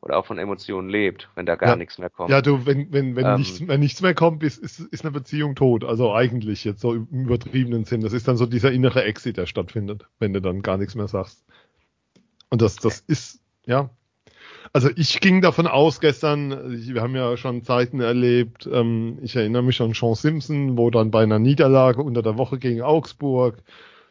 Oder 0.00 0.16
auch 0.18 0.26
von 0.26 0.38
Emotionen 0.38 0.88
lebt, 0.88 1.28
wenn 1.36 1.46
da 1.46 1.54
gar 1.54 1.70
Ja. 1.70 1.76
nichts 1.76 1.96
mehr 1.98 2.10
kommt. 2.10 2.30
Ja, 2.30 2.42
du, 2.42 2.66
wenn, 2.66 2.92
wenn, 2.92 3.14
wenn, 3.14 3.24
Ähm. 3.24 3.36
nichts, 3.36 3.66
wenn 3.66 3.78
nichts 3.80 4.02
mehr 4.02 4.14
kommt, 4.14 4.42
ist, 4.42 4.58
ist, 4.58 4.80
ist 4.80 5.04
eine 5.04 5.12
Beziehung 5.12 5.54
tot. 5.54 5.84
Also 5.84 6.12
eigentlich 6.12 6.64
jetzt 6.64 6.80
so 6.80 6.94
im 6.94 7.06
übertriebenen 7.10 7.84
Sinn. 7.84 8.00
Das 8.00 8.12
ist 8.12 8.26
dann 8.26 8.36
so 8.36 8.46
dieser 8.46 8.72
innere 8.72 9.04
Exit, 9.04 9.36
der 9.36 9.46
stattfindet, 9.46 10.06
wenn 10.18 10.32
du 10.32 10.40
dann 10.40 10.62
gar 10.62 10.76
nichts 10.76 10.96
mehr 10.96 11.06
sagst. 11.06 11.44
Und 12.50 12.62
das, 12.62 12.76
das 12.76 13.00
ist, 13.06 13.40
ja. 13.64 13.90
Also 14.72 14.88
ich 14.96 15.20
ging 15.20 15.40
davon 15.40 15.66
aus 15.66 16.00
gestern, 16.00 16.74
ich- 16.74 16.94
wir 16.94 17.02
haben 17.02 17.14
ja 17.16 17.36
schon 17.36 17.62
Zeiten 17.64 18.00
erlebt, 18.00 18.68
ähm, 18.72 19.18
ich 19.22 19.36
erinnere 19.36 19.62
mich 19.62 19.80
an 19.80 19.94
Sean 19.94 20.14
Simpson, 20.14 20.76
wo 20.78 20.90
dann 20.90 21.10
bei 21.10 21.22
einer 21.22 21.38
Niederlage 21.38 22.02
unter 22.02 22.22
der 22.22 22.38
Woche 22.38 22.58
gegen 22.58 22.82
Augsburg 22.82 23.58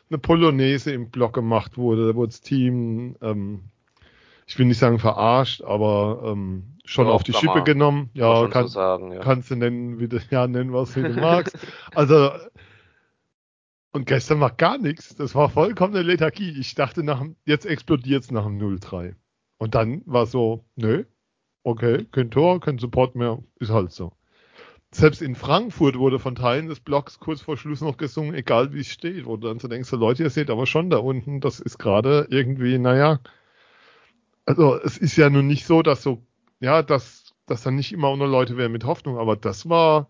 eine 0.10 0.18
Polonaise 0.20 0.92
im 0.92 1.10
Block 1.10 1.34
gemacht 1.34 1.78
wurde, 1.78 2.08
da 2.10 2.16
wurde 2.16 2.30
das 2.32 2.42
Team, 2.42 3.16
ähm, 3.22 3.62
ich 4.46 4.60
will 4.60 4.66
nicht 4.66 4.80
sagen 4.80 5.00
verarscht, 5.00 5.64
aber 5.64 6.24
ähm, 6.34 6.64
schon 6.84 7.08
Doch, 7.08 7.14
auf 7.14 7.24
die 7.24 7.34
Schippe 7.34 7.64
genommen. 7.64 8.10
Ja, 8.14 8.48
kann, 8.48 8.64
so 8.64 8.74
sagen, 8.74 9.14
ja. 9.14 9.20
kannst 9.20 9.50
du 9.52 9.56
nennen, 9.56 10.00
wie 10.00 10.10
du, 10.10 10.20
ja, 10.30 10.48
nennen 10.48 10.74
was 10.74 10.94
du 10.94 11.02
magst. 11.10 11.56
Also, 11.96 12.32
und 13.94 14.06
gestern 14.06 14.40
war 14.40 14.52
gar 14.52 14.78
nichts. 14.78 15.16
Das 15.16 15.36
war 15.36 15.50
vollkommene 15.50 16.02
Lethargie. 16.02 16.52
Ich 16.60 16.76
dachte, 16.76 17.04
nach, 17.04 17.20
dem- 17.20 17.36
jetzt 17.46 17.66
explodiert 17.66 18.24
es 18.24 18.32
nach 18.32 18.46
dem 18.46 18.58
0-3. 18.58 19.16
Und 19.62 19.76
dann 19.76 20.02
war 20.08 20.26
so, 20.26 20.66
nö, 20.76 21.04
okay, 21.62 22.08
kein 22.12 22.32
Tor, 22.32 22.60
kein 22.60 22.80
Support 22.80 23.14
mehr, 23.14 23.44
ist 23.60 23.70
halt 23.70 23.92
so. 23.92 24.12
Selbst 24.90 25.22
in 25.22 25.36
Frankfurt 25.36 26.00
wurde 26.00 26.18
von 26.18 26.34
Teilen 26.34 26.68
des 26.68 26.80
Blocks 26.80 27.20
kurz 27.20 27.42
vor 27.42 27.58
Schluss 27.58 27.82
noch 27.82 27.98
gesungen, 27.98 28.34
egal 28.34 28.74
wie 28.74 28.80
es 28.80 28.88
steht, 28.88 29.28
wo 29.28 29.38
du 29.38 29.48
dann 29.48 29.60
so 29.60 29.68
denkst, 29.68 29.92
Leute, 29.92 30.24
ihr 30.24 30.32
seht 30.32 30.50
aber 30.50 30.66
schon 30.66 30.90
da 30.90 30.98
unten, 30.98 31.42
das 31.42 31.60
ist 31.60 31.78
gerade 31.78 32.26
irgendwie, 32.32 32.80
naja, 32.80 33.20
also 34.48 34.80
es 34.82 34.98
ist 34.98 35.16
ja 35.16 35.30
nun 35.30 35.46
nicht 35.46 35.68
so, 35.68 35.84
dass 35.84 36.02
so, 36.02 36.26
ja, 36.60 36.82
dass, 36.82 37.36
dass 37.46 37.62
dann 37.62 37.76
nicht 37.76 37.94
immer 37.94 38.18
nur 38.18 38.28
Leute 38.28 38.58
wären 38.58 38.72
mit 38.72 38.86
Hoffnung, 38.86 39.20
aber 39.20 39.36
das 39.36 39.70
war, 39.70 40.10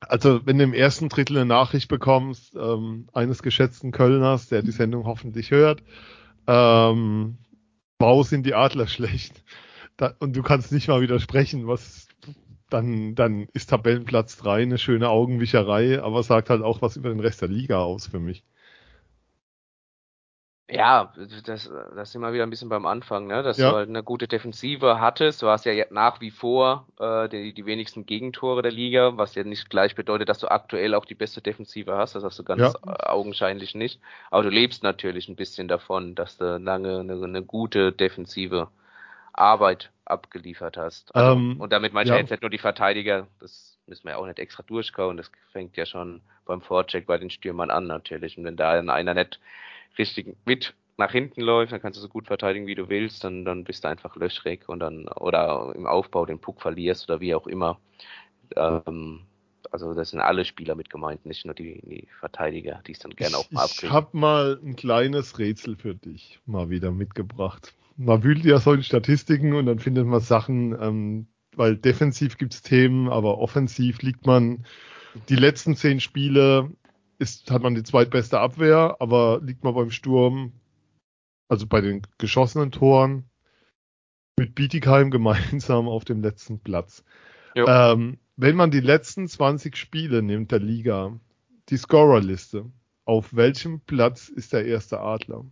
also 0.00 0.46
wenn 0.46 0.56
du 0.56 0.64
im 0.64 0.72
ersten 0.72 1.10
Drittel 1.10 1.36
eine 1.36 1.44
Nachricht 1.44 1.88
bekommst, 1.88 2.56
ähm, 2.56 3.10
eines 3.12 3.42
geschätzten 3.42 3.92
Kölners, 3.92 4.48
der 4.48 4.62
die 4.62 4.70
Sendung 4.70 5.04
hoffentlich 5.04 5.50
hört, 5.50 5.82
ähm, 6.46 7.36
wow, 7.98 8.26
sind 8.26 8.46
die 8.46 8.54
Adler 8.54 8.86
schlecht. 8.86 9.44
Da, 9.96 10.14
und 10.20 10.36
du 10.36 10.42
kannst 10.42 10.72
nicht 10.72 10.88
mal 10.88 11.00
widersprechen, 11.00 11.66
was 11.66 12.08
dann, 12.70 13.14
dann 13.14 13.48
ist 13.54 13.70
Tabellenplatz 13.70 14.36
3 14.38 14.62
eine 14.62 14.78
schöne 14.78 15.08
Augenwischerei, 15.08 16.02
aber 16.02 16.22
sagt 16.22 16.50
halt 16.50 16.62
auch 16.62 16.82
was 16.82 16.96
über 16.96 17.08
den 17.08 17.20
Rest 17.20 17.42
der 17.42 17.48
Liga 17.48 17.78
aus 17.80 18.06
für 18.06 18.20
mich. 18.20 18.44
Ja, 20.70 21.14
das, 21.16 21.70
das 21.96 22.12
sind 22.12 22.20
wir 22.20 22.32
wieder 22.34 22.42
ein 22.42 22.50
bisschen 22.50 22.68
beim 22.68 22.84
Anfang, 22.84 23.26
ne? 23.26 23.42
Dass 23.42 23.56
Ja. 23.56 23.70
du 23.70 23.76
halt 23.76 23.88
eine 23.88 24.02
gute 24.02 24.28
Defensive 24.28 25.00
hattest. 25.00 25.40
Du 25.40 25.48
hast 25.48 25.64
ja 25.64 25.72
nach 25.90 26.20
wie 26.20 26.30
vor 26.30 26.86
äh, 27.00 27.26
die, 27.30 27.54
die 27.54 27.64
wenigsten 27.64 28.04
Gegentore 28.04 28.60
der 28.60 28.70
Liga, 28.72 29.16
was 29.16 29.34
ja 29.34 29.44
nicht 29.44 29.70
gleich 29.70 29.94
bedeutet, 29.94 30.28
dass 30.28 30.40
du 30.40 30.50
aktuell 30.50 30.94
auch 30.94 31.06
die 31.06 31.14
beste 31.14 31.40
Defensive 31.40 31.96
hast. 31.96 32.14
Das 32.16 32.22
hast 32.22 32.38
du 32.38 32.44
ganz 32.44 32.60
Ja. 32.60 32.74
äh, 32.86 33.06
augenscheinlich 33.08 33.74
nicht. 33.74 33.98
Aber 34.30 34.42
du 34.42 34.50
lebst 34.50 34.82
natürlich 34.82 35.28
ein 35.30 35.36
bisschen 35.36 35.68
davon, 35.68 36.14
dass 36.14 36.36
du 36.36 36.58
lange 36.58 37.00
eine, 37.00 37.14
eine 37.14 37.42
gute 37.42 37.90
defensive 37.92 38.68
Arbeit 39.32 39.90
abgeliefert 40.04 40.76
hast. 40.76 41.14
Also, 41.14 41.32
Ähm, 41.32 41.60
und 41.60 41.72
damit 41.72 41.94
meine 41.94 42.04
ich 42.04 42.10
ja. 42.10 42.18
jetzt 42.18 42.30
nicht 42.30 42.42
nur 42.42 42.50
die 42.50 42.58
Verteidiger, 42.58 43.26
das 43.40 43.78
müssen 43.86 44.04
wir 44.04 44.12
ja 44.12 44.16
auch 44.18 44.26
nicht 44.26 44.38
extra 44.38 44.62
durchkauen. 44.64 45.16
Das 45.16 45.30
fängt 45.52 45.78
ja 45.78 45.86
schon 45.86 46.20
beim 46.44 46.60
Vorcheck 46.60 47.06
bei 47.06 47.16
den 47.16 47.30
Stürmern 47.30 47.70
an 47.70 47.86
natürlich. 47.86 48.36
Und 48.36 48.44
wenn 48.44 48.56
da 48.56 48.74
dann 48.76 48.90
einer 48.90 49.14
nicht 49.14 49.40
richtig 49.98 50.36
mit 50.44 50.74
nach 50.96 51.12
hinten 51.12 51.40
läuft, 51.42 51.72
dann 51.72 51.80
kannst 51.80 51.96
du 51.96 52.02
so 52.02 52.08
gut 52.08 52.26
verteidigen, 52.26 52.66
wie 52.66 52.74
du 52.74 52.88
willst, 52.88 53.22
dann, 53.22 53.44
dann 53.44 53.64
bist 53.64 53.84
du 53.84 53.88
einfach 53.88 54.16
löchrig 54.16 54.68
und 54.68 54.80
dann, 54.80 55.06
oder 55.08 55.72
im 55.76 55.86
Aufbau 55.86 56.26
den 56.26 56.40
Puck 56.40 56.60
verlierst 56.60 57.08
oder 57.08 57.20
wie 57.20 57.34
auch 57.34 57.46
immer. 57.46 57.78
Ähm, 58.56 59.20
also 59.70 59.94
das 59.94 60.10
sind 60.10 60.20
alle 60.20 60.44
Spieler 60.44 60.74
mit 60.74 60.90
gemeint, 60.90 61.24
nicht 61.24 61.44
nur 61.44 61.54
die, 61.54 61.80
die 61.84 62.08
Verteidiger, 62.18 62.82
die 62.86 62.92
es 62.92 62.98
dann 62.98 63.14
gerne 63.14 63.36
auch 63.36 63.50
mal 63.50 63.64
Ich, 63.64 63.82
ich 63.82 63.90
abkriegen. 63.90 63.94
habe 63.94 64.16
mal 64.16 64.60
ein 64.64 64.76
kleines 64.76 65.38
Rätsel 65.38 65.76
für 65.76 65.94
dich 65.94 66.40
mal 66.46 66.68
wieder 66.70 66.90
mitgebracht. 66.90 67.74
Man 67.96 68.22
wühlt 68.22 68.44
ja 68.44 68.58
solche 68.58 68.84
Statistiken 68.84 69.54
und 69.54 69.66
dann 69.66 69.78
findet 69.78 70.06
man 70.06 70.20
Sachen, 70.20 70.76
ähm, 70.80 71.26
weil 71.54 71.76
defensiv 71.76 72.38
gibt's 72.38 72.62
Themen, 72.62 73.08
aber 73.08 73.38
offensiv 73.38 74.02
liegt 74.02 74.26
man 74.26 74.64
die 75.28 75.36
letzten 75.36 75.76
zehn 75.76 76.00
Spiele 76.00 76.70
ist, 77.18 77.50
hat 77.50 77.62
man 77.62 77.74
die 77.74 77.82
zweitbeste 77.82 78.38
Abwehr, 78.40 78.96
aber 79.00 79.40
liegt 79.42 79.64
man 79.64 79.74
beim 79.74 79.90
Sturm, 79.90 80.52
also 81.48 81.66
bei 81.66 81.80
den 81.80 82.02
geschossenen 82.18 82.70
Toren, 82.70 83.24
mit 84.38 84.54
Bietigheim 84.54 85.10
gemeinsam 85.10 85.88
auf 85.88 86.04
dem 86.04 86.22
letzten 86.22 86.60
Platz. 86.60 87.04
Ähm, 87.54 88.18
wenn 88.36 88.54
man 88.54 88.70
die 88.70 88.80
letzten 88.80 89.26
20 89.26 89.76
Spiele 89.76 90.22
nimmt 90.22 90.52
der 90.52 90.60
Liga, 90.60 91.18
die 91.70 91.76
Scorerliste, 91.76 92.70
auf 93.04 93.34
welchem 93.34 93.80
Platz 93.80 94.28
ist 94.28 94.52
der 94.52 94.64
erste 94.64 95.00
Adler? 95.00 95.44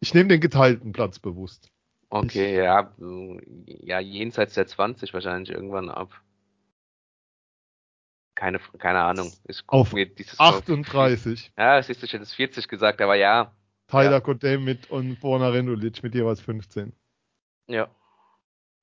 Ich 0.00 0.14
nehme 0.14 0.28
den 0.28 0.40
geteilten 0.40 0.92
Platz 0.92 1.18
bewusst. 1.18 1.70
Okay, 2.10 2.56
ja, 2.56 2.92
äh, 3.00 3.40
ja, 3.86 4.00
jenseits 4.00 4.54
der 4.54 4.66
20 4.66 5.12
wahrscheinlich 5.12 5.50
irgendwann 5.50 5.90
ab. 5.90 6.20
Keine, 8.38 8.60
keine 8.78 9.00
Ahnung. 9.00 9.32
Ich 9.48 9.64
Auf 9.66 9.92
dieses 9.92 10.38
38. 10.38 11.50
Ja, 11.58 11.76
es 11.78 11.88
ist 11.88 12.08
schon 12.08 12.20
das 12.20 12.32
40 12.34 12.68
gesagt, 12.68 13.00
aber 13.00 13.16
ja, 13.16 13.52
Tyler 13.88 14.12
Ja. 14.12 14.20
Kodem 14.20 14.62
mit 14.62 14.88
und 14.92 15.18
Borna 15.18 15.48
Rendulic 15.48 16.00
mit 16.04 16.14
jeweils 16.14 16.40
15. 16.40 16.92
ja. 17.66 17.90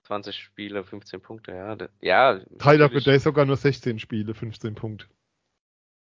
20 0.04 0.36
Spiele, 0.36 0.84
15 0.84 1.22
Punkte, 1.22 1.54
ja. 1.54 1.78
Ja, 2.02 2.40
Tyler 2.60 2.90
Kodem 2.90 3.18
sogar 3.18 3.46
nur 3.46 3.56
16 3.56 3.98
Spiele, 3.98 4.34
15 4.34 4.76
Punkte. 4.76 5.08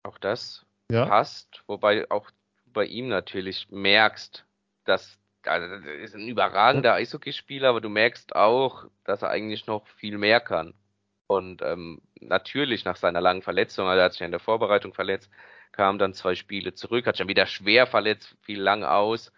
auch 0.03 0.19
das 0.19 0.63
Ja, 0.91 1.07
passt, 1.07 1.63
wobei 1.65 2.11
auch 2.11 2.29
bei 2.67 2.85
ihm 2.85 3.07
natürlich 3.07 3.71
merkst, 3.71 4.45
dass 4.85 5.17
also 5.47 5.67
das 5.67 5.83
ist 5.83 6.13
ein 6.13 6.27
überragender 6.27 6.93
Eishockeyspieler, 6.93 7.69
aber 7.69 7.81
du 7.81 7.89
merkst 7.89 8.35
auch, 8.35 8.85
dass 9.03 9.23
er 9.23 9.31
eigentlich 9.31 9.65
noch 9.65 9.87
viel 9.87 10.19
mehr 10.19 10.41
kann. 10.41 10.75
Und 11.31 11.61
ähm, 11.61 12.01
natürlich 12.19 12.83
nach 12.83 12.97
seiner 12.97 13.21
langen 13.21 13.41
Verletzung, 13.41 13.87
also 13.87 13.99
er 13.99 14.05
hat 14.05 14.11
sich 14.11 14.21
in 14.21 14.31
der 14.31 14.41
Vorbereitung 14.41 14.93
verletzt, 14.93 15.31
kam 15.71 15.97
dann 15.97 16.13
zwei 16.13 16.35
Spiele 16.35 16.73
zurück, 16.73 17.07
hat 17.07 17.17
schon 17.17 17.29
wieder 17.29 17.45
schwer 17.45 17.87
verletzt, 17.87 18.35
fiel 18.41 18.59
lang 18.59 18.83
aus 18.83 19.31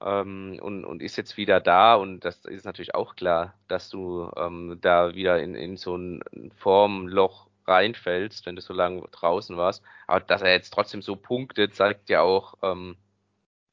ähm, 0.00 0.60
und, 0.62 0.84
und 0.84 1.02
ist 1.02 1.16
jetzt 1.16 1.36
wieder 1.36 1.60
da. 1.60 1.96
Und 1.96 2.20
das 2.20 2.44
ist 2.44 2.64
natürlich 2.64 2.94
auch 2.94 3.16
klar, 3.16 3.54
dass 3.66 3.90
du 3.90 4.30
ähm, 4.36 4.78
da 4.80 5.16
wieder 5.16 5.40
in, 5.40 5.56
in 5.56 5.76
so 5.76 5.96
ein 5.96 6.22
Formloch 6.56 7.48
reinfällst, 7.66 8.46
wenn 8.46 8.54
du 8.54 8.62
so 8.62 8.72
lange 8.72 9.02
draußen 9.10 9.56
warst. 9.56 9.82
Aber 10.06 10.20
dass 10.20 10.42
er 10.42 10.52
jetzt 10.52 10.70
trotzdem 10.70 11.02
so 11.02 11.16
punktet, 11.16 11.74
zeigt 11.74 12.10
ja 12.10 12.20
auch, 12.22 12.54
ähm, 12.62 12.96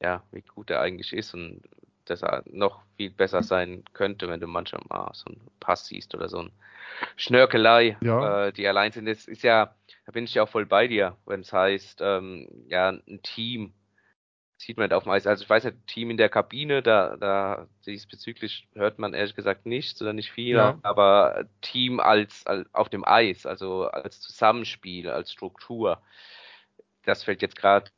ja, 0.02 0.24
wie 0.32 0.42
gut 0.42 0.70
er 0.70 0.80
eigentlich 0.80 1.12
ist 1.12 1.32
und 1.32 1.62
dass 2.10 2.22
er 2.22 2.42
noch 2.46 2.82
viel 2.96 3.10
besser 3.10 3.42
sein 3.42 3.84
könnte, 3.92 4.28
wenn 4.28 4.40
du 4.40 4.46
manchmal 4.46 4.82
mal 4.88 5.10
so 5.14 5.26
einen 5.26 5.40
Pass 5.60 5.86
siehst 5.86 6.14
oder 6.14 6.28
so 6.28 6.38
ein 6.42 6.52
Schnörkelei, 7.16 7.96
Ja. 8.00 8.46
äh, 8.48 8.52
die 8.52 8.66
allein 8.66 8.92
sind. 8.92 9.06
Das 9.06 9.26
ist 9.26 9.42
ja, 9.42 9.74
da 10.06 10.12
bin 10.12 10.24
ich 10.24 10.34
ja 10.34 10.44
auch 10.44 10.48
voll 10.48 10.66
bei 10.66 10.88
dir, 10.88 11.16
wenn 11.26 11.40
es 11.40 11.52
heißt, 11.52 12.00
ähm, 12.02 12.48
ja, 12.68 12.88
ein 12.90 13.20
Team 13.22 13.72
sieht 14.58 14.78
man 14.78 14.84
halt 14.84 14.94
auf 14.94 15.02
dem 15.04 15.12
Eis. 15.12 15.26
Also 15.26 15.44
ich 15.44 15.50
weiß 15.50 15.64
nicht, 15.64 15.86
Team 15.86 16.10
in 16.10 16.16
der 16.16 16.30
Kabine, 16.30 16.82
da, 16.82 17.16
da 17.16 17.66
diesbezüglich 17.84 18.66
hört 18.74 18.98
man 18.98 19.12
ehrlich 19.12 19.34
gesagt 19.34 19.66
nichts 19.66 20.00
oder 20.00 20.12
nicht 20.14 20.32
viel, 20.32 20.56
Ja. 20.56 20.78
aber 20.82 21.44
Team 21.60 22.00
als, 22.00 22.46
als 22.46 22.66
auf 22.74 22.88
dem 22.88 23.04
Eis, 23.06 23.44
also 23.44 23.84
als 23.88 24.20
Zusammenspiel, 24.20 25.10
als 25.10 25.32
Struktur. 25.32 26.00
Das 27.06 27.22
fällt 27.22 27.40
jetzt 27.40 27.56
gerade, 27.56 27.90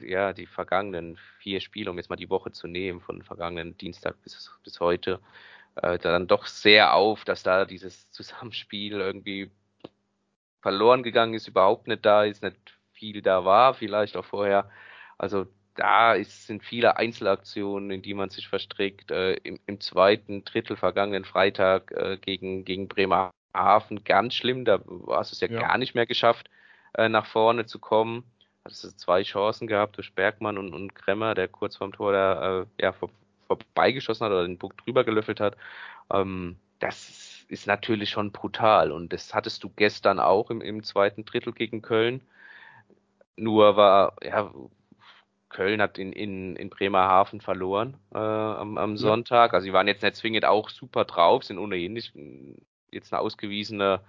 ja, 0.00 0.32
die 0.32 0.46
vergangenen 0.46 1.18
vier 1.38 1.60
Spiele, 1.60 1.90
um 1.90 1.98
jetzt 1.98 2.08
mal 2.10 2.16
die 2.16 2.30
Woche 2.30 2.52
zu 2.52 2.66
nehmen, 2.66 3.00
von 3.02 3.22
vergangenen 3.22 3.76
Dienstag 3.76 4.20
bis, 4.22 4.50
bis 4.64 4.80
heute, 4.80 5.20
äh, 5.76 5.98
dann 5.98 6.26
doch 6.26 6.46
sehr 6.46 6.94
auf, 6.94 7.24
dass 7.24 7.42
da 7.42 7.66
dieses 7.66 8.10
Zusammenspiel 8.12 8.94
irgendwie 9.00 9.50
verloren 10.62 11.02
gegangen 11.02 11.34
ist, 11.34 11.48
überhaupt 11.48 11.86
nicht 11.86 12.04
da 12.04 12.24
ist, 12.24 12.42
nicht 12.42 12.56
viel 12.92 13.22
da 13.22 13.44
war, 13.44 13.74
vielleicht 13.74 14.16
auch 14.16 14.24
vorher. 14.24 14.70
Also 15.18 15.46
da 15.74 16.14
ist, 16.14 16.46
sind 16.46 16.64
viele 16.64 16.96
Einzelaktionen, 16.96 17.90
in 17.90 18.02
die 18.02 18.14
man 18.14 18.30
sich 18.30 18.48
verstrickt. 18.48 19.10
Äh, 19.10 19.34
im, 19.34 19.60
Im 19.66 19.80
zweiten 19.80 20.44
Drittel 20.44 20.76
vergangenen 20.76 21.26
Freitag 21.26 21.92
äh, 21.92 22.16
gegen, 22.16 22.64
gegen 22.64 22.88
Bremerhaven 22.88 24.02
ganz 24.04 24.34
schlimm. 24.34 24.64
Da 24.64 24.80
hast 25.10 25.30
du 25.30 25.34
es 25.34 25.40
ja, 25.40 25.48
Ja. 25.48 25.60
gar 25.60 25.78
nicht 25.78 25.94
mehr 25.94 26.06
geschafft, 26.06 26.48
äh, 26.94 27.08
nach 27.10 27.26
vorne 27.26 27.66
zu 27.66 27.78
kommen. 27.78 28.24
Hattest 28.66 28.82
du 28.82 28.88
zwei 28.96 29.22
Chancen 29.22 29.68
gehabt 29.68 29.96
durch 29.96 30.12
Bergmann 30.12 30.58
und, 30.58 30.74
und 30.74 30.92
Kremmer, 30.92 31.36
der 31.36 31.46
kurz 31.46 31.76
vorm 31.76 31.92
Tor 31.92 32.12
da 32.12 32.62
äh, 32.62 32.66
ja, 32.80 32.90
vor, 32.90 33.10
vorbeigeschossen 33.46 34.24
hat 34.24 34.32
oder 34.32 34.42
den 34.42 34.58
Puck 34.58 34.76
drüber 34.76 35.04
gelöffelt 35.04 35.38
hat. 35.38 35.56
Ähm, 36.12 36.56
das 36.80 37.44
ist 37.46 37.68
natürlich 37.68 38.10
schon 38.10 38.32
brutal. 38.32 38.90
Und 38.90 39.12
das 39.12 39.32
hattest 39.34 39.62
du 39.62 39.70
gestern 39.76 40.18
auch 40.18 40.50
im, 40.50 40.60
im 40.62 40.82
zweiten 40.82 41.24
Drittel 41.24 41.52
gegen 41.52 41.80
Köln. 41.80 42.22
Nur 43.36 43.76
war, 43.76 44.16
ja, 44.20 44.52
Köln 45.48 45.80
hat 45.80 45.96
in, 45.96 46.12
in, 46.12 46.56
in 46.56 46.68
Bremerhaven 46.68 47.40
verloren 47.40 47.96
äh, 48.12 48.18
am, 48.18 48.78
am 48.78 48.96
Sonntag. 48.96 49.54
Also 49.54 49.66
sie 49.66 49.72
waren 49.72 49.86
jetzt 49.86 50.02
nicht 50.02 50.16
zwingend 50.16 50.44
auch 50.44 50.70
super 50.70 51.04
drauf, 51.04 51.44
sind 51.44 51.58
ohnehin 51.58 51.92
nicht 51.92 52.16
mh, 52.16 52.56
jetzt 52.90 53.12
eine 53.12 53.22
ausgewiesene 53.22 54.00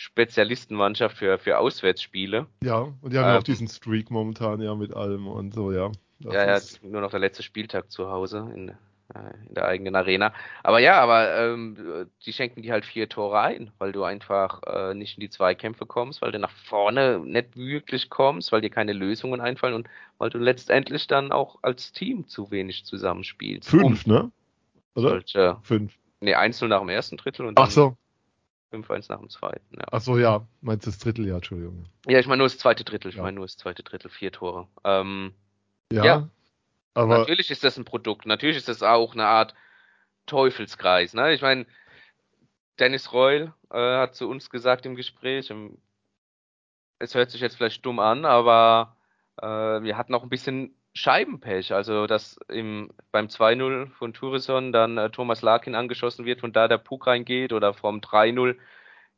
Spezialistenmannschaft 0.00 1.18
für, 1.18 1.38
für 1.38 1.58
Auswärtsspiele. 1.58 2.46
Ja, 2.64 2.88
und 3.02 3.12
die 3.12 3.18
haben 3.18 3.26
ja 3.26 3.34
Ähm. 3.34 3.38
auch 3.40 3.42
diesen 3.44 3.68
Streak 3.68 4.10
momentan 4.10 4.60
ja 4.62 4.74
mit 4.74 4.94
allem 4.94 5.26
und 5.28 5.52
so, 5.52 5.72
ja. 5.72 5.92
Das 6.20 6.32
ja, 6.34 6.46
ja, 6.46 6.56
ist- 6.56 6.82
nur 6.82 7.02
noch 7.02 7.10
der 7.10 7.20
letzte 7.20 7.42
Spieltag 7.42 7.90
zu 7.90 8.10
Hause 8.10 8.50
in, 8.54 8.70
äh, 8.70 9.46
in 9.46 9.54
der 9.54 9.66
eigenen 9.66 9.94
Arena. 9.96 10.32
Aber 10.62 10.78
ja, 10.78 10.98
aber 11.02 11.36
ähm, 11.36 12.08
die 12.24 12.32
schenken 12.32 12.62
dir 12.62 12.72
halt 12.72 12.86
vier 12.86 13.10
Tore 13.10 13.40
ein, 13.40 13.72
weil 13.78 13.92
du 13.92 14.02
einfach 14.04 14.62
äh, 14.62 14.94
nicht 14.94 15.18
in 15.18 15.20
die 15.20 15.28
Zweikämpfe 15.30 15.84
kommst, 15.84 16.22
weil 16.22 16.32
du 16.32 16.38
nach 16.38 16.50
vorne 16.50 17.18
nicht 17.20 17.56
wirklich 17.56 18.08
kommst, 18.08 18.52
weil 18.52 18.62
dir 18.62 18.70
keine 18.70 18.94
Lösungen 18.94 19.42
einfallen 19.42 19.74
und 19.74 19.88
weil 20.16 20.30
du 20.30 20.38
letztendlich 20.38 21.08
dann 21.08 21.30
auch 21.30 21.58
als 21.60 21.92
Team 21.92 22.26
zu 22.26 22.50
wenig 22.50 22.86
zusammenspielst. 22.86 23.68
Fünf, 23.68 24.06
ne? 24.06 24.30
Um 24.74 25.02
Oder? 25.02 25.10
solche, 25.10 25.58
Fünf. 25.62 25.92
nee, 26.20 26.34
1 26.34 26.60
nach 26.62 26.80
dem 26.80 26.88
ersten 26.88 27.18
Drittel 27.18 27.44
und 27.46 27.58
dann 27.58 27.66
Ach 27.66 27.70
so, 27.70 27.96
5-1 28.72 29.06
nach 29.10 29.18
dem 29.18 29.28
zweiten. 29.30 29.76
Ja. 29.76 29.84
ach 29.90 30.00
so, 30.00 30.18
ja. 30.18 30.46
Meinst 30.60 30.86
du 30.86 30.90
das 30.90 30.98
Drittel, 30.98 31.26
ja, 31.26 31.36
Entschuldigung. 31.36 31.84
ja, 32.06 32.18
ich 32.20 32.26
meine 32.26 32.38
nur 32.38 32.46
das 32.46 32.58
zweite 32.58 32.84
Drittel, 32.84 33.08
ich 33.08 33.16
Ja. 33.16 33.22
meine 33.22 33.36
nur 33.36 33.46
das 33.46 33.56
zweite 33.56 33.82
Drittel, 33.82 34.10
vier 34.10 34.32
Tore. 34.32 34.68
Ähm, 34.84 35.34
Ja. 35.92 36.04
Ja. 36.04 36.28
Aber 36.94 37.18
Natürlich 37.18 37.50
ist 37.50 37.62
das 37.64 37.76
ein 37.78 37.84
Produkt. 37.84 38.26
Natürlich 38.26 38.56
ist 38.56 38.68
das 38.68 38.82
auch 38.82 39.12
eine 39.14 39.26
Art 39.26 39.54
Teufelskreis. 40.26 41.14
Ne? 41.14 41.32
Ich 41.32 41.42
meine, 41.42 41.66
Dennis 42.78 43.12
Reul 43.12 43.52
äh, 43.70 43.76
hat 43.98 44.14
zu 44.14 44.28
uns 44.28 44.50
gesagt 44.50 44.86
im 44.86 44.94
Gespräch, 44.96 45.50
ähm, 45.50 45.78
es 46.98 47.14
hört 47.14 47.30
sich 47.30 47.40
jetzt 47.40 47.56
vielleicht 47.56 47.84
dumm 47.86 47.98
an, 47.98 48.24
aber 48.24 48.96
äh, 49.40 49.46
wir 49.46 49.96
hatten 49.96 50.14
auch 50.14 50.22
ein 50.22 50.28
bisschen 50.28 50.74
Scheibenpech. 50.94 51.72
Also, 51.72 52.06
dass 52.06 52.36
im, 52.48 52.90
beim 53.12 53.26
2-0 53.26 53.90
von 53.90 54.12
Tourison 54.12 54.72
dann 54.72 54.98
äh, 54.98 55.10
Thomas 55.10 55.42
Larkin 55.42 55.74
angeschossen 55.74 56.24
wird, 56.24 56.40
von 56.40 56.52
da 56.52 56.68
der 56.68 56.78
Puck 56.78 57.06
reingeht 57.06 57.52
oder 57.52 57.74
vom 57.74 58.00
3-0 58.00 58.56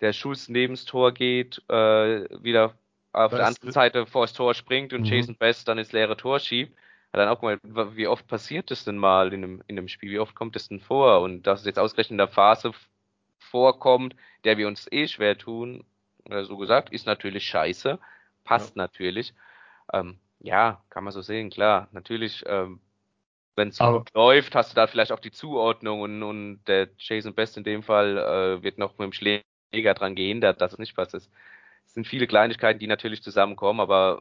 der 0.01 0.13
Schuss 0.13 0.49
neben 0.49 0.75
das 0.75 0.85
Tor 0.85 1.13
geht, 1.13 1.63
äh, 1.69 2.27
wieder 2.43 2.75
auf 3.13 3.31
Da 3.31 3.39
der 3.39 3.47
anderen 3.47 3.73
Seite 3.73 4.07
vor 4.07 4.25
das 4.25 4.33
Tor 4.33 4.55
springt 4.55 4.93
und 4.93 5.03
Mhm. 5.03 5.07
Jason 5.07 5.37
Best 5.37 5.69
dann 5.69 5.79
ins 5.79 5.93
leere 5.93 6.17
Tor 6.17 6.41
schiebt. 6.41 6.77
Hat 7.13 7.21
dann 7.21 7.29
auch 7.29 7.43
mal, 7.43 7.59
wie 7.63 8.07
oft 8.07 8.27
passiert 8.27 8.71
das 8.71 8.85
denn 8.85 8.97
mal 8.97 9.33
in 9.33 9.45
einem, 9.45 9.63
in 9.67 9.79
einem 9.79 9.89
Spiel? 9.89 10.11
Wie 10.11 10.19
oft 10.19 10.35
kommt 10.35 10.57
das 10.57 10.69
denn 10.69 10.81
vor? 10.81 11.21
Und 11.21 11.47
dass 11.47 11.61
es 11.61 11.67
jetzt 11.67 11.79
ausgerechnet 11.79 12.13
in 12.13 12.19
der 12.19 12.29
Phase 12.29 12.73
vorkommt, 13.39 14.17
der 14.45 14.57
wir 14.57 14.67
uns 14.67 14.91
eh 14.91 15.07
schwer 15.09 15.37
tun, 15.37 15.85
äh, 16.29 16.43
so 16.45 16.57
gesagt, 16.57 16.91
ist 16.91 17.07
natürlich 17.07 17.45
scheiße. 17.47 17.99
Passt 18.45 18.77
natürlich. 18.77 19.35
Ähm, 19.93 20.19
ja, 20.43 20.83
kann 20.91 21.05
man 21.05 21.13
so 21.13 21.23
sehen, 21.23 21.51
klar. 21.51 21.89
Natürlich, 21.93 22.43
ähm, 22.47 22.81
wenn 23.55 23.69
es 23.69 23.79
gut 23.79 24.13
läuft, 24.15 24.55
hast 24.55 24.73
du 24.73 24.75
da 24.75 24.87
vielleicht 24.87 25.13
auch 25.13 25.21
die 25.21 25.31
Zuordnung 25.31 26.01
und, 26.01 26.23
und 26.23 26.65
der 26.67 26.89
Jason 26.99 27.35
Best 27.35 27.57
in 27.57 27.65
dem 27.65 27.83
Fall 27.83 28.19
äh, 28.19 28.63
wird 28.63 28.79
noch 28.79 28.99
mit 28.99 29.07
dem 29.07 29.13
Schläger 29.13 29.95
dran 29.95 30.15
gehindert, 30.15 30.61
dass 30.61 30.73
es 30.73 30.79
nicht 30.79 30.97
passt. 30.97 31.15
Es 31.15 31.31
sind 31.87 32.07
viele 32.07 32.27
Kleinigkeiten, 32.27 32.81
die 32.81 32.87
natürlich 32.87 33.23
zusammenkommen, 33.23 33.81
aber 33.81 34.21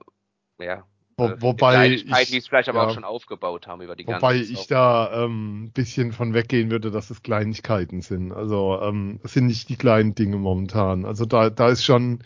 ja, 0.59 0.85
wo, 1.17 1.25
äh, 1.27 1.41
wobei 1.41 1.73
Kleinigkeiten, 1.73 2.31
die 2.31 2.37
ich, 2.37 2.43
es 2.43 2.47
vielleicht 2.47 2.69
aber 2.69 2.83
ja. 2.83 2.87
auch 2.87 2.93
schon 2.93 3.03
aufgebaut 3.03 3.67
haben 3.67 3.81
über 3.81 3.95
die 3.95 4.05
ganze 4.05 4.21
wobei 4.21 4.35
ich 4.35 4.67
da 4.67 5.25
ähm, 5.25 5.65
ein 5.65 5.71
bisschen 5.71 6.11
von 6.11 6.33
weggehen 6.33 6.71
würde, 6.71 6.91
dass 6.91 7.09
es 7.09 7.21
Kleinigkeiten 7.21 8.01
sind. 8.01 8.31
Also 8.31 8.79
ähm, 8.81 9.19
es 9.23 9.33
sind 9.33 9.47
nicht 9.47 9.69
die 9.69 9.75
kleinen 9.75 10.15
Dinge 10.15 10.37
momentan. 10.37 11.05
Also 11.05 11.25
da, 11.25 11.49
da 11.49 11.69
ist 11.69 11.83
schon 11.83 12.23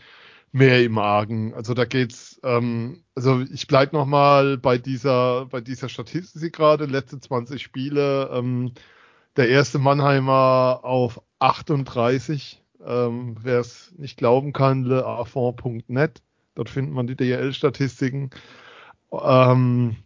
mehr 0.51 0.84
im 0.84 0.97
Argen. 0.97 1.53
Also 1.53 1.73
da 1.73 1.86
geht's, 1.86 2.39
ähm, 2.43 3.03
also 3.15 3.41
ich 3.41 3.67
bleib 3.67 3.93
noch 3.93 4.05
mal 4.05 4.58
bei 4.58 4.77
dieser, 4.77 5.45
bei 5.47 5.62
dieser 5.62 5.89
Statistik 5.89 6.53
gerade, 6.53 6.86
letzte 6.86 7.19
20 7.19 7.62
Spiele, 7.62 8.29
ähm, 8.31 8.73
der 9.36 9.49
erste 9.49 9.79
Mannheimer 9.79 10.79
auf 10.84 11.21
38, 11.39 12.63
ähm, 12.86 13.36
wer 13.41 13.60
es 13.60 13.93
nicht 13.97 14.17
glauben 14.17 14.53
kann, 14.53 14.84
leafond.net, 14.84 16.21
dort 16.55 16.69
findet 16.69 16.93
man 16.93 17.08
die 17.08 17.15
DL-Statistiken. 17.17 18.29
Ähm, 19.12 19.97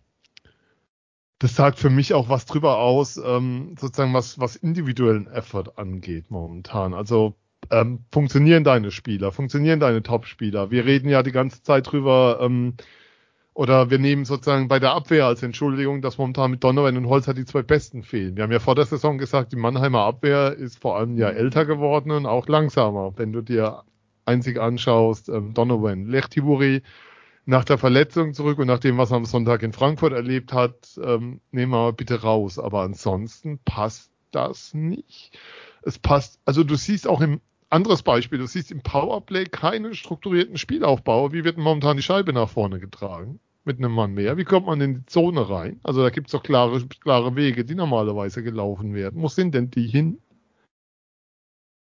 das 1.39 1.56
sagt 1.56 1.80
für 1.80 1.89
mich 1.89 2.13
auch 2.13 2.28
was 2.28 2.45
drüber 2.45 2.80
aus, 2.80 3.17
ähm, 3.17 3.75
sozusagen 3.80 4.13
was, 4.13 4.39
was 4.39 4.58
individuellen 4.58 5.28
Effort 5.28 5.78
angeht 5.78 6.30
momentan. 6.30 6.93
Also 6.93 7.36
ähm, 7.71 8.05
funktionieren 8.12 8.63
deine 8.63 8.91
Spieler, 8.91 9.32
funktionieren 9.32 9.79
deine 9.79 10.03
Top-Spieler. 10.03 10.71
Wir 10.71 10.86
reden 10.86 11.10
ja 11.10 11.23
die 11.23 11.32
ganze 11.32 11.63
Zeit 11.63 11.91
drüber, 11.91 12.39
ähm, 12.41 12.75
oder 13.53 13.89
wir 13.89 13.99
nehmen 13.99 14.23
sozusagen 14.23 14.69
bei 14.69 14.79
der 14.79 14.93
Abwehr 14.93 15.25
als 15.25 15.43
Entschuldigung, 15.43 16.01
dass 16.01 16.17
momentan 16.17 16.51
mit 16.51 16.63
Donovan 16.63 16.95
und 16.95 17.10
Holzer 17.10 17.34
die 17.34 17.43
zwei 17.43 17.62
Besten 17.62 18.03
fehlen. 18.03 18.38
Wir 18.38 18.43
haben 18.43 18.53
ja 18.53 18.60
vor 18.60 18.75
der 18.75 18.86
Saison 18.86 19.17
gesagt, 19.17 19.51
die 19.51 19.58
Mannheimer 19.58 20.03
Abwehr 20.03 20.53
ist 20.53 20.79
vor 20.79 20.97
allem 20.97 21.17
ja 21.17 21.27
älter 21.29 21.65
geworden 21.65 22.12
und 22.12 22.25
auch 22.25 22.47
langsamer. 22.47 23.13
Wenn 23.17 23.34
du 23.34 23.41
dir 23.41 23.84
einzig 24.23 24.60
anschaust, 24.60 25.27
ähm, 25.27 25.53
Donovan, 25.53 26.05
Lech 26.05 26.27
Tiburi 26.27 26.84
nach 27.45 27.65
der 27.65 27.77
Verletzung 27.77 28.34
zurück 28.34 28.60
und 28.60 28.67
nach 28.67 28.79
dem, 28.79 28.97
was 28.97 29.12
er 29.12 29.17
am 29.17 29.25
Sonntag 29.25 29.63
in 29.63 29.73
Frankfurt 29.73 30.13
erlebt 30.13 30.53
hat, 30.53 30.97
ähm, 31.03 31.41
nehmen 31.51 31.73
wir 31.73 31.91
bitte 31.91 32.21
raus. 32.21 32.60
Aber 32.60 32.84
ansonsten 32.84 33.60
passt 33.65 34.12
das 34.32 34.73
nicht. 34.73 35.38
Es 35.82 35.99
passt, 35.99 36.39
also 36.45 36.63
du 36.63 36.75
siehst 36.75 37.08
auch 37.08 37.19
im 37.19 37.41
anderes 37.69 38.03
Beispiel, 38.03 38.39
du 38.39 38.47
siehst 38.47 38.71
im 38.71 38.82
Powerplay 38.82 39.45
keinen 39.45 39.93
strukturierten 39.93 40.58
Spielaufbau. 40.58 41.32
Wie 41.32 41.43
wird 41.43 41.58
momentan 41.58 41.97
die 41.97 42.03
Scheibe 42.03 42.34
nach 42.34 42.49
vorne 42.49 42.79
getragen? 42.79 43.39
Mit 43.65 43.77
einem 43.77 43.91
Mann 43.91 44.13
mehr. 44.13 44.38
Wie 44.38 44.45
kommt 44.45 44.65
man 44.67 44.82
in 44.82 44.95
die 44.95 45.05
Zone 45.05 45.49
rein? 45.49 45.79
Also 45.84 46.01
da 46.01 46.10
gibt 46.10 46.27
es 46.27 46.32
doch 46.32 46.41
klare, 46.41 46.86
klare 47.01 47.36
Wege, 47.36 47.65
die 47.65 47.75
normalerweise 47.75 48.41
gelaufen 48.41 48.93
werden. 48.93 49.21
Wo 49.21 49.27
sind 49.27 49.53
denn 49.53 49.69
die 49.69 49.88
hin? 49.88 50.19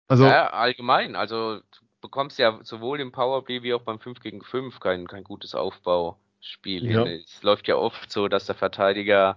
Also, 0.08 0.24
ja, 0.24 0.48
allgemein. 0.48 1.14
Also 1.14 1.58
du 1.58 1.80
bekommst 2.00 2.38
ja 2.38 2.58
sowohl 2.62 3.00
im 3.00 3.12
Powerplay 3.12 3.62
wie 3.62 3.74
auch 3.74 3.82
beim 3.82 4.00
5 4.00 4.20
gegen 4.20 4.42
5 4.42 4.80
kein, 4.80 5.06
kein 5.06 5.24
gutes 5.24 5.54
Aufbauspiel 5.54 6.90
Ja. 6.90 7.04
Es 7.04 7.42
läuft 7.42 7.68
ja 7.68 7.76
oft 7.76 8.10
so, 8.10 8.28
dass 8.28 8.46
der 8.46 8.54
Verteidiger 8.54 9.36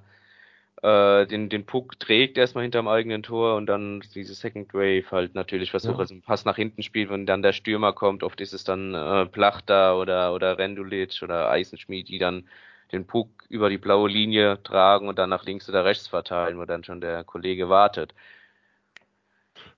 äh, 0.82 1.26
den, 1.28 1.50
den 1.50 1.66
Puck 1.66 2.00
trägt 2.00 2.38
erstmal 2.38 2.64
hinterm 2.64 2.88
eigenen 2.88 3.24
Tor 3.24 3.56
und 3.56 3.68
dann 3.68 4.02
diese 4.16 4.34
Second 4.34 4.74
Wave 4.74 5.06
halt 5.12 5.36
natürlich 5.36 5.72
versucht, 5.72 5.96
Ja. 5.96 6.00
also 6.00 6.14
einen 6.14 6.24
Pass 6.24 6.46
nach 6.46 6.56
hinten 6.56 6.84
spielt, 6.84 7.10
wenn 7.10 7.26
dann 7.26 7.42
der 7.44 7.54
Stürmer 7.54 7.94
kommt. 7.94 8.24
Oft 8.24 8.42
ist 8.42 8.54
es 8.54 8.64
dann 8.64 8.94
äh, 8.96 9.26
Plachter 9.28 9.98
oder, 9.98 10.34
oder 10.34 10.58
Rendulic 10.58 11.22
oder 11.24 11.50
Eisenschmied, 11.52 12.10
die 12.10 12.18
dann 12.20 12.48
den 12.92 13.06
Puck 13.08 13.30
über 13.50 13.70
die 13.70 13.78
blaue 13.78 14.10
Linie 14.10 14.62
tragen 14.64 15.08
und 15.08 15.18
dann 15.20 15.30
nach 15.30 15.46
links 15.46 15.70
oder 15.70 15.86
rechts 15.86 16.08
verteilen, 16.08 16.58
wo 16.58 16.66
dann 16.66 16.84
schon 16.84 17.00
der 17.02 17.24
Kollege 17.24 17.70
wartet. 17.70 18.14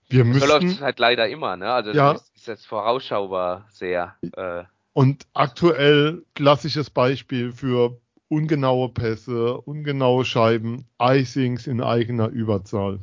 wir 0.09 0.23
So 0.39 0.45
läuft 0.45 0.63
es 0.67 0.81
halt 0.81 0.99
leider 0.99 1.27
immer, 1.27 1.57
ne? 1.57 1.71
Also 1.71 1.93
Ja. 1.93 2.13
das 2.13 2.29
ist 2.35 2.47
jetzt 2.47 2.65
vorausschaubar 2.67 3.67
sehr. 3.71 4.15
Äh, 4.35 4.63
und 4.93 5.25
aktuell 5.33 6.23
klassisches 6.35 6.89
Beispiel 6.89 7.51
für 7.51 7.97
ungenaue 8.27 8.89
Pässe, 8.89 9.57
ungenaue 9.57 10.25
Scheiben, 10.25 10.85
Icings 10.99 11.67
in 11.67 11.81
eigener 11.81 12.29
Überzahl. 12.29 12.99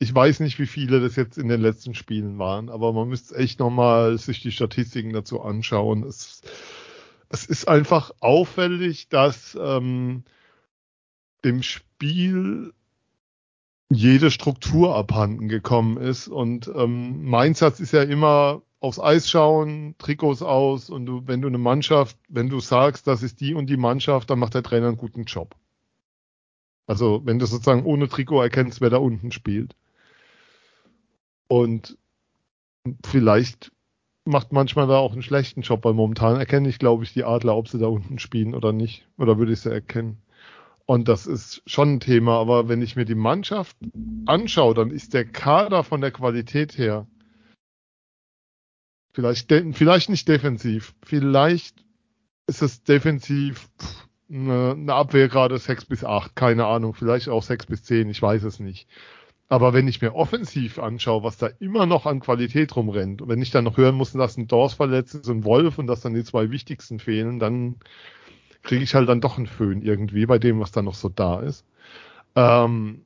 Ich 0.00 0.14
weiß 0.14 0.40
nicht, 0.40 0.58
wie 0.58 0.66
viele 0.66 1.00
das 1.00 1.16
jetzt 1.16 1.38
in 1.38 1.48
den 1.48 1.60
letzten 1.60 1.94
Spielen 1.94 2.38
waren, 2.38 2.68
aber 2.68 2.92
man 2.92 3.08
müsste 3.08 3.34
echt 3.36 3.58
nochmal 3.58 4.16
sich 4.18 4.40
die 4.40 4.52
Statistiken 4.52 5.12
dazu 5.12 5.40
anschauen. 5.40 6.04
Es, 6.04 6.42
es 7.28 7.44
ist 7.46 7.66
einfach 7.66 8.12
auffällig, 8.20 9.08
dass 9.08 9.58
ähm, 9.60 10.24
dem 11.44 11.62
Spiel 11.62 12.72
jede 13.90 14.30
Struktur 14.30 14.94
abhanden 14.94 15.48
gekommen 15.48 15.96
ist. 15.96 16.28
Und 16.28 16.70
ähm, 16.74 17.24
mein 17.24 17.54
Satz 17.54 17.80
ist 17.80 17.92
ja 17.92 18.02
immer 18.02 18.62
aufs 18.80 19.00
Eis 19.00 19.28
schauen, 19.28 19.96
Trikots 19.98 20.42
aus 20.42 20.90
und 20.90 21.06
du, 21.06 21.22
wenn 21.26 21.40
du 21.40 21.48
eine 21.48 21.58
Mannschaft, 21.58 22.16
wenn 22.28 22.48
du 22.48 22.60
sagst, 22.60 23.06
das 23.06 23.22
ist 23.22 23.40
die 23.40 23.54
und 23.54 23.66
die 23.66 23.76
Mannschaft, 23.76 24.30
dann 24.30 24.38
macht 24.38 24.54
der 24.54 24.62
Trainer 24.62 24.88
einen 24.88 24.96
guten 24.96 25.24
Job. 25.24 25.56
Also 26.86 27.22
wenn 27.24 27.38
du 27.38 27.46
sozusagen 27.46 27.84
ohne 27.84 28.08
Trikot 28.08 28.40
erkennst, 28.40 28.80
wer 28.80 28.90
da 28.90 28.98
unten 28.98 29.32
spielt. 29.32 29.74
Und 31.48 31.98
vielleicht 33.04 33.72
macht 34.24 34.52
manchmal 34.52 34.86
da 34.86 34.98
auch 34.98 35.12
einen 35.12 35.22
schlechten 35.22 35.62
Job, 35.62 35.84
weil 35.84 35.94
momentan 35.94 36.36
erkenne 36.36 36.68
ich, 36.68 36.78
glaube 36.78 37.02
ich, 37.02 37.12
die 37.12 37.24
Adler, 37.24 37.56
ob 37.56 37.68
sie 37.68 37.78
da 37.78 37.86
unten 37.86 38.18
spielen 38.18 38.54
oder 38.54 38.72
nicht. 38.72 39.06
Oder 39.18 39.38
würde 39.38 39.52
ich 39.52 39.60
sie 39.60 39.72
erkennen. 39.72 40.22
Und 40.86 41.08
das 41.08 41.26
ist 41.26 41.62
schon 41.66 41.94
ein 41.94 42.00
Thema, 42.00 42.38
aber 42.38 42.68
wenn 42.68 42.80
ich 42.80 42.96
mir 42.96 43.04
die 43.04 43.14
Mannschaft 43.14 43.76
anschaue, 44.24 44.74
dann 44.74 44.90
ist 44.90 45.12
der 45.12 45.26
Kader 45.26 45.84
von 45.84 46.00
der 46.00 46.10
Qualität 46.10 46.78
her 46.78 47.06
Vielleicht, 49.18 49.52
vielleicht 49.72 50.10
nicht 50.10 50.28
defensiv. 50.28 50.94
Vielleicht 51.02 51.84
ist 52.46 52.62
es 52.62 52.84
defensiv 52.84 53.68
eine, 54.30 54.76
eine 54.78 54.94
Abwehr 54.94 55.26
gerade 55.26 55.58
6 55.58 55.86
bis 55.86 56.04
8, 56.04 56.36
keine 56.36 56.66
Ahnung, 56.66 56.94
vielleicht 56.94 57.28
auch 57.28 57.42
6 57.42 57.66
bis 57.66 57.82
10, 57.82 58.10
ich 58.10 58.22
weiß 58.22 58.44
es 58.44 58.60
nicht. 58.60 58.86
Aber 59.48 59.72
wenn 59.72 59.88
ich 59.88 60.00
mir 60.00 60.14
offensiv 60.14 60.78
anschaue, 60.78 61.24
was 61.24 61.36
da 61.36 61.48
immer 61.58 61.84
noch 61.84 62.06
an 62.06 62.20
Qualität 62.20 62.76
rumrennt, 62.76 63.20
und 63.20 63.28
wenn 63.28 63.42
ich 63.42 63.50
dann 63.50 63.64
noch 63.64 63.76
hören 63.76 63.96
muss, 63.96 64.12
dass 64.12 64.36
ein 64.36 64.46
Dors 64.46 64.74
verletzt 64.74 65.16
ist 65.16 65.28
und 65.28 65.42
Wolf 65.42 65.78
und 65.78 65.88
dass 65.88 66.00
dann 66.00 66.14
die 66.14 66.22
zwei 66.22 66.52
wichtigsten 66.52 67.00
fehlen, 67.00 67.40
dann 67.40 67.74
kriege 68.62 68.84
ich 68.84 68.94
halt 68.94 69.08
dann 69.08 69.20
doch 69.20 69.36
einen 69.36 69.48
Föhn 69.48 69.82
irgendwie 69.82 70.26
bei 70.26 70.38
dem, 70.38 70.60
was 70.60 70.70
da 70.70 70.80
noch 70.80 70.94
so 70.94 71.08
da 71.08 71.40
ist. 71.40 71.64
Ähm, 72.36 73.04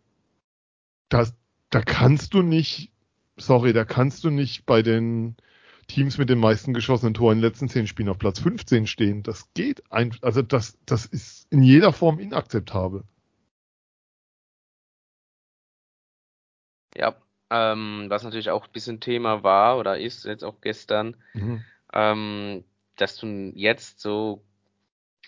das, 1.08 1.32
da 1.70 1.80
kannst 1.80 2.34
du 2.34 2.42
nicht, 2.42 2.92
sorry, 3.38 3.72
da 3.72 3.86
kannst 3.86 4.24
du 4.24 4.28
nicht 4.28 4.66
bei 4.66 4.82
den 4.82 5.36
Teams 5.88 6.18
mit 6.18 6.30
den 6.30 6.38
meisten 6.38 6.74
geschossenen 6.74 7.14
Toren 7.14 7.38
in 7.38 7.42
den 7.42 7.50
letzten 7.50 7.68
zehn 7.68 7.86
Spielen 7.86 8.08
auf 8.08 8.18
Platz 8.18 8.40
15 8.40 8.86
stehen. 8.86 9.22
Das 9.22 9.52
geht 9.54 9.82
einfach, 9.90 10.22
also 10.22 10.42
das, 10.42 10.78
das 10.86 11.06
ist 11.06 11.46
in 11.50 11.62
jeder 11.62 11.92
Form 11.92 12.18
inakzeptabel. 12.18 13.04
Ja, 16.96 17.14
ähm, 17.50 18.06
was 18.08 18.22
natürlich 18.22 18.50
auch 18.50 18.66
ein 18.66 18.72
bisschen 18.72 19.00
Thema 19.00 19.42
war 19.42 19.78
oder 19.78 19.98
ist, 19.98 20.24
jetzt 20.24 20.44
auch 20.44 20.60
gestern, 20.60 21.16
mhm. 21.34 21.64
ähm, 21.92 22.64
dass 22.96 23.16
du 23.16 23.26
jetzt 23.54 24.00
so 24.00 24.42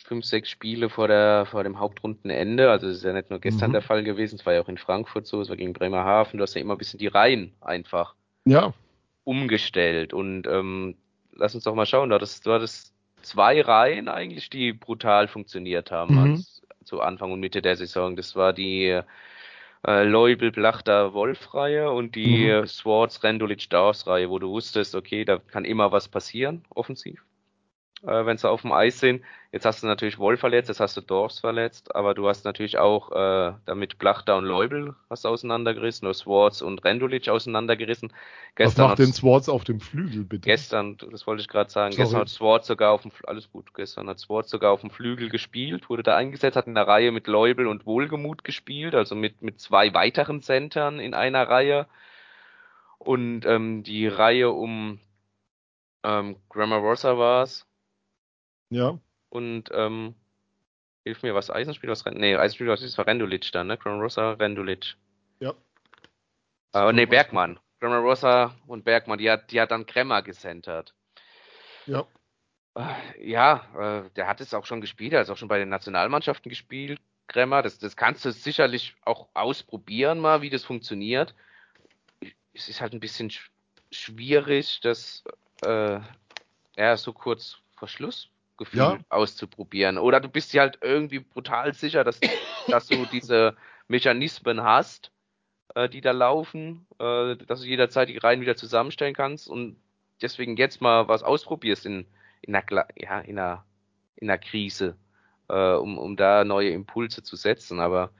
fünf, 0.04 0.24
sechs 0.24 0.50
Spiele 0.50 0.90
vor 0.90 1.08
der 1.08 1.46
vor 1.46 1.64
dem 1.64 1.78
Hauptrundenende, 1.78 2.70
also 2.70 2.88
es 2.88 2.98
ist 2.98 3.04
ja 3.04 3.12
nicht 3.12 3.30
nur 3.30 3.40
gestern 3.40 3.70
mhm. 3.70 3.74
der 3.74 3.82
Fall 3.82 4.04
gewesen, 4.04 4.36
es 4.36 4.44
war 4.44 4.52
ja 4.52 4.60
auch 4.60 4.68
in 4.68 4.76
Frankfurt 4.76 5.26
so, 5.26 5.40
es 5.40 5.48
war 5.48 5.56
gegen 5.56 5.72
Bremerhaven, 5.72 6.36
du 6.36 6.42
hast 6.42 6.54
ja 6.54 6.60
immer 6.60 6.74
ein 6.74 6.78
bisschen 6.78 6.98
die 6.98 7.06
Reihen 7.06 7.54
einfach 7.60 8.14
ja. 8.44 8.74
Umgestellt 9.24 10.12
und 10.12 10.46
ähm, 10.46 10.96
lass 11.32 11.54
uns 11.54 11.64
doch 11.64 11.74
mal 11.74 11.86
schauen, 11.86 12.10
du 12.10 12.14
hattest, 12.14 12.46
du 12.46 12.52
hattest 12.52 12.92
zwei 13.22 13.60
Reihen 13.60 14.08
eigentlich, 14.08 14.50
die 14.50 14.72
brutal 14.72 15.28
funktioniert 15.28 15.90
haben 15.90 16.14
mhm. 16.14 16.32
als, 16.32 16.62
zu 16.84 17.00
Anfang 17.00 17.32
und 17.32 17.40
Mitte 17.40 17.62
der 17.62 17.76
Saison. 17.76 18.14
Das 18.14 18.36
war 18.36 18.52
die 18.52 19.00
äh, 19.86 20.04
Leubel, 20.04 20.52
Blachter, 20.52 21.14
Wolf-Reihe 21.14 21.90
und 21.90 22.14
die 22.14 22.52
mhm. 22.52 22.66
Swords, 22.66 23.22
Rendulic, 23.22 23.70
Dawes-Reihe, 23.70 24.28
wo 24.28 24.38
du 24.38 24.50
wusstest, 24.50 24.94
okay, 24.94 25.24
da 25.24 25.38
kann 25.38 25.64
immer 25.64 25.92
was 25.92 26.08
passieren, 26.08 26.64
offensiv 26.70 27.24
äh, 28.06 28.26
wenn 28.26 28.36
sie 28.36 28.48
auf 28.48 28.62
dem 28.62 28.72
Eis 28.72 29.00
sind. 29.00 29.22
Jetzt 29.52 29.66
hast 29.66 29.82
du 29.82 29.86
natürlich 29.86 30.18
Wolf 30.18 30.40
verletzt, 30.40 30.68
jetzt 30.68 30.80
hast 30.80 30.96
du 30.96 31.00
Dorfs 31.00 31.38
verletzt, 31.38 31.94
aber 31.94 32.14
du 32.14 32.28
hast 32.28 32.44
natürlich 32.44 32.76
auch 32.78 33.12
äh, 33.12 33.54
damit 33.66 33.98
Blachter 33.98 34.36
und 34.36 34.44
Leubel 34.44 34.96
hast 35.08 35.26
auseinandergerissen, 35.26 36.06
oder 36.06 36.14
Swartz 36.14 36.60
und 36.60 36.84
Rendulic 36.84 37.28
auseinandergerissen. 37.28 38.12
Gestern 38.56 38.84
Was 38.84 38.88
macht 38.88 38.98
denn 38.98 39.12
Swartz 39.12 39.48
auf 39.48 39.62
dem 39.62 39.80
Flügel, 39.80 40.24
bitte? 40.24 40.48
Gestern, 40.48 40.96
das 40.96 41.26
wollte 41.26 41.42
ich 41.42 41.48
gerade 41.48 41.70
sagen, 41.70 41.92
Sorry. 41.92 42.02
gestern 42.02 42.20
hat 42.20 42.28
Swartz 42.30 42.66
sogar 42.66 42.92
auf 42.92 43.02
dem, 43.02 43.12
alles 43.26 43.50
gut, 43.50 43.72
gestern 43.74 44.08
hat 44.08 44.18
Swartz 44.18 44.50
sogar 44.50 44.72
auf 44.72 44.80
dem 44.80 44.90
Flügel 44.90 45.28
gespielt, 45.28 45.88
wurde 45.88 46.02
da 46.02 46.16
eingesetzt, 46.16 46.56
hat 46.56 46.66
in 46.66 46.74
der 46.74 46.88
Reihe 46.88 47.12
mit 47.12 47.28
Leubel 47.28 47.68
und 47.68 47.86
Wohlgemut 47.86 48.42
gespielt, 48.42 48.94
also 48.96 49.14
mit, 49.14 49.40
mit 49.40 49.60
zwei 49.60 49.94
weiteren 49.94 50.42
Centern 50.42 50.98
in 50.98 51.14
einer 51.14 51.48
Reihe. 51.48 51.86
Und 52.98 53.46
ähm, 53.46 53.82
die 53.84 54.08
Reihe 54.08 54.50
um 54.50 54.98
ähm, 56.02 56.36
Grammar 56.48 56.80
Rossa 56.80 57.18
war 57.18 57.42
es, 57.42 57.66
ja. 58.74 58.98
Und 59.28 59.70
ähm, 59.72 60.14
hilf 61.04 61.22
mir, 61.22 61.34
was 61.34 61.50
Eisenspiel 61.50 61.90
aus 61.90 62.04
Rendulic? 62.04 62.20
Nee, 62.20 62.36
Eisenspiel 62.36 62.68
ist 62.68 62.98
war 62.98 63.06
Rendulic 63.06 63.52
dann, 63.52 63.68
ne? 63.68 63.78
Rosa, 63.84 64.32
Rendulic. 64.32 64.96
Ja. 65.38 65.54
Äh, 66.72 66.92
nee, 66.92 67.06
Bergmann. 67.06 67.60
Rosa 67.80 68.54
und 68.66 68.84
Bergmann, 68.84 69.18
die 69.18 69.30
hat, 69.30 69.50
die 69.52 69.60
hat 69.60 69.70
dann 69.70 69.86
Kremmer 69.86 70.22
gecentert. 70.22 70.94
Ja. 71.86 72.06
Äh, 72.74 73.30
ja, 73.30 74.04
äh, 74.06 74.10
der 74.16 74.26
hat 74.26 74.40
es 74.40 74.54
auch 74.54 74.66
schon 74.66 74.80
gespielt, 74.80 75.12
er 75.12 75.20
hat 75.20 75.30
auch 75.30 75.36
schon 75.36 75.48
bei 75.48 75.58
den 75.58 75.68
Nationalmannschaften 75.68 76.48
gespielt, 76.48 77.00
Kremmer. 77.28 77.62
Das, 77.62 77.78
das 77.78 77.96
kannst 77.96 78.24
du 78.24 78.32
sicherlich 78.32 78.96
auch 79.04 79.28
ausprobieren 79.34 80.18
mal, 80.18 80.42
wie 80.42 80.50
das 80.50 80.64
funktioniert. 80.64 81.34
Es 82.54 82.68
ist 82.68 82.80
halt 82.80 82.92
ein 82.92 83.00
bisschen 83.00 83.30
sch 83.30 83.50
schwierig, 83.92 84.80
das 84.80 85.22
äh, 85.62 86.00
ja, 86.76 86.96
so 86.96 87.12
kurz 87.12 87.58
vor 87.76 87.86
Schluss 87.86 88.30
Gefühl 88.56 88.80
ja. 88.80 88.98
auszuprobieren. 89.08 89.98
Oder 89.98 90.20
du 90.20 90.28
bist 90.28 90.52
dir 90.52 90.60
halt 90.60 90.78
irgendwie 90.82 91.20
brutal 91.20 91.74
sicher, 91.74 92.04
dass, 92.04 92.20
dass 92.68 92.86
du 92.86 93.06
diese 93.06 93.56
Mechanismen 93.88 94.62
hast, 94.62 95.10
äh, 95.74 95.88
die 95.88 96.00
da 96.00 96.12
laufen, 96.12 96.86
äh, 96.98 97.36
dass 97.36 97.60
du 97.60 97.66
jederzeit 97.66 98.08
die 98.08 98.18
Reihen 98.18 98.40
wieder 98.40 98.56
zusammenstellen 98.56 99.14
kannst 99.14 99.48
und 99.48 99.76
deswegen 100.22 100.56
jetzt 100.56 100.80
mal 100.80 101.08
was 101.08 101.22
ausprobierst 101.22 101.86
in, 101.86 102.06
in, 102.42 102.54
einer, 102.54 102.86
ja, 102.96 103.20
in, 103.20 103.38
einer, 103.38 103.64
in 104.16 104.30
einer 104.30 104.38
Krise, 104.38 104.96
äh, 105.48 105.72
um, 105.72 105.98
um 105.98 106.16
da 106.16 106.44
neue 106.44 106.70
Impulse 106.70 107.22
zu 107.22 107.36
setzen. 107.36 107.80
Aber 107.80 108.10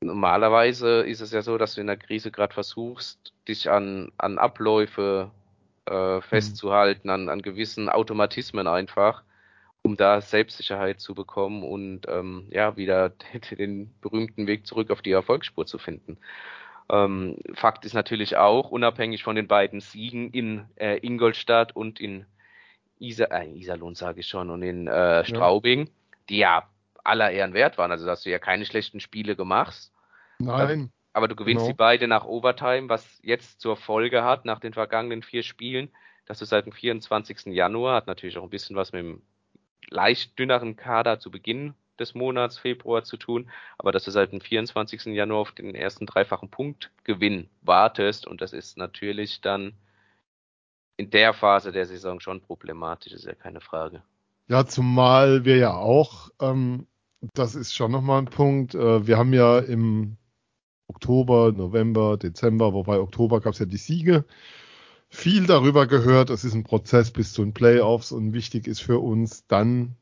normalerweise 0.00 1.00
ist 1.00 1.20
es 1.20 1.32
ja 1.32 1.42
so, 1.42 1.58
dass 1.58 1.74
du 1.74 1.80
in 1.80 1.88
der 1.88 1.96
Krise 1.96 2.30
gerade 2.30 2.54
versuchst, 2.54 3.32
dich 3.48 3.70
an, 3.70 4.12
an 4.16 4.38
Abläufe 4.38 5.30
äh, 5.90 6.16
mhm. 6.16 6.22
festzuhalten, 6.22 7.10
an, 7.10 7.28
an 7.28 7.42
gewissen 7.42 7.88
Automatismen 7.88 8.66
einfach, 8.66 9.22
um 9.82 9.96
da 9.96 10.20
Selbstsicherheit 10.20 11.00
zu 11.00 11.14
bekommen 11.14 11.62
und 11.62 12.06
ähm, 12.08 12.46
ja, 12.50 12.76
wieder 12.76 13.10
den 13.50 13.92
berühmten 14.00 14.46
Weg 14.46 14.66
zurück 14.66 14.90
auf 14.90 15.02
die 15.02 15.12
Erfolgsspur 15.12 15.66
zu 15.66 15.78
finden. 15.78 16.18
Ähm, 16.90 17.36
Fakt 17.54 17.84
ist 17.84 17.94
natürlich 17.94 18.36
auch, 18.36 18.70
unabhängig 18.70 19.22
von 19.22 19.36
den 19.36 19.46
beiden 19.46 19.80
Siegen 19.80 20.30
in 20.30 20.64
äh, 20.76 20.98
Ingolstadt 21.06 21.76
und 21.76 22.00
in 22.00 22.24
Isa, 22.98 23.24
äh, 23.24 23.48
Iserlohn, 23.50 23.94
sage 23.94 24.20
ich 24.20 24.26
schon, 24.26 24.50
und 24.50 24.62
in 24.62 24.88
äh, 24.88 25.24
Straubing, 25.24 25.86
ja. 25.86 25.92
die 26.28 26.38
ja 26.38 26.68
aller 27.04 27.30
Ehren 27.30 27.52
wert 27.52 27.78
waren. 27.78 27.90
Also, 27.90 28.06
dass 28.06 28.22
du 28.22 28.30
ja 28.30 28.38
keine 28.38 28.64
schlechten 28.64 29.00
Spiele 29.00 29.36
gemacht. 29.36 29.90
Nein 30.38 30.90
aber 31.12 31.28
du 31.28 31.36
gewinnst 31.36 31.64
genau. 31.64 31.72
die 31.72 31.76
beide 31.76 32.08
nach 32.08 32.24
Overtime, 32.24 32.88
was 32.88 33.18
jetzt 33.22 33.60
zur 33.60 33.76
Folge 33.76 34.24
hat, 34.24 34.44
nach 34.44 34.60
den 34.60 34.72
vergangenen 34.72 35.22
vier 35.22 35.42
Spielen, 35.42 35.90
dass 36.26 36.38
du 36.38 36.44
seit 36.44 36.66
dem 36.66 36.72
24. 36.72 37.46
Januar, 37.46 37.96
hat 37.96 38.06
natürlich 38.06 38.38
auch 38.38 38.42
ein 38.42 38.50
bisschen 38.50 38.76
was 38.76 38.92
mit 38.92 39.00
dem 39.00 39.22
leicht 39.88 40.38
dünneren 40.38 40.76
Kader 40.76 41.18
zu 41.18 41.30
Beginn 41.30 41.74
des 41.98 42.14
Monats 42.14 42.58
Februar 42.58 43.02
zu 43.02 43.16
tun, 43.16 43.50
aber 43.76 43.92
dass 43.92 44.04
du 44.04 44.10
seit 44.10 44.32
dem 44.32 44.40
24. 44.40 45.06
Januar 45.06 45.40
auf 45.40 45.52
den 45.52 45.74
ersten 45.74 46.06
dreifachen 46.06 46.50
Punktgewinn 46.50 47.48
wartest 47.62 48.26
und 48.26 48.40
das 48.40 48.52
ist 48.52 48.76
natürlich 48.76 49.40
dann 49.40 49.72
in 50.96 51.10
der 51.10 51.32
Phase 51.32 51.72
der 51.72 51.86
Saison 51.86 52.20
schon 52.20 52.40
problematisch, 52.40 53.12
ist 53.12 53.24
ja 53.24 53.34
keine 53.34 53.60
Frage. 53.60 54.02
Ja, 54.48 54.66
zumal 54.66 55.44
wir 55.44 55.56
ja 55.56 55.74
auch, 55.74 56.30
ähm, 56.40 56.86
das 57.34 57.54
ist 57.54 57.74
schon 57.74 57.92
nochmal 57.92 58.20
ein 58.20 58.26
Punkt, 58.26 58.74
äh, 58.74 59.06
wir 59.06 59.16
haben 59.16 59.32
ja 59.32 59.58
im 59.58 60.16
Oktober, 60.88 61.52
November, 61.52 62.16
Dezember, 62.16 62.72
wobei 62.72 62.98
Oktober 62.98 63.40
gab 63.40 63.52
es 63.52 63.58
ja 63.60 63.66
die 63.66 63.76
Siege. 63.76 64.24
Viel 65.10 65.46
darüber 65.46 65.86
gehört, 65.86 66.30
es 66.30 66.44
ist 66.44 66.54
ein 66.54 66.64
Prozess 66.64 67.10
bis 67.10 67.32
zu 67.32 67.42
den 67.42 67.54
Playoffs 67.54 68.12
und 68.12 68.32
wichtig 68.32 68.66
ist 68.66 68.80
für 68.80 68.98
uns 68.98 69.46
dann 69.46 69.96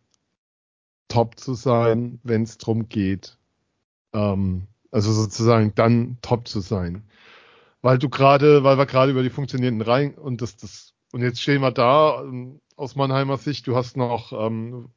top 1.09 1.39
zu 1.39 1.55
sein, 1.55 2.19
wenn 2.23 2.43
es 2.43 2.59
darum 2.59 2.89
geht. 2.89 3.39
Ähm, 4.13 4.67
also 4.91 5.13
sozusagen 5.13 5.75
dann 5.75 6.19
top 6.23 6.49
zu 6.49 6.61
sein. 6.61 7.09
Weil 7.83 7.99
du 7.99 8.09
gerade, 8.09 8.65
weil 8.65 8.79
wir 8.79 8.87
gerade 8.87 9.13
über 9.13 9.23
die 9.23 9.31
funktionierenden 9.31 9.87
Reihen 9.87 10.15
und 10.15 10.43
das, 10.43 10.57
das, 10.57 10.95
und 11.13 11.23
jetzt 11.23 11.41
stehen 11.41 11.61
wir 11.61 11.71
da 11.71 12.23
ähm, 12.23 12.61
aus 12.77 12.97
Mannheimer 12.97 13.37
Sicht, 13.37 13.67
du 13.67 13.77
hast 13.77 13.97
noch, 13.97 14.33
ähm, 14.33 14.89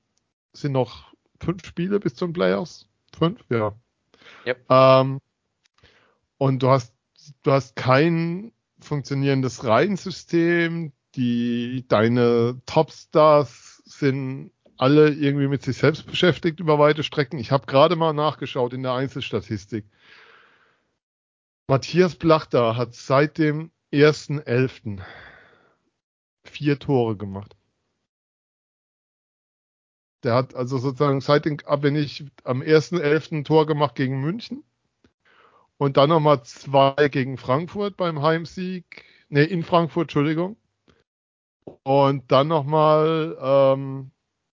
sind 0.53 0.71
noch 0.71 1.13
fünf 1.39 1.65
Spiele 1.65 1.99
bis 1.99 2.15
zum 2.15 2.33
Playoffs? 2.33 2.87
Fünf? 3.17 3.43
Ja. 3.49 3.73
Yep. 4.45 4.65
Ähm, 4.69 5.19
und 6.39 6.63
du 6.63 6.69
hast, 6.69 6.95
du 7.43 7.51
hast 7.51 7.75
kein 7.75 8.51
funktionierendes 8.79 9.63
Reihensystem. 9.65 10.93
Die, 11.15 11.85
deine 11.87 12.61
Topstars 12.65 13.83
sind 13.85 14.51
alle 14.77 15.09
irgendwie 15.09 15.47
mit 15.47 15.61
sich 15.61 15.77
selbst 15.77 16.07
beschäftigt 16.07 16.59
über 16.59 16.79
weite 16.79 17.03
Strecken. 17.03 17.37
Ich 17.37 17.51
habe 17.51 17.65
gerade 17.65 17.95
mal 17.95 18.13
nachgeschaut 18.13 18.73
in 18.73 18.83
der 18.83 18.93
Einzelstatistik. 18.93 19.85
Matthias 21.67 22.15
Blachter 22.15 22.77
hat 22.77 22.95
seit 22.95 23.37
dem 23.37 23.71
1.11. 23.91 25.01
vier 26.45 26.79
Tore 26.79 27.17
gemacht. 27.17 27.57
Der 30.23 30.35
hat 30.35 30.55
also 30.55 30.77
sozusagen 30.77 31.19
seit 31.21 31.45
dem, 31.45 31.57
wenn 31.67 31.95
ich 31.95 32.23
am 32.45 32.61
1.11. 32.61 33.39
ein 33.39 33.43
Tor 33.43 33.67
gemacht 33.67 33.95
gegen 33.95 34.21
München, 34.21 34.63
und 35.79 35.95
dann 35.95 36.09
nochmal 36.09 36.43
zwei 36.43 37.07
gegen 37.07 37.37
Frankfurt 37.37 37.95
beim 37.95 38.21
Heimsieg. 38.21 39.05
Ne, 39.29 39.45
in 39.45 39.63
Frankfurt, 39.63 40.03
Entschuldigung. 40.03 40.57
Und 41.83 42.31
dann 42.31 42.49
nochmal 42.49 43.37
ähm, 43.41 44.11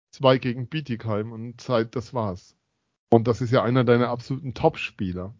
zwei 0.10 0.40
gegen 0.40 0.68
Bietigheim 0.68 1.32
und 1.32 1.62
Zeit, 1.62 1.96
das 1.96 2.16
war's. 2.16 2.58
Und 3.12 3.28
das 3.28 3.40
ist 3.40 3.52
ja 3.52 3.62
einer 3.62 3.84
deiner 3.84 4.10
absoluten 4.10 4.56
Top-Spieler. 4.56 5.36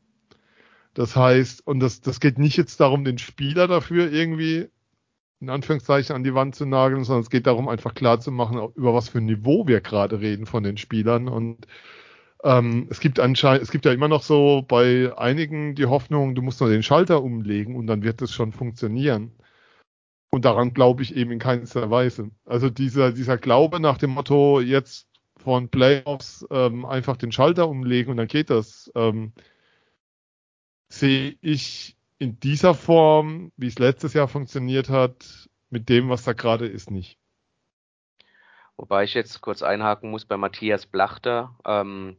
Das 0.94 1.16
heißt, 1.16 1.66
und 1.66 1.80
das, 1.80 2.02
das 2.02 2.20
geht 2.20 2.38
nicht 2.38 2.58
jetzt 2.58 2.80
darum, 2.80 3.04
den 3.04 3.18
Spieler 3.18 3.68
dafür 3.68 4.12
irgendwie 4.12 4.70
in 5.40 5.50
Anführungszeichen 5.50 6.16
an 6.16 6.24
die 6.24 6.36
Wand 6.36 6.54
zu 6.54 6.68
nageln, 6.68 7.04
sondern 7.04 7.24
es 7.24 7.32
geht 7.32 7.48
darum, 7.48 7.68
einfach 7.68 7.96
klar 7.96 8.20
zu 8.20 8.30
machen, 8.32 8.60
über 8.76 8.94
was 8.94 9.10
für 9.10 9.18
ein 9.18 9.26
Niveau 9.26 9.66
wir 9.66 9.82
gerade 9.82 10.20
reden 10.20 10.46
von 10.46 10.62
den 10.62 10.78
Spielern. 10.78 11.28
Und 11.28 11.66
ähm, 12.44 12.88
es 12.90 13.00
gibt 13.00 13.20
anscheinend, 13.20 13.64
es 13.64 13.72
gibt 13.72 13.86
ja 13.86 13.92
immer 13.92 14.08
noch 14.08 14.24
so 14.24 14.64
bei 14.68 15.16
einigen 15.18 15.76
die 15.76 15.86
Hoffnung, 15.86 16.36
du 16.36 16.42
musst 16.42 16.60
nur 16.60 16.70
den 16.70 16.84
Schalter 16.84 17.24
umlegen 17.24 17.76
und 17.76 17.88
dann 17.88 18.04
wird 18.04 18.22
es 18.22 18.34
schon 18.34 18.52
funktionieren. 18.52 19.32
Und 20.32 20.46
daran 20.46 20.74
glaube 20.74 21.04
ich 21.04 21.16
eben 21.16 21.32
in 21.32 21.40
keinster 21.40 21.90
Weise. 21.92 22.32
Also 22.46 22.70
dieser, 22.70 23.12
dieser 23.12 23.38
Glaube 23.38 23.80
nach 23.80 23.98
dem 23.98 24.12
Motto, 24.12 24.62
jetzt 24.62 25.08
von 25.38 25.70
Playoffs 25.70 26.46
ähm, 26.52 26.86
einfach 26.86 27.18
den 27.18 27.32
Schalter 27.32 27.68
umlegen 27.68 28.12
und 28.12 28.18
dann 28.18 28.28
geht 28.28 28.50
das, 28.50 28.92
ähm, 28.96 29.34
sehe 30.90 31.36
ich 31.42 31.98
in 32.18 32.40
dieser 32.40 32.76
Form, 32.76 33.52
wie 33.58 33.68
es 33.68 33.80
letztes 33.80 34.14
Jahr 34.14 34.28
funktioniert 34.28 34.90
hat, 34.90 35.50
mit 35.70 35.90
dem, 35.90 36.10
was 36.10 36.24
da 36.24 36.34
gerade 36.34 36.68
ist, 36.68 36.92
nicht. 36.92 37.18
Wobei 38.78 39.04
ich 39.04 39.14
jetzt 39.14 39.42
kurz 39.42 39.64
einhaken 39.64 40.12
muss 40.12 40.26
bei 40.26 40.38
Matthias 40.38 40.86
Blachter. 40.86 41.56
Ähm, 41.66 42.18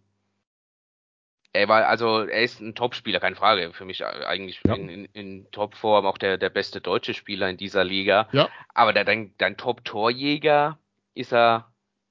er 1.53 1.69
war, 1.69 1.87
also 1.87 2.21
er 2.21 2.43
ist 2.43 2.61
ein 2.61 2.75
Topspieler, 2.75 3.21
keine 3.21 3.37
Frage. 3.37 3.73
Für 3.73 3.85
mich 3.85 4.05
eigentlich 4.05 4.61
ja. 4.67 4.75
in, 4.75 4.89
in, 4.89 5.05
in 5.07 5.51
Topform 5.51 6.07
auch 6.07 6.19
der, 6.19 6.39
der 6.39 6.51
beste 6.51 6.81
deutsche 6.81 7.15
Spieler 7.15 7.49
in 7.51 7.57
dieser 7.57 7.85
Liga. 7.85 8.29
Ja. 8.33 8.49
Aber 8.75 8.93
der, 8.93 9.05
dein, 9.05 9.35
dein 9.39 9.57
Top-Torjäger 9.57 10.79
ist 11.15 11.33
er, 11.33 11.71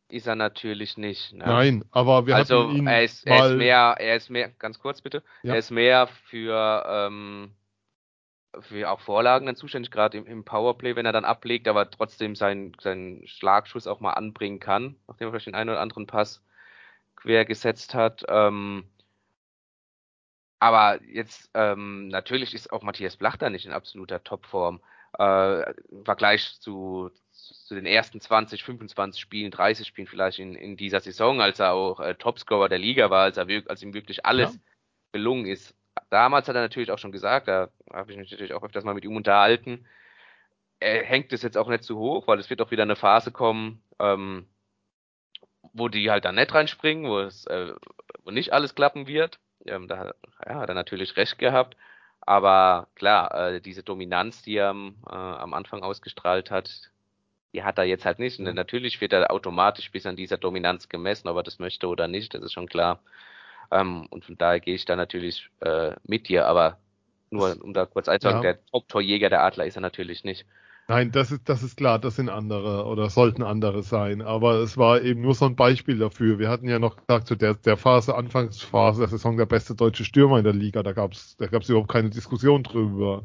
ist 0.10 0.28
er 0.28 0.36
natürlich 0.36 0.98
nicht. 0.98 1.34
Ne? 1.34 1.46
Nein, 1.46 1.86
aber 1.92 2.28
wir 2.28 2.36
also, 2.36 2.68
hatten 2.68 2.76
ihn 2.76 2.88
er 2.88 3.04
ist, 3.04 3.26
er 3.26 3.48
ist 3.48 3.56
mehr, 3.58 3.96
er 3.98 4.16
ist 4.16 4.30
mehr, 4.30 4.50
ganz 4.60 4.78
kurz 4.78 5.02
bitte, 5.02 5.24
ja. 5.42 5.54
er 5.54 5.60
ist 5.60 5.72
mehr 5.72 6.08
für 6.08 6.84
ähm, 6.88 7.56
für 8.60 8.92
auch 8.92 9.00
Vorlagen 9.00 9.46
dann 9.46 9.56
zuständig, 9.56 9.92
gerade 9.92 10.18
im, 10.18 10.26
im, 10.26 10.44
Powerplay, 10.44 10.98
wenn 10.98 11.06
er 11.06 11.14
dann 11.14 11.24
ablegt, 11.24 11.70
aber 11.70 11.90
trotzdem 11.90 12.36
seinen, 12.36 12.74
seinen 12.82 13.26
Schlagschuss 13.26 13.88
auch 13.88 14.02
mal 14.02 14.12
anbringen 14.12 14.60
kann, 14.60 14.98
nachdem 15.08 15.28
er 15.28 15.32
vielleicht 15.32 15.48
den 15.48 15.56
einen 15.56 15.70
oder 15.70 15.80
anderen 15.80 16.06
Pass 16.06 16.44
quer 17.16 17.46
gesetzt 17.46 17.96
hat. 17.96 18.26
Ähm, 18.28 18.84
aber 20.62 21.04
jetzt 21.04 21.50
ähm, 21.54 22.08
natürlich 22.08 22.54
ist 22.54 22.72
auch 22.72 22.84
Matthias 22.84 23.18
Blachter 23.18 23.50
nicht 23.50 23.66
in 23.66 23.74
absoluter 23.74 24.24
Topform. 24.24 24.82
Äh, 25.20 25.74
Im 25.90 26.06
Vergleich 26.06 26.60
zu, 26.62 27.12
zu 27.32 27.76
den 27.76 27.86
ersten 27.86 28.22
20, 28.22 28.64
25 28.64 29.20
Spielen, 29.20 29.52
30 29.52 29.86
Spielen 29.86 30.08
vielleicht 30.08 30.40
in, 30.40 30.56
in 30.56 30.78
dieser 30.78 31.02
Saison, 31.02 31.42
als 31.42 31.60
er 31.60 31.74
auch 31.74 32.00
äh, 32.00 32.16
Topscorer 32.16 32.70
der 32.70 32.80
Liga 32.80 33.10
war, 33.10 33.24
als, 33.24 33.38
er, 33.38 33.48
als 33.68 33.84
ihm 33.84 33.94
wirklich 33.94 34.26
alles 34.26 34.54
ja. 34.54 34.60
gelungen 35.12 35.46
ist 35.46 35.76
damals 36.10 36.48
hat 36.48 36.56
er 36.56 36.62
natürlich 36.62 36.92
auch 36.92 36.98
schon 36.98 37.12
gesagt, 37.12 37.48
da 37.48 37.70
habe 37.92 38.12
ich 38.12 38.18
mich 38.18 38.32
natürlich 38.32 38.54
auch 38.54 38.64
öfters 38.64 38.84
mal 38.84 38.94
mit 38.94 39.04
ihm 39.04 39.16
unterhalten, 39.16 39.86
er 40.80 41.04
hängt 41.04 41.32
es 41.32 41.44
jetzt 41.44 41.58
auch 41.58 41.68
nicht 41.68 41.84
zu 41.84 41.98
hoch, 41.98 42.28
weil 42.28 42.40
es 42.40 42.50
wird 42.50 42.62
auch 42.62 42.72
wieder 42.72 42.84
eine 42.84 42.96
Phase 42.96 43.32
kommen, 43.32 43.84
ähm, 44.00 44.48
wo 45.74 45.88
die 45.90 46.10
halt 46.10 46.26
dann 46.26 46.36
nicht 46.36 46.54
reinspringen, 46.54 47.10
wo 47.10 47.20
es 47.20 47.46
äh, 47.46 47.74
wo 48.24 48.32
nicht 48.32 48.52
alles 48.52 48.74
klappen 48.74 49.08
wird. 49.08 49.40
Ähm, 49.66 49.88
da 49.88 50.14
ja, 50.46 50.56
hat 50.56 50.70
er 50.70 50.76
natürlich 50.76 51.16
recht 51.18 51.38
gehabt. 51.38 51.78
Aber 52.22 52.88
klar, 52.96 53.34
äh, 53.34 53.62
diese 53.62 53.84
Dominanz, 53.84 54.44
die 54.44 54.56
er 54.56 54.72
äh, 54.72 55.10
am 55.12 55.54
Anfang 55.54 55.82
ausgestrahlt 55.84 56.52
hat, 56.52 56.92
die 57.54 57.64
hat 57.64 57.78
er 57.78 57.84
jetzt 57.84 58.06
halt 58.06 58.20
nicht. 58.20 58.40
Und 58.40 58.54
natürlich 58.56 59.02
wird 59.02 59.14
er 59.14 59.32
automatisch 59.32 59.92
bis 59.92 60.06
an 60.06 60.16
dieser 60.16 60.38
Dominanz 60.38 60.88
gemessen, 60.88 61.28
ob 61.28 61.38
er 61.38 61.44
das 61.44 61.60
möchte 61.60 61.88
oder 61.88 62.08
nicht, 62.08 62.34
das 62.34 62.44
ist 62.44 62.54
schon 62.54 62.68
klar. 62.68 63.02
Ähm, 63.72 64.08
und 64.10 64.26
von 64.26 64.38
daher 64.38 64.60
gehe 64.60 64.76
ich 64.76 64.86
da 64.86 64.96
natürlich 64.96 65.50
äh, 65.62 65.96
mit 66.04 66.30
dir, 66.30 66.46
aber 66.48 66.78
nur 67.30 67.58
um 67.62 67.74
da 67.74 67.86
kurz 67.86 68.08
einzusagen, 68.08 68.44
ja. 68.44 68.54
der 68.54 68.66
Top-Torjäger 68.68 69.30
der 69.30 69.44
Adler 69.44 69.66
ist 69.66 69.76
er 69.76 69.82
natürlich 69.82 70.24
nicht. 70.24 70.46
Nein, 70.88 71.12
das 71.12 71.32
ist, 71.32 71.48
das 71.48 71.64
ist 71.64 71.78
klar, 71.78 72.00
das 72.00 72.18
sind 72.18 72.28
andere 72.30 72.86
oder 72.86 73.10
sollten 73.10 73.44
andere 73.44 73.82
sein. 73.82 74.22
Aber 74.22 74.56
es 74.56 74.78
war 74.78 75.02
eben 75.02 75.22
nur 75.22 75.34
so 75.36 75.46
ein 75.46 75.56
Beispiel 75.56 75.98
dafür. 75.98 76.38
Wir 76.38 76.50
hatten 76.50 76.68
ja 76.68 76.80
noch 76.80 76.98
gesagt, 76.98 77.28
zu 77.28 77.36
der, 77.36 77.54
der 77.56 77.78
Phase, 77.78 78.16
Anfangsphase 78.16 79.00
der 79.00 79.08
Saison, 79.08 79.38
der 79.38 79.46
beste 79.46 79.74
deutsche 79.74 80.04
Stürmer 80.04 80.38
in 80.40 80.44
der 80.44 80.54
Liga, 80.54 80.84
da 80.84 80.92
gab 80.92 81.14
es 81.14 81.38
da 81.38 81.48
gab's 81.48 81.70
überhaupt 81.70 81.92
keine 81.92 82.10
Diskussion 82.10 82.64
drüber. 82.64 83.24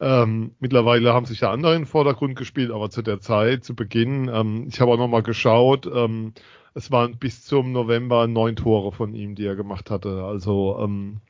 Ähm, 0.00 0.56
mittlerweile 0.60 1.12
haben 1.12 1.26
sich 1.26 1.40
da 1.40 1.52
andere 1.52 1.74
in 1.76 1.82
den 1.82 1.86
Vordergrund 1.86 2.36
gespielt, 2.36 2.70
aber 2.70 2.90
zu 2.90 3.02
der 3.02 3.20
Zeit, 3.20 3.64
zu 3.64 3.76
Beginn, 3.76 4.28
ähm, 4.32 4.66
ich 4.68 4.80
habe 4.80 4.92
auch 4.92 4.96
nochmal 4.96 5.22
geschaut, 5.22 5.86
ähm, 5.86 6.32
es 6.74 6.90
waren 6.90 7.18
bis 7.18 7.44
zum 7.44 7.72
November 7.72 8.26
neun 8.26 8.56
Tore 8.56 8.92
von 8.92 9.14
ihm, 9.14 9.34
die 9.34 9.44
er 9.44 9.56
gemacht 9.56 9.90
hatte. 9.90 10.24
Also 10.24 10.78
ähm, 10.80 11.20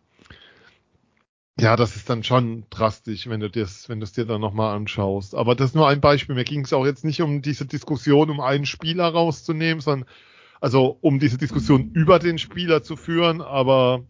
ja, 1.60 1.76
das 1.76 1.96
ist 1.96 2.08
dann 2.10 2.24
schon 2.24 2.64
drastisch, 2.70 3.28
wenn 3.28 3.40
du 3.40 3.50
das, 3.50 3.88
wenn 3.88 4.00
du 4.00 4.04
es 4.04 4.12
dir 4.12 4.24
dann 4.24 4.40
nochmal 4.40 4.74
anschaust. 4.74 5.34
Aber 5.34 5.54
das 5.54 5.70
ist 5.70 5.74
nur 5.76 5.88
ein 5.88 6.00
Beispiel. 6.00 6.34
Mir 6.34 6.44
ging 6.44 6.64
es 6.64 6.72
auch 6.72 6.86
jetzt 6.86 7.04
nicht 7.04 7.22
um 7.22 7.42
diese 7.42 7.66
Diskussion, 7.66 8.30
um 8.30 8.40
einen 8.40 8.66
Spieler 8.66 9.08
rauszunehmen, 9.08 9.80
sondern 9.80 10.08
also 10.60 10.98
um 11.00 11.18
diese 11.18 11.38
Diskussion 11.38 11.90
über 11.92 12.18
den 12.18 12.38
Spieler 12.38 12.82
zu 12.82 12.96
führen, 12.96 13.40
aber 13.40 14.02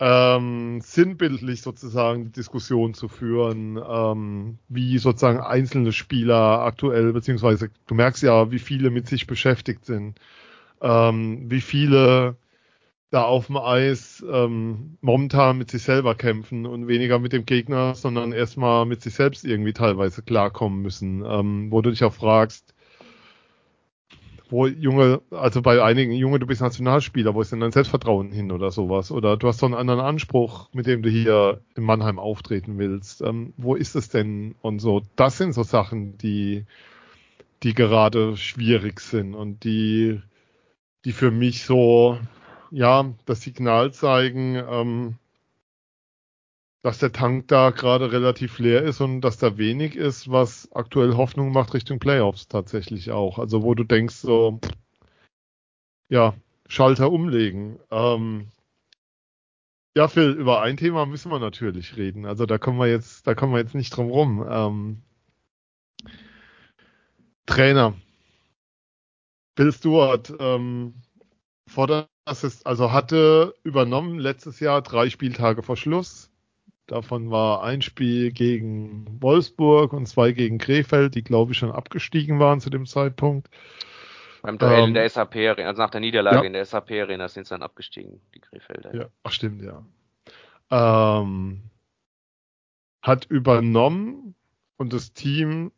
ähm, 0.00 0.80
sinnbildlich 0.82 1.62
sozusagen 1.62 2.24
die 2.24 2.32
Diskussion 2.32 2.94
zu 2.94 3.08
führen, 3.08 3.78
ähm, 3.88 4.58
wie 4.68 4.98
sozusagen 4.98 5.40
einzelne 5.40 5.92
Spieler 5.92 6.60
aktuell, 6.62 7.12
beziehungsweise 7.12 7.70
du 7.86 7.94
merkst 7.94 8.22
ja, 8.22 8.50
wie 8.50 8.58
viele 8.58 8.90
mit 8.90 9.06
sich 9.06 9.26
beschäftigt 9.26 9.86
sind 9.86 10.18
ähm, 10.80 11.50
wie 11.50 11.60
viele 11.60 12.36
da 13.10 13.22
auf 13.22 13.46
dem 13.46 13.56
Eis 13.56 14.24
ähm, 14.30 14.98
momentan 15.00 15.58
mit 15.58 15.70
sich 15.70 15.82
selber 15.82 16.14
kämpfen 16.14 16.66
und 16.66 16.88
weniger 16.88 17.18
mit 17.18 17.32
dem 17.32 17.46
Gegner, 17.46 17.94
sondern 17.94 18.32
erstmal 18.32 18.84
mit 18.84 19.02
sich 19.02 19.14
selbst 19.14 19.44
irgendwie 19.44 19.72
teilweise 19.72 20.22
klarkommen 20.22 20.82
müssen, 20.82 21.24
ähm, 21.24 21.70
wo 21.70 21.82
du 21.82 21.90
dich 21.90 22.02
auch 22.04 22.12
fragst, 22.12 22.74
wo 24.48 24.66
Junge, 24.66 25.22
also 25.30 25.62
bei 25.62 25.82
einigen 25.82 26.12
Junge, 26.12 26.38
du 26.38 26.46
bist 26.46 26.60
Nationalspieler, 26.60 27.34
wo 27.34 27.40
ist 27.40 27.52
denn 27.52 27.60
dein 27.60 27.72
Selbstvertrauen 27.72 28.30
hin 28.30 28.52
oder 28.52 28.70
sowas? 28.70 29.10
Oder 29.10 29.36
du 29.36 29.48
hast 29.48 29.58
so 29.58 29.66
einen 29.66 29.74
anderen 29.74 30.00
Anspruch, 30.00 30.68
mit 30.72 30.86
dem 30.86 31.02
du 31.02 31.08
hier 31.08 31.60
in 31.76 31.82
Mannheim 31.82 32.18
auftreten 32.18 32.78
willst. 32.78 33.22
Ähm, 33.22 33.54
wo 33.56 33.74
ist 33.74 33.96
es 33.96 34.08
denn? 34.08 34.54
Und 34.62 34.78
so, 34.80 35.02
das 35.16 35.38
sind 35.38 35.52
so 35.52 35.64
Sachen, 35.64 36.16
die, 36.18 36.64
die 37.62 37.74
gerade 37.74 38.36
schwierig 38.36 39.00
sind 39.00 39.34
und 39.34 39.64
die 39.64 40.20
die 41.06 41.12
für 41.12 41.30
mich 41.30 41.62
so, 41.62 42.18
ja, 42.70 43.14
das 43.24 43.42
Signal 43.42 43.92
zeigen, 43.92 44.56
ähm, 44.56 45.18
dass 46.82 46.98
der 46.98 47.12
Tank 47.12 47.48
da 47.48 47.70
gerade 47.70 48.12
relativ 48.12 48.58
leer 48.58 48.82
ist 48.82 49.00
und 49.00 49.20
dass 49.20 49.38
da 49.38 49.58
wenig 49.58 49.96
ist, 49.96 50.30
was 50.30 50.70
aktuell 50.72 51.14
Hoffnung 51.16 51.52
macht 51.52 51.74
Richtung 51.74 51.98
Playoffs 51.98 52.48
tatsächlich 52.48 53.10
auch. 53.10 53.38
Also 53.38 53.62
wo 53.62 53.74
du 53.74 53.84
denkst 53.84 54.14
so, 54.14 54.60
ja, 56.08 56.34
Schalter 56.68 57.10
umlegen. 57.10 57.78
Ähm, 57.90 58.52
ja, 59.96 60.08
Phil, 60.08 60.30
über 60.32 60.62
ein 60.62 60.76
Thema 60.76 61.06
müssen 61.06 61.30
wir 61.32 61.38
natürlich 61.38 61.96
reden. 61.96 62.26
Also 62.26 62.46
da 62.46 62.58
kommen 62.58 62.78
wir 62.78 62.86
jetzt, 62.86 63.26
da 63.26 63.34
kommen 63.34 63.52
wir 63.52 63.60
jetzt 63.60 63.74
nicht 63.74 63.96
drum 63.96 64.10
rum. 64.10 64.46
Ähm, 64.48 65.02
Trainer. 67.46 67.94
Bill 69.56 69.72
Stewart 69.72 70.32
ähm, 70.38 70.94
fordert 71.66 72.08
also 72.26 72.92
hatte 72.92 73.54
übernommen 73.62 74.18
letztes 74.18 74.60
Jahr 74.60 74.82
drei 74.82 75.08
Spieltage 75.08 75.62
vor 75.62 75.76
Schluss. 75.76 76.30
Davon 76.86 77.30
war 77.30 77.62
ein 77.62 77.82
Spiel 77.82 78.32
gegen 78.32 79.06
Wolfsburg 79.20 79.92
und 79.92 80.06
zwei 80.06 80.32
gegen 80.32 80.58
Krefeld, 80.58 81.14
die 81.14 81.24
glaube 81.24 81.52
ich 81.52 81.58
schon 81.58 81.72
abgestiegen 81.72 82.38
waren 82.38 82.60
zu 82.60 82.70
dem 82.70 82.86
Zeitpunkt. 82.86 83.48
Beim 84.42 84.58
Duell 84.58 84.80
ähm, 84.80 84.88
in 84.88 84.94
der 84.94 85.08
SAP 85.08 85.36
Arena, 85.36 85.68
also 85.68 85.82
nach 85.82 85.90
der 85.90 86.00
Niederlage 86.00 86.36
ja. 86.36 86.42
in 86.44 86.52
der 86.52 86.64
SAP 86.64 86.92
Arena 86.92 87.28
sind 87.28 87.46
sie 87.46 87.54
dann 87.54 87.62
abgestiegen, 87.62 88.20
die 88.34 88.40
Krefelder. 88.40 88.94
Ja, 88.94 89.06
ach 89.24 89.32
stimmt, 89.32 89.62
ja. 89.62 89.84
Ähm, 90.70 91.62
hat 93.02 93.24
übernommen 93.24 94.34
und 94.76 94.92
das 94.92 95.12
Team, 95.12 95.72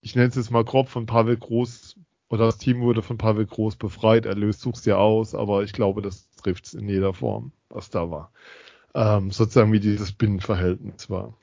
ich 0.00 0.14
nenne 0.14 0.28
es 0.28 0.36
jetzt 0.36 0.50
mal 0.50 0.64
grob, 0.64 0.88
von 0.88 1.04
Pavel 1.04 1.36
Groß 1.36 1.96
oder 2.32 2.46
das 2.46 2.56
Team 2.56 2.80
wurde 2.80 3.02
von 3.02 3.18
Pavel 3.18 3.44
Groß 3.44 3.76
befreit. 3.76 4.24
Er 4.24 4.34
löst, 4.34 4.62
such's 4.62 4.80
dir 4.80 4.98
aus, 4.98 5.34
aber 5.34 5.64
ich 5.64 5.74
glaube, 5.74 6.00
das 6.00 6.30
trifft's 6.30 6.72
in 6.72 6.88
jeder 6.88 7.12
Form, 7.12 7.52
was 7.68 7.90
da 7.90 8.10
war. 8.10 8.32
Ähm, 8.94 9.30
sozusagen 9.30 9.70
wie 9.70 9.80
dieses 9.80 10.12
Binnenverhältnis 10.12 11.10
war. 11.10 11.34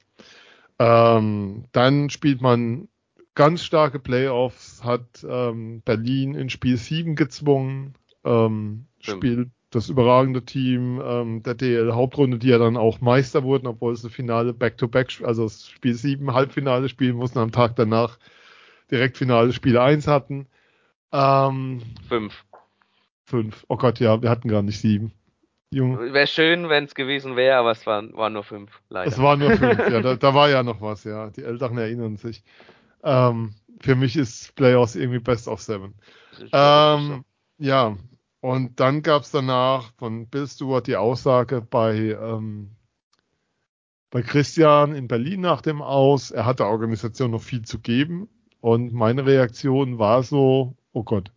Ähm, 0.80 1.66
dann 1.74 2.10
spielt 2.10 2.42
man 2.42 2.88
ganz 3.36 3.64
starke 3.64 4.00
Playoffs, 4.00 4.84
hat 4.84 5.24
ähm, 5.30 5.84
Berlin 5.86 6.34
in 6.34 6.50
Spiel 6.50 6.78
7 6.78 7.16
gezwungen, 7.16 7.94
ähm, 8.24 8.88
spielt 9.00 9.50
das 9.70 9.90
überragende 9.90 10.44
Team 10.44 11.00
ähm, 11.06 11.44
der 11.44 11.54
DL-Hauptrunde, 11.54 12.40
die 12.40 12.50
ja 12.50 12.58
dann 12.58 12.78
auch 12.78 13.00
Meister 13.00 13.44
wurden, 13.44 13.68
obwohl 13.68 13.96
sie 13.96 14.10
Finale 14.10 14.54
Back-to-Back, 14.54 15.22
also 15.24 15.44
das 15.44 15.70
Spiel 15.70 15.94
7 15.94 16.34
Halbfinale 16.34 16.90
spielen 16.90 17.16
mussten, 17.16 17.38
am 17.38 17.52
Tag 17.52 17.76
danach 17.76 18.18
direkt 18.90 19.18
Finale 19.18 19.54
Spiel 19.54 19.78
1 19.78 20.08
hatten. 20.08 20.48
Ähm, 21.12 21.82
fünf. 22.07 22.45
Fünf. 23.26 23.66
Oh 23.68 23.78
Gott, 23.78 23.99
ja, 23.99 24.22
wir 24.22 24.30
hatten 24.30 24.49
gar 24.49 24.62
nicht 24.62 24.80
sieben. 24.80 25.14
Wäre 25.72 26.26
schön, 26.26 26.68
wenn 26.68 26.86
es 26.86 26.95
gewesen 26.95 27.36
wäre, 27.36 27.57
aber 27.57 27.72
es 27.72 27.86
waren, 27.86 28.16
waren 28.16 28.34
nur 28.34 28.43
fünf, 28.43 28.82
leider. 28.89 29.12
Es 29.12 29.22
waren 29.22 29.39
nur 29.39 29.51
fünf, 29.51 29.78
ja, 29.78 30.01
da, 30.01 30.16
da, 30.16 30.34
war 30.34 30.49
ja 30.49 30.64
noch 30.64 30.82
was, 30.82 31.03
ja. 31.03 31.30
Die 31.30 31.43
Älteren 31.43 31.78
erinnern 31.78 32.18
sich. 32.18 32.43
Ähm, 33.03 33.53
für 33.80 33.95
mich 33.95 34.18
ist 34.18 34.55
Playoffs 34.55 34.95
irgendwie 34.95 35.20
Best 35.20 35.47
of 35.47 35.62
Seven. 35.62 35.93
Ähm, 36.51 37.24
ja, 37.60 37.97
und 38.41 38.80
dann 38.80 39.03
gab's 39.03 39.32
danach 39.32 39.91
von 39.97 40.28
Bill 40.28 40.47
Stewart 40.47 40.88
die 40.88 40.95
Aussage 40.95 41.62
bei, 41.62 42.18
ähm, 42.20 42.72
bei 44.10 44.24
Christian 44.24 44.95
in 44.95 45.07
Berlin 45.07 45.41
nach 45.41 45.62
dem 45.62 45.82
Aus, 45.84 46.32
er 46.32 46.45
hat 46.45 46.60
der 46.60 46.68
Organisation 46.68 47.32
noch 47.32 47.43
viel 47.43 47.62
zu 47.62 47.80
geben. 47.80 48.28
Und 48.62 48.91
meine 48.91 49.26
Reaktion 49.26 49.99
war 49.99 50.24
so, 50.24 50.76
oh 51.00 51.04
Gott, 51.04 51.32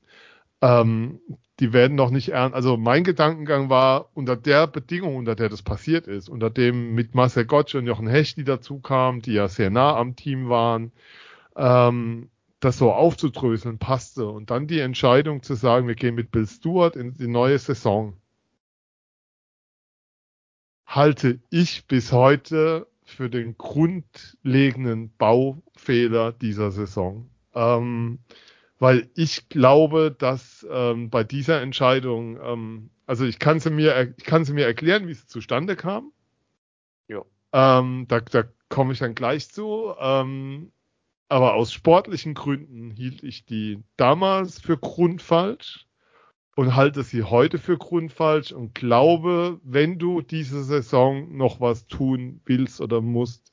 ähm, 0.60 1.20
die 1.60 1.72
werden 1.72 1.96
doch 1.96 2.10
nicht 2.10 2.30
ernst. 2.30 2.56
Also 2.56 2.76
mein 2.76 3.04
Gedankengang 3.04 3.70
war, 3.70 4.10
unter 4.14 4.36
der 4.36 4.66
Bedingung, 4.66 5.16
unter 5.16 5.36
der 5.36 5.48
das 5.48 5.62
passiert 5.62 6.08
ist, 6.08 6.28
unter 6.28 6.50
dem 6.50 6.94
mit 6.94 7.14
Marcel 7.14 7.44
Gottsch 7.44 7.76
und 7.76 7.86
Jochen 7.86 8.08
Hecht, 8.08 8.36
die 8.36 8.44
dazu 8.44 8.80
kamen, 8.80 9.22
die 9.22 9.34
ja 9.34 9.48
sehr 9.48 9.70
nah 9.70 9.96
am 9.96 10.16
Team 10.16 10.48
waren, 10.48 10.90
ähm, 11.56 12.30
das 12.58 12.78
so 12.78 12.92
aufzudröseln, 12.92 13.78
passte. 13.78 14.26
Und 14.26 14.50
dann 14.50 14.66
die 14.66 14.80
Entscheidung 14.80 15.42
zu 15.42 15.54
sagen, 15.54 15.86
wir 15.86 15.94
gehen 15.94 16.16
mit 16.16 16.32
Bill 16.32 16.46
Stewart 16.46 16.96
in 16.96 17.14
die 17.14 17.28
neue 17.28 17.58
Saison, 17.58 18.16
halte 20.86 21.38
ich 21.50 21.86
bis 21.86 22.10
heute 22.10 22.88
für 23.04 23.30
den 23.30 23.56
grundlegenden 23.56 25.14
Baufehler 25.16 26.32
dieser 26.32 26.72
Saison. 26.72 27.30
Ähm, 27.54 28.18
weil 28.82 29.08
ich 29.14 29.48
glaube, 29.48 30.10
dass 30.10 30.66
ähm, 30.68 31.08
bei 31.08 31.22
dieser 31.22 31.62
Entscheidung, 31.62 32.36
ähm, 32.42 32.90
also 33.06 33.24
ich 33.24 33.38
kann 33.38 33.60
sie 33.60 33.70
mir, 33.70 34.12
ich 34.18 34.24
kann 34.24 34.44
sie 34.44 34.54
mir 34.54 34.66
erklären, 34.66 35.06
wie 35.06 35.14
sie 35.14 35.28
zustande 35.28 35.76
kam. 35.76 36.10
Ja. 37.06 37.22
Ähm, 37.52 38.06
da, 38.08 38.18
da 38.18 38.42
komme 38.68 38.92
ich 38.92 38.98
dann 38.98 39.14
gleich 39.14 39.48
zu. 39.48 39.94
Ähm, 40.00 40.72
aber 41.28 41.54
aus 41.54 41.72
sportlichen 41.72 42.34
Gründen 42.34 42.90
hielt 42.90 43.22
ich 43.22 43.46
die 43.46 43.84
damals 43.96 44.58
für 44.58 44.76
grundfalsch 44.76 45.86
und 46.56 46.74
halte 46.74 47.04
sie 47.04 47.22
heute 47.22 47.58
für 47.58 47.78
grundfalsch 47.78 48.50
und 48.50 48.74
glaube, 48.74 49.60
wenn 49.62 50.00
du 50.00 50.22
diese 50.22 50.64
Saison 50.64 51.36
noch 51.36 51.60
was 51.60 51.86
tun 51.86 52.40
willst 52.46 52.80
oder 52.80 53.00
musst, 53.00 53.52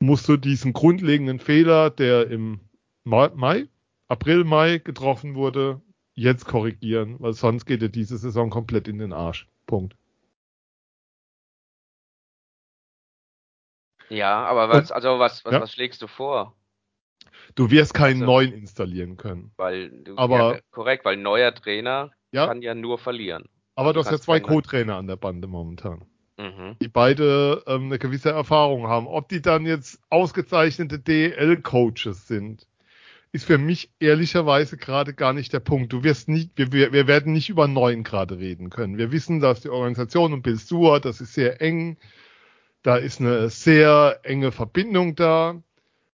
musst 0.00 0.28
du 0.28 0.36
diesen 0.36 0.74
grundlegenden 0.74 1.38
Fehler, 1.38 1.88
der 1.88 2.28
im 2.28 2.60
Mai, 3.04 3.30
Mai 3.34 3.68
April, 4.08 4.44
Mai 4.44 4.78
getroffen 4.78 5.34
wurde, 5.34 5.80
jetzt 6.14 6.44
korrigieren, 6.46 7.16
weil 7.20 7.32
sonst 7.32 7.64
geht 7.66 7.82
dir 7.82 7.88
diese 7.88 8.18
Saison 8.18 8.50
komplett 8.50 8.86
in 8.88 8.98
den 8.98 9.12
Arsch. 9.12 9.48
Punkt. 9.66 9.96
Ja, 14.10 14.44
aber 14.44 14.68
was, 14.68 14.92
also 14.92 15.18
was, 15.18 15.44
was, 15.44 15.52
Ja. 15.52 15.60
was 15.60 15.72
schlägst 15.72 16.02
du 16.02 16.06
vor? 16.06 16.54
Du 17.54 17.70
wirst 17.70 17.94
keinen 17.94 18.22
Also- 18.22 18.26
neuen 18.26 18.52
installieren 18.52 19.16
können. 19.16 19.52
Weil 19.56 19.90
du, 19.90 20.16
Aber- 20.16 20.54
ja, 20.56 20.60
korrekt, 20.70 21.04
weil 21.04 21.16
neuer 21.16 21.54
Trainer 21.54 22.10
Ja. 22.32 22.46
kann 22.46 22.62
ja 22.62 22.74
nur 22.74 22.98
verlieren. 22.98 23.48
Aber 23.76 23.92
du 23.92 24.00
hast 24.00 24.10
ja 24.10 24.18
zwei 24.18 24.38
Co-Trainer 24.40 24.96
an 24.96 25.06
der 25.08 25.16
Bande 25.16 25.48
momentan, 25.48 26.04
Mhm. 26.38 26.76
die 26.80 26.88
beide 26.88 27.64
ähm, 27.66 27.84
eine 27.86 27.98
gewisse 27.98 28.30
Erfahrung 28.30 28.86
haben. 28.86 29.06
Ob 29.08 29.28
die 29.28 29.40
dann 29.42 29.66
jetzt 29.66 30.00
ausgezeichnete 30.10 31.00
DL-Coaches 31.00 32.28
sind, 32.28 32.68
ist 33.34 33.46
für 33.46 33.58
mich 33.58 33.90
ehrlicherweise 33.98 34.76
gerade 34.76 35.12
gar 35.12 35.32
nicht 35.32 35.52
der 35.52 35.58
Punkt. 35.58 35.92
Du 35.92 36.04
wirst 36.04 36.28
nicht, 36.28 36.52
wir, 36.54 36.92
wir, 36.92 37.08
werden 37.08 37.32
nicht 37.32 37.48
über 37.48 37.66
neun 37.66 38.04
gerade 38.04 38.38
reden 38.38 38.70
können. 38.70 38.96
Wir 38.96 39.10
wissen, 39.10 39.40
dass 39.40 39.60
die 39.60 39.70
Organisation 39.70 40.32
und 40.32 40.42
Bill 40.42 40.56
Stewart, 40.56 41.04
das 41.04 41.20
ist 41.20 41.34
sehr 41.34 41.60
eng. 41.60 41.96
Da 42.82 42.94
ist 42.94 43.20
eine 43.20 43.50
sehr 43.50 44.20
enge 44.22 44.52
Verbindung 44.52 45.16
da. 45.16 45.60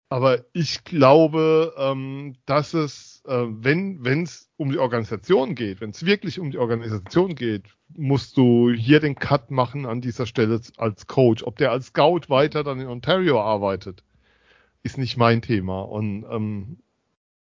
Aber 0.09 0.45
ich 0.53 0.85
glaube, 0.85 1.75
ähm, 1.77 2.37
dass 2.47 2.73
es, 2.73 3.21
äh, 3.27 3.47
wenn 3.49 4.23
es 4.23 4.49
um 4.57 4.71
die 4.71 4.79
Organisation 4.79 5.57
geht, 5.57 5.81
wenn 5.81 5.91
es 5.91 6.07
wirklich 6.07 6.39
um 6.39 6.53
die 6.53 6.59
Organisation 6.59 7.35
geht, 7.35 7.65
musst 7.89 8.37
du 8.37 8.71
hier 8.71 9.01
den 9.01 9.17
Cut 9.17 9.51
machen 9.51 9.87
an 9.87 10.01
dieser 10.01 10.27
Stelle 10.27 10.61
als 10.77 11.09
Coach. 11.09 11.43
Ob 11.43 11.57
der 11.57 11.73
als 11.73 11.87
Scout 11.87 12.29
weiter 12.29 12.63
dann 12.63 12.79
in 12.79 12.87
Ontario 12.87 13.41
arbeitet, 13.41 14.05
ist 14.85 14.99
nicht 14.99 15.17
mein 15.17 15.43
Thema. 15.43 15.81
Und 15.81 16.25
ähm, 16.31 16.79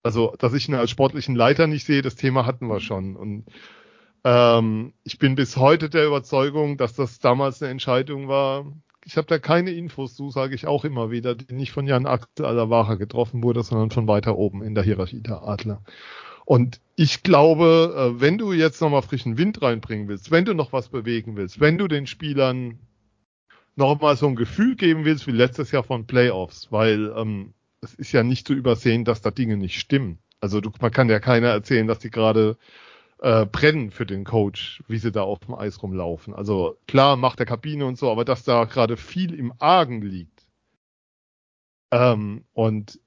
also, 0.04 0.34
dass 0.40 0.54
ich 0.54 0.68
ihn 0.68 0.76
als 0.76 0.90
sportlichen 0.90 1.36
Leiter 1.36 1.68
nicht 1.68 1.86
sehe, 1.86 2.02
das 2.02 2.16
Thema 2.16 2.46
hatten 2.46 2.68
wir 2.68 2.80
schon. 2.80 3.16
Und 3.16 3.46
ähm, 4.24 4.94
ich 5.04 5.20
bin 5.20 5.36
bis 5.36 5.58
heute 5.58 5.90
der 5.90 6.08
Überzeugung, 6.08 6.78
dass 6.78 6.94
das 6.94 7.20
damals 7.20 7.62
eine 7.62 7.72
Entscheidung 7.72 8.28
war. 8.28 8.66
Ich 9.06 9.18
habe 9.18 9.28
da 9.28 9.40
keine 9.40 9.72
Infos 9.72 10.16
zu, 10.16 10.30
sage 10.30 10.56
ich 10.56 10.68
auch 10.68 10.86
immer 10.86 11.10
wieder, 11.10 11.36
die 11.36 11.54
nicht 11.54 11.72
von 11.72 11.88
Jan 11.88 12.06
Axel 12.06 12.46
Alavara 12.46 12.96
getroffen 12.96 13.44
wurde, 13.44 13.64
sondern 13.64 13.92
von 13.92 14.08
weiter 14.08 14.38
oben 14.38 14.62
in 14.62 14.76
der 14.76 14.84
Hierarchie 14.84 15.22
der 15.22 15.44
Adler. 15.44 15.82
Und 16.46 16.82
ich 16.96 17.24
glaube, 17.24 18.16
äh, 18.18 18.22
wenn 18.22 18.38
du 18.38 18.54
jetzt 18.54 18.82
nochmal 18.82 19.02
frischen 19.02 19.38
Wind 19.38 19.62
reinbringen 19.62 20.08
willst, 20.08 20.32
wenn 20.32 20.46
du 20.46 20.54
noch 20.54 20.74
was 20.74 20.90
bewegen 20.90 21.36
willst, 21.36 21.60
wenn 21.60 21.78
du 21.78 21.88
den 21.88 22.08
Spielern 22.08 22.80
nochmal 23.76 24.18
so 24.18 24.28
ein 24.28 24.36
Gefühl 24.36 24.76
geben 24.76 25.06
willst 25.06 25.28
wie 25.28 25.32
letztes 25.32 25.72
Jahr 25.72 25.84
von 25.84 26.08
Playoffs, 26.08 26.72
weil 26.72 27.14
ähm, 27.16 27.54
es 27.82 27.94
ist 27.96 28.12
ja 28.12 28.24
nicht 28.24 28.48
zu 28.48 28.54
übersehen, 28.54 29.06
dass 29.06 29.22
da 29.22 29.32
Dinge 29.32 29.58
nicht 29.58 29.80
stimmen. 29.80 30.20
Also 30.42 30.62
du, 30.62 30.72
man 30.82 30.92
kann 30.92 31.10
ja 31.10 31.20
keiner 31.20 31.50
erzählen, 31.50 31.88
dass 31.88 32.00
die 32.00 32.10
gerade 32.10 32.58
äh, 33.20 33.46
brennen 33.46 33.92
für 33.92 34.06
den 34.06 34.24
Coach, 34.24 34.84
wie 34.88 34.98
sie 34.98 35.12
da 35.12 35.24
auf 35.24 35.40
dem 35.40 35.56
Eis 35.56 35.82
rumlaufen. 35.82 36.34
Also 36.34 36.78
klar, 36.88 37.18
macht 37.18 37.40
der 37.40 37.46
Kabine 37.46 37.86
und 37.86 37.98
so, 37.98 38.12
aber 38.12 38.26
dass 38.26 38.44
da 38.44 38.66
gerade 38.66 38.98
viel 38.98 39.34
im 39.34 39.54
Argen 39.60 40.02
liegt 40.02 40.48
ähm, 41.92 42.46
und 42.54 43.00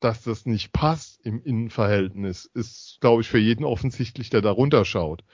dass 0.00 0.22
das 0.22 0.46
nicht 0.46 0.72
passt 0.72 1.20
im 1.26 1.42
Innenverhältnis, 1.42 2.46
ist, 2.54 2.98
glaube 3.00 3.22
ich, 3.22 3.28
für 3.28 3.38
jeden 3.38 3.64
offensichtlich, 3.64 4.30
der 4.30 4.42
da 4.42 4.50
runterschaut. 4.50 5.24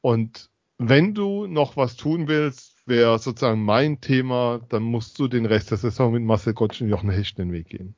Und 0.00 0.48
wenn 0.78 1.14
du 1.14 1.46
noch 1.46 1.76
was 1.76 1.96
tun 1.96 2.28
willst, 2.28 2.75
wäre 2.86 3.18
sozusagen 3.18 3.62
mein 3.62 4.00
Thema, 4.00 4.60
dann 4.68 4.82
musst 4.82 5.18
du 5.18 5.28
den 5.28 5.46
Rest 5.46 5.70
der 5.70 5.78
Saison 5.78 6.12
mit 6.12 6.22
Marcel 6.22 6.54
Gottsch 6.54 6.80
und 6.80 6.88
Jochen 6.88 7.10
Hecht 7.10 7.38
den 7.38 7.52
Weg 7.52 7.68
gehen. 7.68 7.94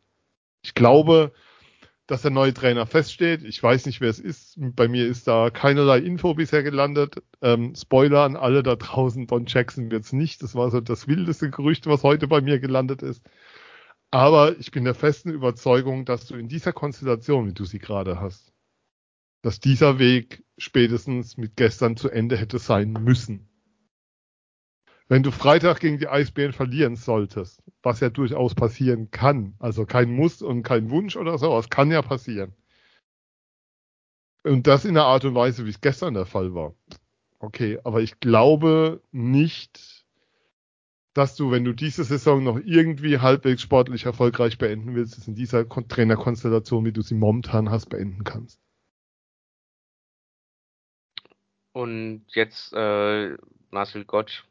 Ich 0.63 0.75
glaube, 0.75 1.33
dass 2.09 2.23
der 2.23 2.31
neue 2.31 2.55
Trainer 2.55 2.87
feststeht. 2.87 3.45
Ich 3.45 3.63
weiß 3.63 3.85
nicht, 3.85 4.01
wer 4.01 4.09
es 4.09 4.19
ist. 4.19 4.55
Bei 4.57 4.89
mir 4.89 5.07
ist 5.07 5.29
da 5.29 5.51
keinerlei 5.51 5.99
Info 5.99 6.33
bisher 6.35 6.63
gelandet. 6.63 7.23
Ähm, 7.43 7.75
Spoiler 7.77 8.23
an 8.25 8.35
alle 8.35 8.63
da 8.63 8.77
draußen, 8.77 9.27
Don 9.27 9.45
Jackson 9.47 9.91
wird's 9.91 10.15
nicht. 10.15 10.43
Das 10.43 10.55
war 10.55 10.71
so 10.71 10.81
das 10.81 11.07
wildeste 11.07 11.51
Gerücht, 11.51 11.87
was 11.87 12.03
heute 12.03 12.27
bei 12.27 12.41
mir 12.41 12.59
gelandet 12.61 13.03
ist. 13.03 13.23
Aber 14.11 14.59
ich 14.59 14.71
bin 14.71 14.85
der 14.85 14.95
festen 14.95 15.31
Überzeugung, 15.31 16.07
dass 16.07 16.27
du 16.27 16.37
in 16.37 16.49
dieser 16.49 16.73
Konstellation, 16.73 17.47
wie 17.47 17.53
du 17.53 17.67
sie 17.67 17.79
gerade 17.79 18.19
hast, 18.19 18.55
dass 19.43 19.61
dieser 19.61 19.99
Weg 19.99 20.45
spätestens 20.57 21.37
mit 21.37 21.57
gestern 21.57 21.97
zu 21.99 22.09
Ende 22.09 22.39
hätte 22.39 22.59
sein 22.59 22.93
müssen. 22.93 23.51
Wenn 25.09 25.23
du 25.23 25.31
Freitag 25.31 25.81
gegen 25.81 25.99
die 25.99 26.09
Eisbären 26.09 26.53
verlieren 26.53 26.95
solltest, 26.95 27.63
was 27.83 28.01
ja 28.01 28.11
durchaus 28.11 28.55
passieren 28.55 29.11
kann, 29.11 29.55
also 29.59 29.87
kein 29.87 30.11
Muss 30.11 30.43
und 30.43 30.63
kein 30.63 30.91
Wunsch 30.91 31.17
oder 31.17 31.39
so, 31.39 31.59
es 31.59 31.71
kann 31.71 31.91
ja 31.91 32.03
passieren. 32.03 32.55
Und 34.45 34.67
das 34.67 34.85
in 34.85 34.95
der 34.95 35.05
Art 35.05 35.25
und 35.25 35.35
Weise, 35.35 35.65
wie 35.65 35.71
es 35.71 35.81
gestern 35.81 36.15
der 36.15 36.27
Fall 36.27 36.55
war. 36.55 36.75
Okay, 37.39 37.79
aber 37.85 38.03
ich 38.03 38.21
glaube 38.21 39.03
nicht, 39.11 40.05
dass 41.15 41.37
du, 41.37 41.51
wenn 41.51 41.65
du 41.65 41.73
diese 41.73 42.05
Saison 42.05 42.45
noch 42.45 42.59
irgendwie 42.63 43.19
halbwegs 43.19 43.63
sportlich 43.63 44.05
erfolgreich 44.05 44.59
beenden 44.59 44.95
willst, 44.95 45.17
es 45.17 45.27
in 45.27 45.35
dieser 45.35 45.65
Kon 45.65 45.89
Trainerkonstellation, 45.89 46.85
wie 46.85 46.93
du 46.93 47.01
sie 47.03 47.15
momentan 47.15 47.71
hast, 47.71 47.87
beenden 47.87 48.25
kannst. 48.25 48.61
Und 51.73 52.25
jetzt 52.29 52.73
äh, 52.75 53.37
Marcel 53.71 54.05
Gottsch 54.05 54.45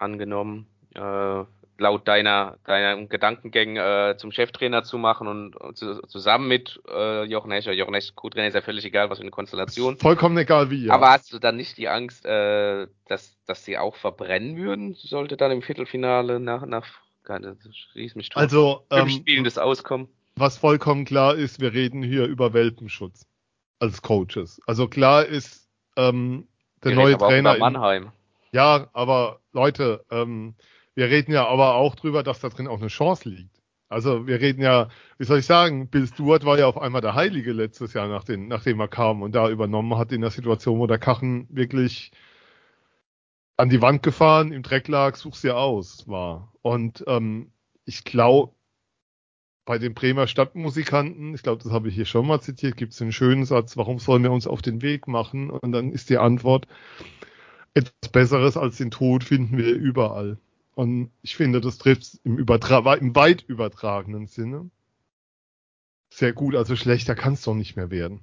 angenommen, 0.00 0.66
äh, 0.94 1.44
laut 1.78 2.06
deiner, 2.08 2.58
deiner 2.64 3.06
Gedankengängen 3.06 3.76
äh, 3.76 4.16
zum 4.18 4.32
Cheftrainer 4.32 4.82
zu 4.82 4.98
machen 4.98 5.26
und, 5.28 5.56
und 5.56 5.76
zu, 5.78 6.02
zusammen 6.02 6.46
mit 6.48 6.80
äh, 6.88 7.24
Jochen 7.24 7.50
Hecht, 7.52 7.66
oder 7.68 7.76
Jochen 7.76 7.94
Hecht 7.94 8.14
Co-Trainer 8.16 8.48
ist 8.48 8.54
ja 8.54 8.60
völlig 8.60 8.84
egal, 8.84 9.08
was 9.08 9.18
für 9.18 9.22
eine 9.22 9.30
Konstellation. 9.30 9.96
Vollkommen 9.96 10.36
egal 10.36 10.70
wie. 10.70 10.86
Ja. 10.86 10.94
Aber 10.94 11.10
hast 11.10 11.32
du 11.32 11.38
dann 11.38 11.56
nicht 11.56 11.78
die 11.78 11.88
Angst, 11.88 12.26
äh, 12.26 12.86
dass, 13.06 13.36
dass 13.46 13.64
sie 13.64 13.78
auch 13.78 13.96
verbrennen 13.96 14.56
würden, 14.58 14.94
sollte 14.94 15.36
dann 15.36 15.52
im 15.52 15.62
Viertelfinale 15.62 16.38
nach, 16.38 16.66
nach 16.66 16.86
keine, 17.24 17.56
schließ 17.92 18.14
mich 18.14 18.28
tot, 18.28 18.42
also, 18.42 18.86
ähm, 18.90 19.08
Spielen 19.08 19.44
das 19.44 19.58
auskommen? 19.58 20.08
was 20.36 20.56
vollkommen 20.56 21.04
klar 21.04 21.34
ist, 21.34 21.60
wir 21.60 21.72
reden 21.74 22.02
hier 22.02 22.24
über 22.24 22.54
Welpenschutz 22.54 23.26
als 23.78 24.00
Coaches. 24.02 24.60
Also 24.66 24.88
klar 24.88 25.26
ist, 25.26 25.68
ähm, 25.96 26.46
der 26.82 26.92
Wir 26.92 26.96
neue 26.96 27.18
Trainer. 27.18 27.54
in- 27.54 27.60
Mannheim. 27.60 28.12
Ja, 28.52 28.88
aber 28.92 29.40
Leute, 29.52 30.04
ähm, 30.10 30.54
wir 30.94 31.06
reden 31.08 31.32
ja 31.32 31.46
aber 31.46 31.74
auch 31.76 31.94
drüber, 31.94 32.22
dass 32.22 32.40
da 32.40 32.48
drin 32.48 32.68
auch 32.68 32.80
eine 32.80 32.88
Chance 32.88 33.28
liegt. 33.28 33.60
Also 33.88 34.26
wir 34.26 34.40
reden 34.40 34.62
ja, 34.62 34.88
wie 35.18 35.24
soll 35.24 35.40
ich 35.40 35.46
sagen, 35.46 35.88
Bill 35.88 36.06
Stewart 36.06 36.44
war 36.44 36.58
ja 36.58 36.66
auf 36.66 36.78
einmal 36.78 37.00
der 37.00 37.14
Heilige 37.14 37.52
letztes 37.52 37.92
Jahr, 37.92 38.08
nach 38.08 38.24
den, 38.24 38.48
nachdem 38.48 38.80
er 38.80 38.88
kam 38.88 39.22
und 39.22 39.34
da 39.34 39.48
übernommen 39.50 39.98
hat 39.98 40.12
in 40.12 40.20
der 40.20 40.30
Situation, 40.30 40.78
wo 40.78 40.86
der 40.86 40.98
Kachen 40.98 41.48
wirklich 41.50 42.12
an 43.56 43.68
die 43.68 43.82
Wand 43.82 44.02
gefahren, 44.02 44.52
im 44.52 44.62
Dreck 44.62 44.88
lag, 44.88 45.16
such's 45.16 45.42
dir 45.42 45.56
aus, 45.56 46.08
war. 46.08 46.52
Und 46.62 47.04
ähm, 47.08 47.52
ich 47.84 48.04
glaube, 48.04 48.54
bei 49.64 49.78
den 49.78 49.94
Bremer 49.94 50.26
Stadtmusikanten, 50.26 51.34
ich 51.34 51.42
glaube, 51.42 51.62
das 51.62 51.72
habe 51.72 51.88
ich 51.88 51.94
hier 51.94 52.06
schon 52.06 52.26
mal 52.26 52.40
zitiert, 52.40 52.76
gibt 52.76 52.92
es 52.92 53.02
einen 53.02 53.12
schönen 53.12 53.44
Satz, 53.44 53.76
warum 53.76 53.98
sollen 53.98 54.22
wir 54.22 54.32
uns 54.32 54.46
auf 54.46 54.62
den 54.62 54.82
Weg 54.82 55.08
machen? 55.08 55.50
Und 55.50 55.72
dann 55.72 55.92
ist 55.92 56.10
die 56.10 56.18
Antwort, 56.18 56.66
etwas 57.74 58.10
Besseres 58.12 58.56
als 58.56 58.76
den 58.76 58.90
Tod 58.90 59.24
finden 59.24 59.56
wir 59.56 59.74
überall. 59.74 60.38
Und 60.74 61.10
ich 61.22 61.36
finde, 61.36 61.60
das 61.60 61.78
trifft 61.78 62.18
im, 62.24 62.38
Übertra 62.38 62.94
im 62.94 63.14
weit 63.14 63.42
übertragenen 63.42 64.26
Sinne 64.26 64.70
sehr 66.12 66.32
gut. 66.32 66.54
Also 66.54 66.76
schlechter 66.76 67.14
kann 67.14 67.34
es 67.34 67.42
doch 67.42 67.54
nicht 67.54 67.76
mehr 67.76 67.90
werden. 67.90 68.20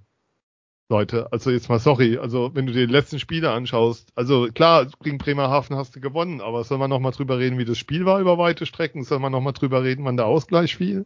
Leute, 0.89 1.31
also 1.33 1.51
jetzt 1.51 1.67
mal 1.67 1.79
sorry, 1.79 2.17
also 2.17 2.51
wenn 2.53 2.65
du 2.65 2.71
dir 2.71 2.87
die 2.87 2.93
letzten 2.93 3.19
Spiele 3.19 3.51
anschaust, 3.51 4.09
also 4.15 4.47
klar, 4.53 4.87
gegen 5.03 5.17
Bremerhaven 5.17 5.75
hast 5.75 5.95
du 5.95 5.99
gewonnen, 5.99 6.39
aber 6.39 6.63
soll 6.63 6.77
man 6.77 6.89
nochmal 6.89 7.11
drüber 7.11 7.39
reden, 7.39 7.57
wie 7.57 7.65
das 7.65 7.77
Spiel 7.77 8.05
war 8.05 8.21
über 8.21 8.37
weite 8.37 8.65
Strecken? 8.65 9.03
Soll 9.03 9.19
man 9.19 9.33
nochmal 9.33 9.51
drüber 9.51 9.83
reden, 9.83 10.05
wann 10.05 10.15
der 10.15 10.27
Ausgleich 10.27 10.77
fiel? 10.77 11.05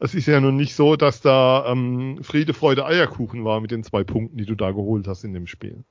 Es 0.00 0.14
ist 0.14 0.26
ja 0.26 0.40
nun 0.40 0.56
nicht 0.56 0.74
so, 0.74 0.96
dass 0.96 1.20
da 1.20 1.66
ähm, 1.70 2.18
Friede, 2.22 2.54
Freude, 2.54 2.86
Eierkuchen 2.86 3.44
war 3.44 3.60
mit 3.60 3.70
den 3.70 3.84
zwei 3.84 4.04
Punkten, 4.04 4.38
die 4.38 4.46
du 4.46 4.54
da 4.54 4.70
geholt 4.70 5.06
hast 5.06 5.22
in 5.22 5.34
dem 5.34 5.46
Spiel. 5.46 5.84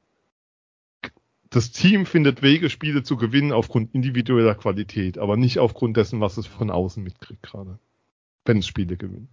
Das 1.54 1.72
Team 1.72 2.08
findet 2.08 2.42
Wege, 2.42 2.68
Spiele 2.72 3.04
zu 3.04 3.16
gewinnen 3.16 3.52
aufgrund 3.52 3.94
individueller 3.94 4.56
Qualität, 4.56 5.20
aber 5.20 5.38
nicht 5.38 5.60
aufgrund 5.60 5.98
dessen, 5.98 6.20
was 6.20 6.38
es 6.38 6.48
von 6.48 6.72
außen 6.72 7.04
mitkriegt 7.04 7.44
gerade. 7.44 7.78
Wenn 8.44 8.58
es 8.58 8.66
Spiele 8.66 8.98
gewinnt. 8.98 9.30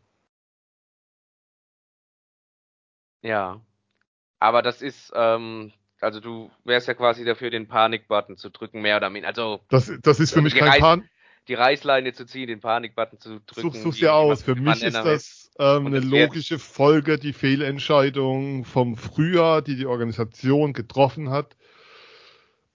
Ja, 3.23 3.63
aber 4.39 4.61
das 4.61 4.83
ist, 4.83 5.11
ähm, 5.15 5.73
also 5.99 6.21
du 6.21 6.51
wärst 6.65 6.89
ja 6.89 6.95
quasi 6.95 7.25
dafür, 7.25 7.49
den 7.49 7.69
Panik-Button 7.69 8.37
zu 8.37 8.51
drücken, 8.51 8.83
mehr 8.83 8.99
oder 8.99 9.09
minder. 9.09 9.29
Also 9.29 9.61
das, 9.71 9.91
das 10.03 10.21
ist 10.21 10.35
für 10.35 10.43
mich 10.43 10.55
kein 10.55 10.69
Reiß, 10.69 10.81
Pan 10.81 11.09
die 11.49 11.55
Reißleine 11.55 12.13
zu 12.13 12.27
ziehen, 12.27 12.49
den 12.49 12.61
Panik-Button 12.61 13.19
zu 13.19 13.41
drücken. 13.41 13.73
Such, 13.73 13.75
such's 13.75 13.97
dir 13.97 14.15
aus. 14.15 14.43
Für 14.43 14.55
mich 14.55 14.83
ist 14.83 14.95
das 14.95 15.51
ähm, 15.59 15.87
eine 15.87 16.01
logische 16.01 16.59
Folge, 16.59 17.19
die 17.19 17.33
Fehlentscheidung 17.33 18.65
vom 18.65 18.97
Frühjahr, 18.97 19.63
die 19.63 19.77
die 19.77 19.87
Organisation 19.87 20.73
getroffen 20.73 21.31
hat. 21.31 21.57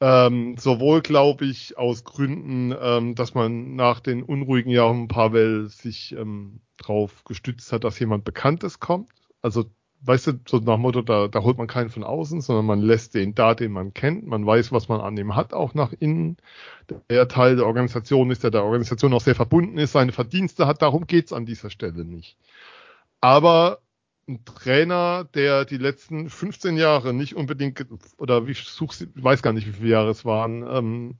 Ähm, 0.01 0.57
sowohl 0.57 1.01
glaube 1.01 1.45
ich 1.45 1.77
aus 1.77 2.03
Gründen, 2.03 2.75
ähm, 2.79 3.15
dass 3.15 3.33
man 3.33 3.75
nach 3.75 4.01
den 4.01 4.23
unruhigen 4.23 4.69
Jahren 4.71 5.07
Pavel 5.07 5.69
sich 5.69 6.13
ähm, 6.17 6.59
darauf 6.77 7.23
gestützt 7.23 7.71
hat, 7.71 7.85
dass 7.85 7.99
jemand 7.99 8.25
Bekanntes 8.25 8.79
kommt. 8.79 9.09
Also 9.41 9.65
weißt 10.05 10.27
du, 10.27 10.33
so 10.47 10.57
nach 10.57 10.77
Motto, 10.77 11.01
da, 11.01 11.27
da 11.27 11.41
holt 11.41 11.57
man 11.57 11.67
keinen 11.67 11.89
von 11.89 12.03
außen, 12.03 12.41
sondern 12.41 12.65
man 12.65 12.81
lässt 12.81 13.15
den 13.15 13.33
da, 13.35 13.55
den 13.55 13.71
man 13.71 13.93
kennt. 13.93 14.27
Man 14.27 14.45
weiß, 14.45 14.71
was 14.71 14.87
man 14.87 15.01
an 15.01 15.17
ihm 15.17 15.35
hat, 15.35 15.53
auch 15.53 15.73
nach 15.73 15.93
innen. 15.99 16.37
Der 17.09 17.27
Teil 17.27 17.55
der 17.55 17.65
Organisation 17.65 18.29
ist, 18.31 18.43
der 18.43 18.51
der 18.51 18.63
Organisation 18.63 19.13
auch 19.13 19.21
sehr 19.21 19.35
verbunden 19.35 19.77
ist, 19.77 19.93
seine 19.93 20.11
Verdienste 20.11 20.67
hat. 20.67 20.81
Darum 20.81 21.07
geht's 21.07 21.33
an 21.33 21.45
dieser 21.45 21.69
Stelle 21.69 22.05
nicht. 22.05 22.37
Aber 23.21 23.79
ein 24.27 24.43
Trainer, 24.45 25.27
der 25.33 25.65
die 25.65 25.77
letzten 25.77 26.29
15 26.29 26.77
Jahre 26.77 27.13
nicht 27.13 27.35
unbedingt, 27.35 27.85
oder 28.17 28.45
ich 28.47 28.65
weiß 28.65 29.41
gar 29.41 29.53
nicht, 29.53 29.67
wie 29.67 29.73
viele 29.73 29.89
Jahre 29.89 30.09
es 30.09 30.25
waren, 30.25 30.63
ähm, 30.67 31.17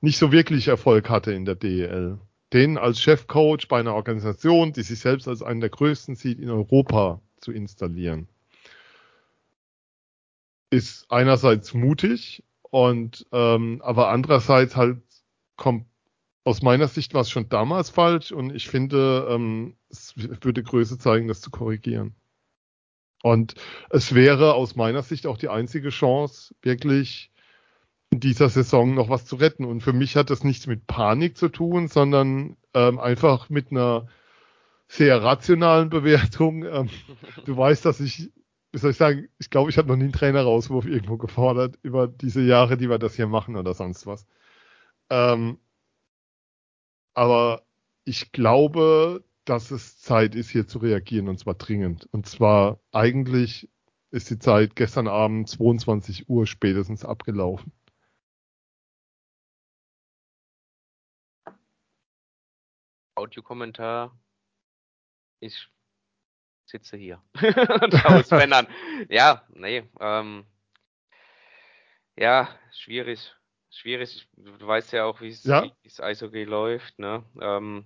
nicht 0.00 0.18
so 0.18 0.32
wirklich 0.32 0.68
Erfolg 0.68 1.10
hatte 1.10 1.32
in 1.32 1.44
der 1.44 1.56
DEL. 1.56 2.18
Den 2.52 2.78
als 2.78 3.00
Chefcoach 3.00 3.68
bei 3.68 3.80
einer 3.80 3.94
Organisation, 3.94 4.72
die 4.72 4.82
sich 4.82 5.00
selbst 5.00 5.28
als 5.28 5.42
einen 5.42 5.60
der 5.60 5.70
größten 5.70 6.14
sieht 6.16 6.40
in 6.40 6.50
Europa, 6.50 7.20
zu 7.38 7.52
installieren. 7.52 8.28
Ist 10.70 11.10
einerseits 11.10 11.74
mutig 11.74 12.44
und 12.62 13.26
ähm, 13.32 13.80
aber 13.82 14.08
andererseits 14.10 14.76
halt 14.76 15.02
kommt 15.56 15.86
aus 16.44 16.62
meiner 16.62 16.88
Sicht 16.88 17.12
war 17.14 17.20
es 17.20 17.30
schon 17.30 17.48
damals 17.48 17.90
falsch 17.90 18.32
und 18.32 18.54
ich 18.54 18.68
finde, 18.68 19.26
ähm, 19.30 19.76
es 19.88 20.14
würde 20.16 20.62
Größe 20.62 20.98
zeigen, 20.98 21.28
das 21.28 21.40
zu 21.40 21.50
korrigieren. 21.50 22.14
Und 23.22 23.54
es 23.90 24.14
wäre 24.14 24.54
aus 24.54 24.76
meiner 24.76 25.02
Sicht 25.02 25.26
auch 25.26 25.36
die 25.36 25.48
einzige 25.48 25.90
Chance, 25.90 26.54
wirklich 26.62 27.30
in 28.10 28.20
dieser 28.20 28.48
Saison 28.48 28.94
noch 28.94 29.08
was 29.08 29.24
zu 29.24 29.36
retten. 29.36 29.64
Und 29.64 29.82
für 29.82 29.92
mich 29.92 30.16
hat 30.16 30.30
das 30.30 30.42
nichts 30.42 30.66
mit 30.66 30.86
Panik 30.86 31.36
zu 31.36 31.48
tun, 31.48 31.88
sondern 31.88 32.56
ähm, 32.74 32.98
einfach 32.98 33.50
mit 33.50 33.70
einer 33.70 34.08
sehr 34.88 35.22
rationalen 35.22 35.90
Bewertung. 35.90 36.64
Ähm, 36.70 36.90
du 37.44 37.56
weißt, 37.56 37.84
dass 37.84 38.00
ich, 38.00 38.30
wie 38.72 38.78
soll 38.78 38.90
ich 38.90 38.96
sagen, 38.96 39.28
ich 39.38 39.50
glaube, 39.50 39.70
ich 39.70 39.78
habe 39.78 39.88
noch 39.88 39.96
nie 39.96 40.04
einen 40.04 40.12
Trainerauswurf 40.12 40.86
irgendwo 40.86 41.16
gefordert 41.16 41.78
über 41.82 42.08
diese 42.08 42.42
Jahre, 42.42 42.76
die 42.76 42.88
wir 42.88 42.98
das 42.98 43.14
hier 43.14 43.26
machen 43.26 43.56
oder 43.56 43.74
sonst 43.74 44.06
was. 44.06 44.26
Ähm, 45.10 45.58
aber 47.14 47.62
ich 48.04 48.32
glaube, 48.32 49.24
dass 49.44 49.70
es 49.70 50.00
Zeit 50.00 50.34
ist, 50.34 50.50
hier 50.50 50.66
zu 50.66 50.78
reagieren 50.78 51.28
und 51.28 51.38
zwar 51.38 51.54
dringend. 51.54 52.06
Und 52.12 52.26
zwar 52.26 52.80
eigentlich 52.92 53.68
ist 54.10 54.30
die 54.30 54.38
Zeit 54.38 54.76
gestern 54.76 55.08
Abend 55.08 55.48
22 55.48 56.28
Uhr 56.28 56.46
spätestens 56.46 57.04
abgelaufen. 57.04 57.72
Audiokommentar 63.14 64.18
ich 65.40 65.68
sitze 66.66 66.96
hier 66.96 67.22
und 67.34 67.94
schaue 67.94 68.20
es. 68.20 68.30
Ja, 69.08 69.44
nee, 69.48 69.88
ähm, 69.98 70.46
ja, 72.16 72.48
schwierig. 72.72 73.34
Schwierig. 73.72 74.28
Du 74.36 74.66
weißt 74.66 74.92
ja 74.92 75.04
auch, 75.04 75.20
wie 75.20 75.28
es 75.28 75.44
ja. 75.44 75.70
Eishockey 76.00 76.44
läuft, 76.44 76.98
ne? 76.98 77.24
Ähm, 77.40 77.84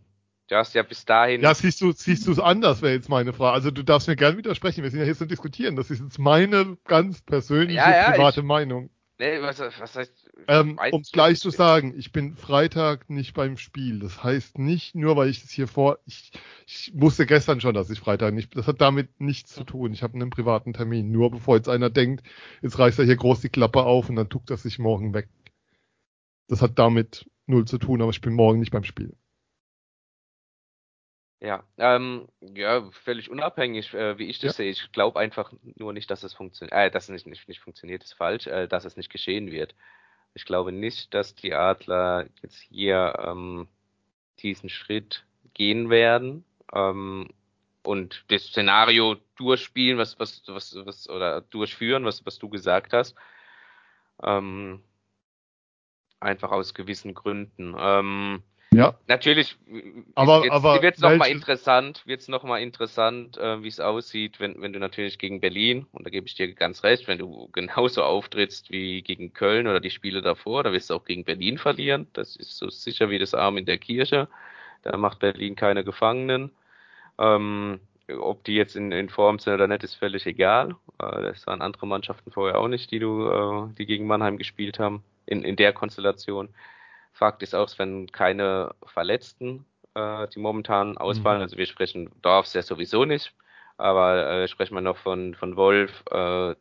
du 0.49 0.57
hast 0.57 0.75
ja 0.75 0.83
bis 0.83 1.05
dahin. 1.05 1.41
Ja, 1.41 1.55
siehst 1.55 1.81
du, 1.81 1.93
siehst 1.93 2.27
du 2.27 2.33
es 2.33 2.39
anders, 2.39 2.83
wäre 2.83 2.95
jetzt 2.95 3.09
meine 3.09 3.33
Frage. 3.33 3.55
Also 3.55 3.71
du 3.71 3.83
darfst 3.83 4.09
mir 4.09 4.17
gerne 4.17 4.37
widersprechen, 4.37 4.83
wir 4.83 4.91
sind 4.91 5.01
ja 5.01 5.05
hier 5.05 5.17
zu 5.17 5.27
diskutieren. 5.27 5.77
Das 5.77 5.91
ist 5.91 6.01
jetzt 6.01 6.19
meine 6.19 6.77
ganz 6.85 7.23
persönliche, 7.23 7.79
ja, 7.79 7.91
ja, 7.91 8.11
private 8.13 8.41
ich, 8.41 8.47
Meinung. 8.47 8.91
Nee, 9.19 9.41
was, 9.41 9.61
was 9.61 9.95
heißt. 9.95 10.31
Ähm, 10.49 10.79
um 10.91 11.01
es 11.01 11.13
gleich 11.13 11.39
zu 11.39 11.51
sagen, 11.51 11.95
ich 11.97 12.11
bin 12.11 12.37
Freitag 12.37 13.09
nicht 13.09 13.33
beim 13.33 13.57
Spiel. 13.57 14.01
Das 14.01 14.25
heißt 14.25 14.59
nicht 14.59 14.97
nur, 14.97 15.17
weil 15.17 15.29
ich 15.29 15.45
es 15.45 15.51
hier 15.51 15.69
vor. 15.69 15.99
Ich, 16.05 16.33
ich 16.67 16.93
wusste 16.95 17.25
gestern 17.25 17.61
schon, 17.61 17.75
dass 17.75 17.91
ich 17.91 18.01
Freitag 18.01 18.35
nicht. 18.35 18.57
Das 18.57 18.67
hat 18.67 18.81
damit 18.81 19.21
nichts 19.21 19.55
zu 19.55 19.63
tun. 19.63 19.93
Ich 19.93 20.03
habe 20.03 20.15
einen 20.15 20.31
privaten 20.31 20.73
Termin. 20.73 21.13
Nur 21.13 21.31
bevor 21.31 21.57
jetzt 21.57 21.69
einer 21.69 21.91
denkt, 21.91 22.27
jetzt 22.61 22.79
reißt 22.79 22.99
er 22.99 23.05
hier 23.05 23.17
groß 23.17 23.41
die 23.41 23.49
Klappe 23.51 23.85
auf 23.85 24.09
und 24.09 24.17
dann 24.17 24.29
tuckt 24.29 24.51
er 24.51 24.57
sich 24.57 24.81
morgen 24.81 25.15
weg. 25.15 25.29
Das 26.49 26.61
hat 26.61 26.79
damit 26.79 27.27
null 27.47 27.67
zu 27.67 27.79
tun, 27.79 28.03
aber 28.03 28.11
ich 28.11 28.21
bin 28.21 28.35
morgen 28.35 28.59
nicht 28.59 28.73
beim 28.73 28.85
Spiel. 28.85 29.15
Ja, 31.41 31.63
ähm, 31.77 32.29
ja, 32.41 32.89
völlig 32.91 33.31
unabhängig, 33.31 33.93
äh, 33.93 34.19
wie 34.19 34.31
ich 34.31 34.39
das 34.39 34.53
ja. 34.53 34.65
sehe. 34.65 34.71
Ich 34.71 34.93
glaube 34.93 35.21
einfach 35.21 35.53
nur 35.77 35.93
nicht, 35.93 36.11
dass 36.11 36.23
es 36.23 36.33
funktioniert, 36.33 36.73
äh, 36.73 36.91
dass 36.91 37.05
es 37.05 37.11
nicht, 37.11 37.27
nicht, 37.27 37.49
nicht 37.49 37.61
funktioniert, 37.61 38.03
ist 38.03 38.15
falsch, 38.15 38.47
äh, 38.47 38.67
dass 38.67 38.85
es 38.85 38.97
nicht 38.97 39.11
geschehen 39.11 39.51
wird. 39.51 39.75
Ich 40.33 40.47
glaube 40.47 40.73
nicht, 40.73 41.13
dass 41.13 41.35
die 41.35 41.55
Adler 41.55 42.27
jetzt 42.43 42.61
hier 42.61 43.15
ähm, 43.19 43.69
diesen 44.41 44.69
Schritt 44.69 45.25
gehen 45.53 45.91
werden 45.91 46.45
ähm, 46.73 47.29
und 47.83 48.25
das 48.29 48.47
Szenario 48.47 49.17
durchspielen, 49.37 49.99
was, 49.99 50.19
was, 50.19 50.43
was, 50.47 50.75
was, 50.85 51.09
oder 51.09 51.43
durchführen, 51.43 52.05
was, 52.05 52.25
was 52.25 52.39
du 52.39 52.49
gesagt 52.49 52.93
hast. 52.93 53.15
Ähm, 54.23 54.83
einfach 56.21 56.51
aus 56.51 56.75
gewissen 56.75 57.15
Gründen. 57.15 57.77
Ähm, 57.79 58.43
ja. 58.77 58.95
Natürlich 59.09 59.57
aber, 60.15 60.45
jetzt, 60.45 60.53
aber 60.53 60.83
wird 60.83 60.97
es 60.97 61.01
nochmal 61.01 61.31
interessant, 61.31 62.03
wird's 62.07 62.29
noch 62.29 62.43
mal 62.43 62.59
interessant, 62.59 63.37
äh, 63.39 63.63
wie 63.63 63.69
es 63.69 63.81
aussieht, 63.81 64.41
wenn, 64.41 64.61
wenn 64.61 64.73
du 64.73 64.79
natürlich 64.79 65.19
gegen 65.19 65.41
Berlin, 65.41 65.87
und 65.93 66.07
da 66.07 66.11
gebe 66.11 66.27
ich 66.27 66.35
dir 66.35 66.53
ganz 66.55 66.83
recht, 66.83 67.09
wenn 67.09 67.19
du 67.19 67.49
genauso 67.53 68.03
auftrittst 68.03 68.71
wie 68.71 69.03
gegen 69.03 69.33
Köln 69.33 69.67
oder 69.67 69.81
die 69.81 69.91
Spiele 69.91 70.23
davor, 70.23 70.63
da 70.63 70.73
wirst 70.73 70.91
du 70.91 70.95
auch 70.95 71.05
gegen 71.05 71.25
Berlin 71.25 71.59
verlieren. 71.59 72.07
Das 72.13 72.37
ist 72.37 72.57
so 72.57 72.69
sicher 72.71 73.11
wie 73.11 73.19
das 73.19 73.35
Arm 73.35 73.57
in 73.57 73.67
der 73.67 73.79
Kirche. 73.79 74.29
Da 74.83 74.97
macht 74.97 75.19
Berlin 75.21 75.57
keine 75.57 75.85
Gefangenen. 75.85 76.51
Ähm, 77.19 77.81
ob 78.19 78.45
die 78.45 78.55
jetzt 78.55 78.77
in, 78.77 78.93
in 78.93 79.09
Form 79.09 79.39
sind 79.39 79.55
oder 79.55 79.67
nicht, 79.67 79.83
ist 79.83 79.95
völlig 79.95 80.27
egal. 80.27 80.77
Äh, 81.01 81.23
das 81.23 81.47
waren 81.47 81.63
andere 81.63 81.87
Mannschaften 81.87 82.31
vorher 82.31 82.59
auch 82.59 82.69
nicht, 82.69 82.91
die 82.91 82.99
du, 82.99 83.29
äh, 83.29 83.75
die 83.79 83.87
gegen 83.87 84.07
Mannheim 84.07 84.37
gespielt 84.37 84.79
haben, 84.79 85.03
in, 85.27 85.43
in 85.43 85.57
der 85.57 85.73
Konstellation. 85.73 86.49
Fakt 87.15 87.43
ist 87.43 87.55
auch, 87.55 87.71
wenn 87.79 88.11
keine 88.11 88.75
Verletzten, 88.85 89.65
äh, 89.95 90.29
die 90.29 90.41
momentan 90.41 90.99
ausfallen, 90.99 91.39
mhm. 91.39 91.45
also 91.45 91.57
wir 91.57 91.67
sprechen 91.67 92.11
Dorfs 92.23 92.55
ja 92.55 92.63
sowieso 92.63 93.05
nicht, 93.05 93.33
aber 93.79 94.29
äh, 94.29 94.49
sprechen 94.49 94.75
wir 94.75 94.81
noch 94.81 94.99
von, 94.99 95.35
von 95.35 95.57
Wolf, 95.57 96.03
äh, 96.11 96.55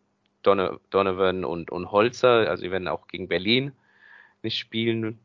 Donovan 0.43 1.43
und, 1.43 1.71
und 1.71 1.91
Holzer, 1.91 2.49
also 2.49 2.63
die 2.63 2.71
werden 2.71 2.87
auch 2.87 3.07
gegen 3.07 3.27
Berlin 3.27 3.71
nicht 4.43 4.57
spielen 4.57 5.19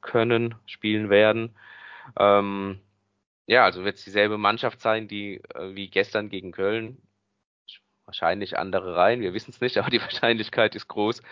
können, 0.00 0.56
spielen 0.66 1.10
werden. 1.10 1.54
Ähm, 2.18 2.80
ja, 3.46 3.64
also 3.64 3.84
wird 3.84 3.96
es 3.98 4.04
dieselbe 4.04 4.38
Mannschaft 4.38 4.80
sein, 4.80 5.08
die 5.08 5.36
äh, 5.54 5.74
wie 5.74 5.88
gestern 5.88 6.28
gegen 6.28 6.52
Köln. 6.52 6.98
Wahrscheinlich 8.12 8.58
andere 8.58 8.94
rein. 8.94 9.22
Wir 9.22 9.32
wissen 9.32 9.50
es 9.50 9.60
nicht, 9.60 9.78
aber 9.78 9.90
die 9.90 10.00
Wahrscheinlichkeit 10.00 10.74
ist 10.74 10.88
groß. 10.88 11.22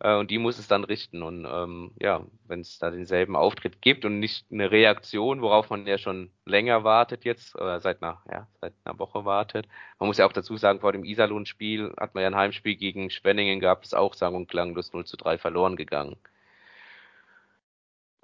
Äh, 0.00 0.16
und 0.16 0.30
die 0.30 0.38
muss 0.38 0.58
es 0.58 0.66
dann 0.66 0.84
richten. 0.84 1.22
Und 1.22 1.44
ähm, 1.44 1.92
ja, 2.00 2.24
wenn 2.46 2.60
es 2.60 2.78
da 2.78 2.90
denselben 2.90 3.36
Auftritt 3.36 3.82
gibt 3.82 4.04
und 4.06 4.18
nicht 4.18 4.46
eine 4.50 4.70
Reaktion, 4.70 5.42
worauf 5.42 5.68
man 5.68 5.86
ja 5.86 5.98
schon 5.98 6.30
länger 6.46 6.84
wartet 6.84 7.24
jetzt, 7.24 7.54
oder 7.54 7.80
seit 7.80 8.02
einer, 8.02 8.22
ja, 8.30 8.48
seit 8.60 8.72
einer 8.84 8.98
Woche 8.98 9.24
wartet. 9.26 9.68
Man 9.98 10.06
muss 10.06 10.18
ja 10.18 10.26
auch 10.26 10.32
dazu 10.32 10.56
sagen, 10.56 10.80
vor 10.80 10.92
dem 10.92 11.04
Iserlohn-Spiel 11.04 11.92
hat 11.98 12.14
man 12.14 12.22
ja 12.22 12.30
ein 12.30 12.36
Heimspiel 12.36 12.76
gegen 12.76 13.10
Schwenningen 13.10 13.60
gehabt, 13.60 13.84
ist 13.84 13.94
auch 13.94 14.14
sang- 14.14 14.34
und 14.34 14.48
klanglos 14.48 14.92
0 14.92 15.04
zu 15.04 15.16
3 15.18 15.36
verloren 15.36 15.76
gegangen. 15.76 16.16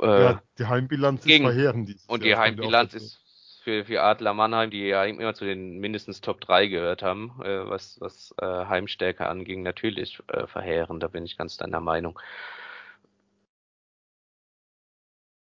Äh, 0.00 0.22
ja, 0.22 0.42
die 0.58 0.66
Heimbilanz 0.66 1.24
gegen, 1.24 1.44
ist 1.44 1.52
verheerend. 1.52 1.96
Und 2.06 2.22
die 2.22 2.36
Heimbilanz 2.36 2.94
ist 2.94 3.27
für, 3.68 3.84
für 3.84 4.02
Adler 4.02 4.32
Mannheim, 4.32 4.70
die 4.70 4.86
ja 4.86 5.04
immer 5.04 5.34
zu 5.34 5.44
den 5.44 5.78
mindestens 5.78 6.22
Top 6.22 6.40
3 6.40 6.68
gehört 6.68 7.02
haben, 7.02 7.34
äh, 7.44 7.68
was, 7.68 8.00
was 8.00 8.34
äh, 8.40 8.46
Heimstärke 8.46 9.26
anging, 9.28 9.62
natürlich 9.62 10.18
äh, 10.28 10.46
verheerend. 10.46 11.02
Da 11.02 11.08
bin 11.08 11.26
ich 11.26 11.36
ganz 11.36 11.58
deiner 11.58 11.80
Meinung. 11.80 12.18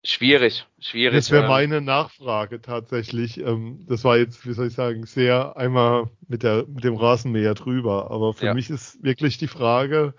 Schwierig, 0.05 0.67
schwierig. 0.79 1.17
Das 1.17 1.33
wäre 1.33 1.43
ähm, 1.43 1.49
meine 1.49 1.81
Nachfrage 1.81 2.63
tatsächlich. 2.63 3.39
Ähm, 3.39 3.85
das 3.89 4.05
war 4.05 4.17
jetzt, 4.17 4.47
wie 4.47 4.53
soll 4.53 4.69
ich 4.69 4.75
sagen, 4.75 5.05
sehr 5.05 5.57
einmal 5.57 6.09
mit, 6.29 6.45
der, 6.45 6.65
mit 6.69 6.85
dem 6.85 6.95
Rasenmäher 6.95 7.55
drüber. 7.55 8.13
Aber 8.13 8.35
für 8.35 8.47
ja. 8.47 8.55
mich 8.55 8.71
ist 8.71 9.03
wirklich 9.03 9.39
die 9.39 9.49
Frage, 9.49 10.15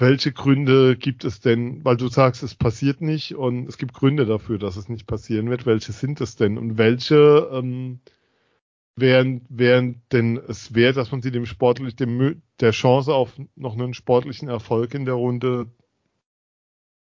welche 0.00 0.32
Gründe 0.32 0.96
gibt 0.96 1.24
es 1.24 1.40
denn, 1.40 1.84
weil 1.84 1.96
du 1.96 2.08
sagst, 2.08 2.42
es 2.42 2.54
passiert 2.54 3.00
nicht 3.00 3.34
und 3.34 3.68
es 3.68 3.78
gibt 3.78 3.94
Gründe 3.94 4.26
dafür, 4.26 4.58
dass 4.58 4.76
es 4.76 4.88
nicht 4.88 5.06
passieren 5.06 5.50
wird. 5.50 5.66
Welche 5.66 5.92
sind 5.92 6.20
es 6.20 6.36
denn 6.36 6.56
und 6.58 6.78
welche 6.78 7.50
ähm, 7.52 8.00
wären, 8.96 9.44
wären 9.48 10.02
denn 10.12 10.36
es 10.36 10.74
wert, 10.74 10.96
dass 10.96 11.10
man 11.10 11.22
sie 11.22 11.30
dem 11.30 11.46
sportlich, 11.46 11.96
dem, 11.96 12.42
der 12.60 12.70
Chance 12.70 13.14
auf 13.14 13.38
noch 13.56 13.74
einen 13.74 13.94
sportlichen 13.94 14.48
Erfolg 14.48 14.94
in 14.94 15.04
der 15.04 15.14
Runde 15.14 15.66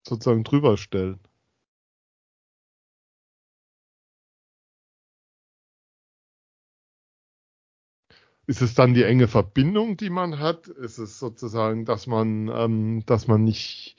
sozusagen 0.07 0.43
drüber 0.43 0.77
stellt? 0.77 1.19
Ist 8.45 8.61
es 8.61 8.73
dann 8.73 8.93
die 8.93 9.03
enge 9.03 9.27
Verbindung, 9.27 9.95
die 9.95 10.09
man 10.09 10.39
hat? 10.39 10.67
Ist 10.67 10.97
es 10.97 11.17
sozusagen, 11.17 11.85
dass 11.85 12.07
man, 12.07 12.49
ähm, 12.53 13.03
dass 13.05 13.27
man 13.27 13.43
nicht, 13.43 13.95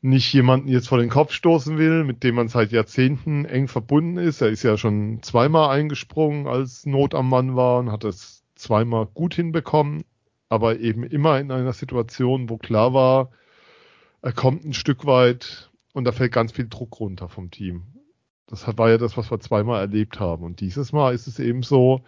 nicht 0.00 0.32
jemanden 0.32 0.68
jetzt 0.68 0.88
vor 0.88 0.98
den 0.98 1.10
Kopf 1.10 1.32
stoßen 1.32 1.76
will, 1.76 2.04
mit 2.04 2.22
dem 2.22 2.36
man 2.36 2.48
seit 2.48 2.70
Jahrzehnten 2.70 3.44
eng 3.44 3.66
verbunden 3.66 4.18
ist? 4.18 4.40
Er 4.40 4.48
ist 4.48 4.62
ja 4.62 4.76
schon 4.76 5.20
zweimal 5.22 5.70
eingesprungen, 5.70 6.46
als 6.46 6.86
Not 6.86 7.14
am 7.14 7.28
Mann 7.28 7.56
war 7.56 7.80
und 7.80 7.90
hat 7.90 8.04
es 8.04 8.44
zweimal 8.54 9.06
gut 9.06 9.34
hinbekommen, 9.34 10.04
aber 10.48 10.78
eben 10.78 11.02
immer 11.02 11.40
in 11.40 11.50
einer 11.50 11.72
Situation, 11.72 12.48
wo 12.48 12.58
klar 12.58 12.94
war, 12.94 13.30
er 14.22 14.32
kommt 14.32 14.64
ein 14.64 14.74
Stück 14.74 15.06
weit 15.06 15.70
und 15.92 16.04
da 16.04 16.12
fällt 16.12 16.32
ganz 16.32 16.52
viel 16.52 16.68
Druck 16.68 17.00
runter 17.00 17.28
vom 17.28 17.50
Team. 17.50 17.82
Das 18.46 18.66
war 18.78 18.90
ja 18.90 18.98
das, 18.98 19.16
was 19.16 19.30
wir 19.30 19.40
zweimal 19.40 19.80
erlebt 19.80 20.20
haben. 20.20 20.44
Und 20.44 20.60
dieses 20.60 20.92
Mal 20.92 21.14
ist 21.14 21.26
es 21.26 21.40
eben 21.40 21.64
so, 21.64 22.02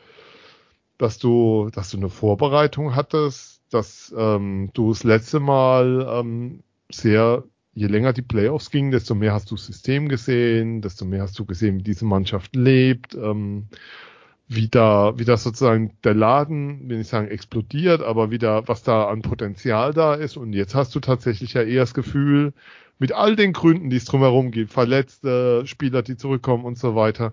dass 0.98 1.18
du, 1.18 1.70
dass 1.72 1.90
du 1.90 1.96
eine 1.96 2.10
Vorbereitung 2.10 2.94
hattest, 2.94 3.62
dass 3.70 4.14
ähm, 4.16 4.70
du 4.74 4.90
das 4.90 5.04
letzte 5.04 5.40
Mal 5.40 6.06
ähm, 6.10 6.62
sehr, 6.90 7.44
je 7.72 7.86
länger 7.86 8.12
die 8.12 8.22
Playoffs 8.22 8.70
gingen, 8.70 8.90
desto 8.90 9.14
mehr 9.14 9.32
hast 9.32 9.50
du 9.50 9.56
System 9.56 10.08
gesehen, 10.08 10.80
desto 10.82 11.04
mehr 11.04 11.22
hast 11.22 11.38
du 11.38 11.44
gesehen, 11.44 11.78
wie 11.78 11.84
diese 11.84 12.04
Mannschaft 12.04 12.56
lebt, 12.56 13.14
ähm, 13.14 13.68
wie 14.48 14.68
da, 14.68 15.18
wie 15.18 15.24
das 15.24 15.44
sozusagen 15.44 15.92
der 16.04 16.14
Laden, 16.14 16.88
will 16.88 17.00
ich 17.00 17.08
sagen, 17.08 17.28
explodiert, 17.28 18.02
aber 18.02 18.30
wieder, 18.30 18.66
was 18.66 18.82
da 18.82 19.08
an 19.08 19.22
Potenzial 19.22 19.92
da 19.92 20.14
ist. 20.14 20.36
Und 20.36 20.54
jetzt 20.54 20.74
hast 20.74 20.94
du 20.94 21.00
tatsächlich 21.00 21.54
ja 21.54 21.62
eher 21.62 21.82
das 21.82 21.94
Gefühl, 21.94 22.54
mit 22.98 23.12
all 23.12 23.36
den 23.36 23.52
Gründen, 23.52 23.90
die 23.90 23.96
es 23.96 24.06
drumherum 24.06 24.50
gibt, 24.50 24.72
verletzte 24.72 25.66
Spieler, 25.66 26.02
die 26.02 26.16
zurückkommen 26.16 26.64
und 26.64 26.78
so 26.78 26.96
weiter, 26.96 27.32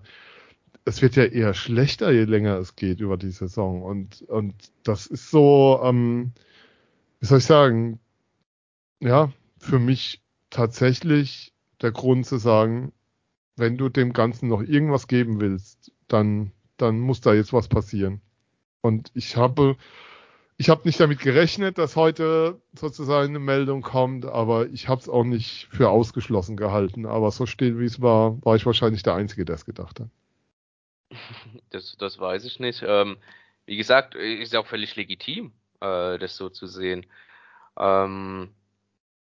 es 0.86 1.02
wird 1.02 1.16
ja 1.16 1.24
eher 1.24 1.52
schlechter, 1.52 2.12
je 2.12 2.24
länger 2.24 2.58
es 2.58 2.76
geht 2.76 3.00
über 3.00 3.16
die 3.16 3.32
Saison. 3.32 3.82
Und, 3.82 4.22
und 4.22 4.54
das 4.84 5.06
ist 5.06 5.30
so, 5.30 5.80
ähm, 5.82 6.32
wie 7.18 7.26
soll 7.26 7.38
ich 7.38 7.44
sagen, 7.44 7.98
ja, 9.00 9.32
für 9.58 9.80
mich 9.80 10.22
tatsächlich 10.48 11.52
der 11.82 11.90
Grund 11.90 12.24
zu 12.24 12.38
sagen, 12.38 12.92
wenn 13.56 13.76
du 13.76 13.88
dem 13.88 14.12
Ganzen 14.12 14.48
noch 14.48 14.62
irgendwas 14.62 15.08
geben 15.08 15.40
willst, 15.40 15.92
dann, 16.06 16.52
dann 16.76 17.00
muss 17.00 17.20
da 17.20 17.34
jetzt 17.34 17.52
was 17.52 17.66
passieren. 17.66 18.20
Und 18.80 19.10
ich 19.14 19.36
habe, 19.36 19.76
ich 20.56 20.68
habe 20.68 20.82
nicht 20.84 21.00
damit 21.00 21.18
gerechnet, 21.18 21.78
dass 21.78 21.96
heute 21.96 22.60
sozusagen 22.78 23.30
eine 23.30 23.40
Meldung 23.40 23.82
kommt, 23.82 24.24
aber 24.24 24.68
ich 24.68 24.88
habe 24.88 25.00
es 25.00 25.08
auch 25.08 25.24
nicht 25.24 25.66
für 25.72 25.90
ausgeschlossen 25.90 26.56
gehalten. 26.56 27.06
Aber 27.06 27.32
so 27.32 27.44
steht, 27.44 27.76
wie 27.76 27.86
es 27.86 28.00
war, 28.00 28.40
war 28.44 28.54
ich 28.54 28.66
wahrscheinlich 28.66 29.02
der 29.02 29.14
Einzige, 29.14 29.44
der 29.44 29.56
es 29.56 29.64
gedacht 29.64 29.98
hat. 29.98 30.10
Das, 31.70 31.96
das 31.98 32.18
weiß 32.18 32.44
ich 32.44 32.60
nicht. 32.60 32.82
Ähm, 32.86 33.18
wie 33.66 33.76
gesagt, 33.76 34.14
ist 34.14 34.54
auch 34.56 34.66
völlig 34.66 34.96
legitim, 34.96 35.52
äh, 35.80 36.18
das 36.18 36.36
so 36.36 36.48
zu 36.48 36.66
sehen. 36.66 37.06
Ähm, 37.78 38.54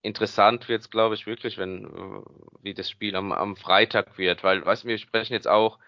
interessant 0.03 0.69
wird 0.69 0.83
es, 0.83 0.91
glaube 0.91 1.15
ich, 1.15 1.27
wirklich, 1.27 1.59
wenn, 1.59 1.87
wie 2.63 2.75
das 2.75 2.91
Spiel 2.91 3.17
am, 3.17 3.33
am 3.33 3.57
Freitag 3.57 4.19
wird, 4.19 4.45
weil, 4.45 4.65
weißt 4.65 4.85
du, 4.85 4.89
wir 4.89 4.99
sprechen 4.99 5.33
jetzt 5.35 5.49
auch, 5.49 5.79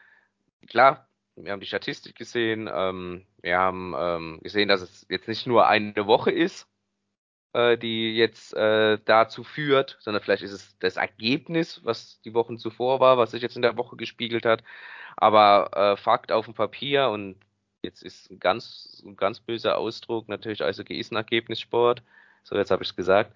klar, 0.68 1.08
wir 1.36 1.52
haben 1.52 1.60
die 1.60 1.66
Statistik 1.66 2.16
gesehen, 2.16 2.70
ähm, 2.72 3.26
wir 3.42 3.58
haben 3.58 3.94
ähm, 3.98 4.40
gesehen, 4.42 4.68
dass 4.68 4.80
es 4.80 5.06
jetzt 5.10 5.28
nicht 5.28 5.46
nur 5.46 5.66
eine 5.66 6.06
Woche 6.06 6.30
ist, 6.30 6.68
äh, 7.52 7.76
die 7.78 8.16
jetzt 8.16 8.54
äh, 8.54 8.98
dazu 9.04 9.44
führt, 9.44 9.96
sondern 10.00 10.22
vielleicht 10.22 10.42
ist 10.42 10.52
es 10.52 10.78
das 10.78 10.96
Ergebnis, 10.96 11.80
was 11.84 12.20
die 12.22 12.34
Wochen 12.34 12.58
zuvor 12.58 13.00
war, 13.00 13.18
was 13.18 13.30
sich 13.30 13.42
jetzt 13.42 13.56
in 13.56 13.62
der 13.62 13.76
Woche 13.76 13.96
gespiegelt 13.96 14.46
hat. 14.46 14.62
Aber 15.16 15.70
äh, 15.74 15.96
Fakt 15.96 16.32
auf 16.32 16.44
dem 16.44 16.54
Papier 16.54 17.08
und 17.08 17.36
jetzt 17.82 18.02
ist 18.02 18.30
ein 18.30 18.38
ganz, 18.38 19.02
ein 19.06 19.16
ganz 19.16 19.40
böser 19.40 19.78
Ausdruck 19.78 20.28
natürlich 20.28 20.62
Eishockey 20.62 20.98
ist 20.98 21.12
ein 21.12 21.16
Ergebnissport. 21.16 22.02
So, 22.42 22.56
jetzt 22.56 22.70
habe 22.70 22.82
ich 22.82 22.90
es 22.90 22.96
gesagt. 22.96 23.32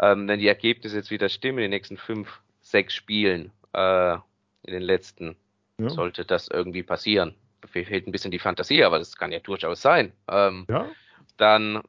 Ähm, 0.00 0.28
wenn 0.28 0.40
die 0.40 0.48
Ergebnisse 0.48 0.96
jetzt 0.96 1.10
wieder 1.10 1.28
stimmen 1.28 1.58
in 1.58 1.62
den 1.62 1.70
nächsten 1.70 1.96
fünf, 1.96 2.40
sechs 2.60 2.94
Spielen, 2.94 3.52
äh, 3.72 4.14
in 4.62 4.72
den 4.72 4.82
letzten, 4.82 5.36
ja. 5.78 5.88
sollte 5.88 6.24
das 6.24 6.48
irgendwie 6.48 6.82
passieren. 6.82 7.34
Mir 7.74 7.84
fehlt 7.84 8.06
ein 8.06 8.12
bisschen 8.12 8.30
die 8.30 8.38
Fantasie, 8.38 8.84
aber 8.84 8.98
das 8.98 9.16
kann 9.16 9.32
ja 9.32 9.38
durchaus 9.38 9.80
sein. 9.82 10.12
Ähm, 10.28 10.66
ja. 10.68 10.88
Dann, 11.36 11.82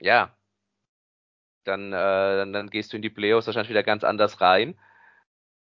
ja, 0.00 0.34
dann, 1.64 1.92
äh, 1.92 1.96
dann, 1.96 2.52
dann 2.52 2.70
gehst 2.70 2.92
du 2.92 2.96
in 2.96 3.02
die 3.02 3.10
Playoffs 3.10 3.46
wahrscheinlich 3.46 3.70
wieder 3.70 3.82
ganz 3.82 4.04
anders 4.04 4.40
rein 4.40 4.74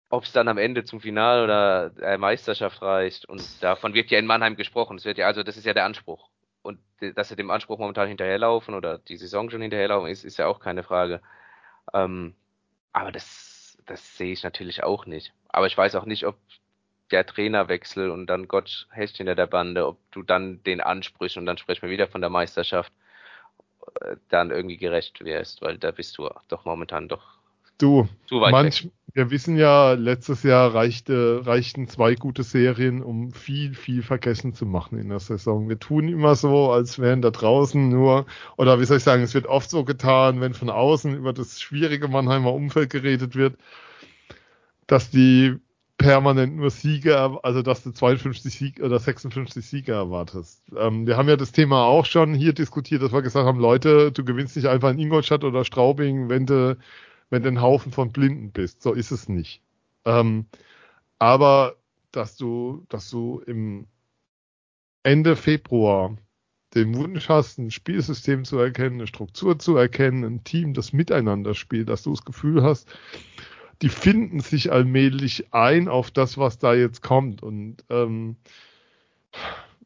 ob 0.09 0.23
es 0.23 0.31
dann 0.31 0.47
am 0.47 0.57
Ende 0.57 0.83
zum 0.83 1.01
Final 1.01 1.43
oder 1.43 1.89
der 1.89 2.17
Meisterschaft 2.17 2.81
reicht. 2.81 3.25
Und 3.25 3.61
davon 3.63 3.93
wird 3.93 4.11
ja 4.11 4.19
in 4.19 4.25
Mannheim 4.25 4.55
gesprochen. 4.55 4.97
Es 4.97 5.05
wird 5.05 5.17
ja, 5.17 5.27
also 5.27 5.43
das 5.43 5.57
ist 5.57 5.65
ja 5.65 5.73
der 5.73 5.85
Anspruch. 5.85 6.29
Und 6.61 6.79
dass 6.99 7.29
sie 7.29 7.35
dem 7.35 7.51
Anspruch 7.51 7.79
momentan 7.79 8.07
hinterherlaufen 8.07 8.73
oder 8.73 8.97
die 8.97 9.17
Saison 9.17 9.49
schon 9.49 9.61
hinterherlaufen, 9.61 10.09
ist, 10.09 10.23
ist 10.23 10.37
ja 10.37 10.47
auch 10.47 10.59
keine 10.59 10.83
Frage. 10.83 11.21
Ähm, 11.93 12.35
aber 12.93 13.11
das, 13.11 13.77
das 13.85 14.17
sehe 14.17 14.33
ich 14.33 14.43
natürlich 14.43 14.83
auch 14.83 15.05
nicht. 15.05 15.33
Aber 15.49 15.67
ich 15.67 15.77
weiß 15.77 15.95
auch 15.95 16.05
nicht, 16.05 16.25
ob 16.25 16.37
der 17.11 17.25
Trainerwechsel 17.25 18.09
und 18.09 18.27
dann 18.27 18.47
Gott 18.47 18.87
Hecht 18.91 19.17
hinter 19.17 19.35
der 19.35 19.47
Bande, 19.47 19.85
ob 19.85 19.99
du 20.11 20.23
dann 20.23 20.63
den 20.63 20.81
ansprichst 20.81 21.37
und 21.37 21.45
dann 21.45 21.57
sprechen 21.57 21.83
wir 21.83 21.91
wieder 21.91 22.07
von 22.07 22.21
der 22.21 22.31
Meisterschaft, 22.31 22.91
äh, 22.91 23.04
dann 24.29 24.51
irgendwie 24.51 24.77
gerecht 24.77 25.23
wärst, 25.23 25.61
weil 25.61 25.77
da 25.77 25.91
bist 25.91 26.17
du 26.17 26.29
doch 26.47 26.65
momentan 26.65 27.07
doch 27.07 27.35
Du, 27.77 28.07
manch, 28.31 28.89
wir 29.13 29.31
wissen 29.31 29.57
ja, 29.57 29.93
letztes 29.93 30.43
Jahr 30.43 30.73
reichte, 30.73 31.45
reichten 31.45 31.89
zwei 31.89 32.15
gute 32.15 32.43
Serien, 32.43 33.03
um 33.03 33.31
viel, 33.33 33.73
viel 33.73 34.01
vergessen 34.01 34.53
zu 34.53 34.65
machen 34.65 34.97
in 34.97 35.09
der 35.09 35.19
Saison. 35.19 35.67
Wir 35.67 35.77
tun 35.77 36.07
immer 36.07 36.35
so, 36.35 36.71
als 36.71 36.99
wären 36.99 37.21
da 37.21 37.31
draußen 37.31 37.89
nur, 37.89 38.25
oder 38.57 38.79
wie 38.79 38.85
soll 38.85 38.97
ich 38.97 39.03
sagen, 39.03 39.23
es 39.23 39.33
wird 39.33 39.47
oft 39.47 39.69
so 39.69 39.83
getan, 39.83 40.39
wenn 40.39 40.53
von 40.53 40.69
außen 40.69 41.15
über 41.15 41.33
das 41.33 41.61
schwierige 41.61 42.07
Mannheimer 42.07 42.53
Umfeld 42.53 42.89
geredet 42.89 43.35
wird, 43.35 43.57
dass 44.87 45.09
die 45.09 45.55
permanent 45.97 46.55
nur 46.57 46.69
Siege, 46.69 47.39
also 47.43 47.61
dass 47.61 47.83
du 47.83 47.91
52 47.91 48.53
Siege 48.53 48.83
oder 48.83 48.99
56 48.99 49.65
Siege 49.65 49.93
erwartest. 49.93 50.61
Ähm, 50.77 51.07
wir 51.07 51.17
haben 51.17 51.29
ja 51.29 51.37
das 51.37 51.51
Thema 51.51 51.85
auch 51.85 52.05
schon 52.05 52.33
hier 52.33 52.53
diskutiert, 52.53 53.01
dass 53.01 53.13
wir 53.13 53.21
gesagt 53.21 53.45
haben, 53.45 53.59
Leute, 53.59 54.11
du 54.11 54.25
gewinnst 54.25 54.55
nicht 54.55 54.67
einfach 54.67 54.91
in 54.91 54.99
Ingolstadt 54.99 55.43
oder 55.43 55.63
Straubing, 55.63 56.29
wenn 56.29 56.45
du 56.45 56.77
wenn 57.29 57.43
du 57.43 57.49
ein 57.49 57.61
Haufen 57.61 57.91
von 57.91 58.11
Blinden 58.11 58.51
bist. 58.51 58.81
So 58.81 58.93
ist 58.93 59.11
es 59.11 59.27
nicht. 59.29 59.61
Ähm, 60.05 60.45
aber 61.19 61.75
dass 62.11 62.37
du, 62.37 62.85
dass 62.89 63.09
du 63.09 63.41
im 63.45 63.87
Ende 65.03 65.35
Februar 65.35 66.17
den 66.73 66.95
Wunsch 66.95 67.29
hast, 67.29 67.57
ein 67.57 67.71
Spielsystem 67.71 68.43
zu 68.43 68.57
erkennen, 68.57 68.95
eine 68.95 69.07
Struktur 69.07 69.57
zu 69.59 69.77
erkennen, 69.77 70.23
ein 70.23 70.43
Team, 70.43 70.73
das 70.73 70.93
miteinander 70.93 71.53
spielt, 71.55 71.89
dass 71.89 72.03
du 72.03 72.11
das 72.11 72.25
Gefühl 72.25 72.63
hast, 72.63 72.87
die 73.81 73.89
finden 73.89 74.39
sich 74.39 74.71
allmählich 74.71 75.53
ein 75.53 75.87
auf 75.87 76.11
das, 76.11 76.37
was 76.37 76.57
da 76.57 76.73
jetzt 76.73 77.01
kommt. 77.01 77.43
Und 77.43 77.77
ähm, 77.89 78.37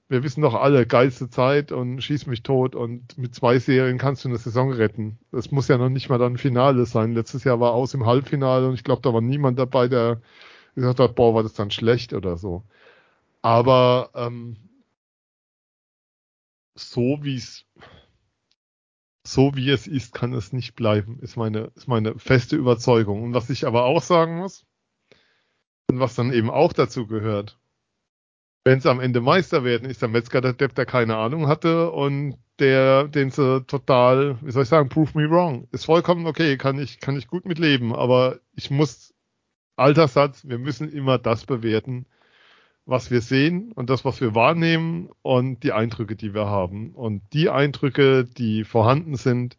wir 0.08 0.24
wissen 0.24 0.42
doch 0.42 0.56
alle, 0.56 0.88
geilste 0.88 1.30
Zeit 1.30 1.72
und 1.72 2.02
schieß 2.02 2.26
mich 2.26 2.44
tot 2.44 2.76
und 2.76 3.18
mit 3.18 3.36
zwei 3.36 3.60
Serien 3.60 3.98
kannst 3.98 4.24
du 4.24 4.30
eine 4.30 4.38
Saison 4.38 4.72
retten. 4.72 5.20
Das 5.32 5.52
muss 5.52 5.68
ja 5.68 5.78
noch 5.78 5.90
nicht 5.90 6.10
mal 6.10 6.18
dann 6.18 6.38
Finale 6.38 6.86
sein. 6.86 7.14
Letztes 7.14 7.44
Jahr 7.44 7.60
war 7.60 7.74
aus 7.74 7.94
im 7.94 8.06
Halbfinale 8.06 8.68
und 8.68 8.74
ich 8.74 8.84
glaube, 8.84 9.02
da 9.04 9.14
war 9.14 9.22
niemand 9.22 9.60
dabei, 9.60 9.88
der 9.88 10.22
gesagt 10.76 11.00
hat, 11.00 11.16
boah, 11.16 11.36
war 11.36 11.44
das 11.44 11.54
dann 11.54 11.72
schlecht 11.72 12.14
oder 12.14 12.38
so. 12.38 12.64
Aber 13.42 14.10
ähm, 14.16 14.58
so 16.76 17.20
wie 17.22 17.36
es 17.36 17.66
so 19.30 19.56
wie 19.56 19.70
es 19.70 19.86
ist, 19.88 20.14
kann 20.14 20.34
es 20.34 20.54
nicht 20.54 20.76
bleiben, 20.76 21.20
ist 21.22 21.38
meine, 21.38 21.72
ist 21.76 21.88
meine 21.88 22.18
feste 22.18 22.56
Überzeugung. 22.56 23.24
Und 23.24 23.34
was 23.34 23.50
ich 23.50 23.68
aber 23.68 23.86
auch 23.86 24.02
sagen 24.02 24.38
muss, 24.38 24.66
und 25.90 26.00
was 26.00 26.16
dann 26.16 26.34
eben 26.34 26.50
auch 26.50 26.74
dazu 26.74 27.08
gehört, 27.08 27.60
wenn 28.64 28.82
sie 28.82 28.90
am 28.90 29.00
Ende 29.00 29.22
Meister 29.22 29.64
werden, 29.64 29.90
ist 29.90 30.02
der 30.02 30.10
Metzger 30.10 30.42
der 30.42 30.54
Depp, 30.54 30.76
der 30.76 30.86
keine 30.86 31.18
Ahnung 31.18 31.48
hatte 31.48 31.92
und 31.92 32.38
der, 32.60 33.08
den 33.08 33.30
sie 33.32 33.64
total, 33.66 34.38
wie 34.42 34.52
soll 34.52 34.64
ich 34.64 34.70
sagen, 34.70 34.90
prove 34.90 35.18
me 35.18 35.30
wrong. 35.30 35.68
Ist 35.72 35.86
vollkommen 35.86 36.28
okay, 36.28 36.58
kann 36.58 36.78
ich, 36.78 37.00
kann 37.00 37.16
ich 37.16 37.28
gut 37.28 37.46
mit 37.46 37.60
leben, 37.60 37.96
aber 37.96 38.40
ich 38.56 38.70
muss, 38.70 39.14
alter 39.76 40.08
Satz, 40.08 40.48
wir 40.48 40.58
müssen 40.60 40.92
immer 40.92 41.18
das 41.20 41.46
bewerten, 41.46 42.06
was 42.90 43.12
wir 43.12 43.22
sehen 43.22 43.72
und 43.74 43.90
das, 43.90 44.04
was 44.04 44.20
wir 44.20 44.34
wahrnehmen 44.34 45.10
und 45.22 45.64
die 45.64 45.72
Eindrücke, 45.72 46.16
die 46.16 46.34
wir 46.34 46.48
haben. 46.48 46.96
Und 46.96 47.22
die 47.34 47.50
Eindrücke, 47.50 48.26
die 48.26 48.64
vorhanden 48.64 49.16
sind, 49.16 49.58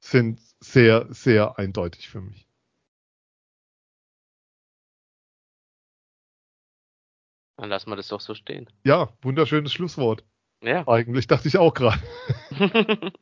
sind 0.00 0.40
sehr, 0.60 1.06
sehr 1.10 1.58
eindeutig 1.58 2.08
für 2.08 2.20
mich. 2.20 2.48
Dann 7.56 7.68
lassen 7.68 7.90
wir 7.90 7.96
das 7.96 8.08
doch 8.08 8.20
so 8.20 8.34
stehen. 8.34 8.68
Ja, 8.84 9.10
wunderschönes 9.22 9.72
Schlusswort. 9.72 10.24
Ja. 10.62 10.88
Eigentlich 10.88 11.26
dachte 11.26 11.48
ich 11.48 11.58
auch 11.58 11.74
gerade. 11.74 12.02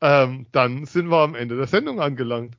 ähm, 0.00 0.46
dann 0.52 0.86
sind 0.86 1.08
wir 1.08 1.18
am 1.18 1.34
Ende 1.34 1.56
der 1.56 1.66
Sendung 1.66 2.00
angelangt, 2.00 2.56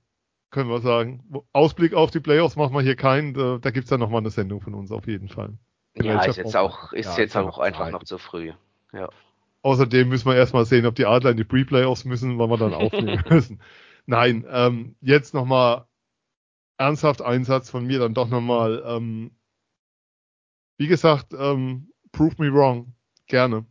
können 0.53 0.69
wir 0.69 0.79
sagen. 0.79 1.23
Ausblick 1.51 1.93
auf 1.93 2.11
die 2.11 2.21
Playoffs 2.21 2.55
machen 2.55 2.73
wir 2.73 2.81
hier 2.81 2.95
keinen. 2.95 3.33
Da, 3.33 3.57
da 3.57 3.71
gibt 3.71 3.85
es 3.85 3.89
dann 3.89 3.99
nochmal 3.99 4.21
eine 4.21 4.29
Sendung 4.29 4.61
von 4.61 4.73
uns 4.73 4.91
auf 4.91 5.07
jeden 5.07 5.27
Fall. 5.27 5.57
Ja, 5.95 6.23
ist 6.23 6.37
jetzt 6.37 6.55
auch, 6.55 6.93
ist 6.93 7.17
ja, 7.17 7.23
jetzt 7.23 7.35
auch 7.35 7.59
einfach 7.59 7.91
noch 7.91 8.03
zu 8.03 8.17
früh. 8.17 8.53
Ja. 8.93 9.09
Außerdem 9.61 10.07
müssen 10.07 10.27
wir 10.27 10.35
erstmal 10.35 10.65
sehen, 10.65 10.85
ob 10.85 10.95
die 10.95 11.05
Adler 11.05 11.31
in 11.31 11.37
die 11.37 11.43
Pre-Playoffs 11.43 12.05
müssen, 12.05 12.39
weil 12.39 12.49
wir 12.49 12.57
dann 12.57 12.73
aufnehmen 12.73 13.23
müssen. 13.29 13.61
Nein, 14.05 14.45
ähm, 14.49 14.95
jetzt 15.01 15.33
nochmal 15.33 15.85
ernsthaft 16.77 17.21
Einsatz 17.21 17.69
von 17.69 17.85
mir 17.85 17.99
dann 17.99 18.13
doch 18.13 18.29
nochmal 18.29 18.83
ähm, 18.85 19.31
wie 20.77 20.87
gesagt, 20.87 21.33
ähm, 21.37 21.91
prove 22.11 22.35
me 22.37 22.51
wrong. 22.51 22.93
Gerne. 23.27 23.65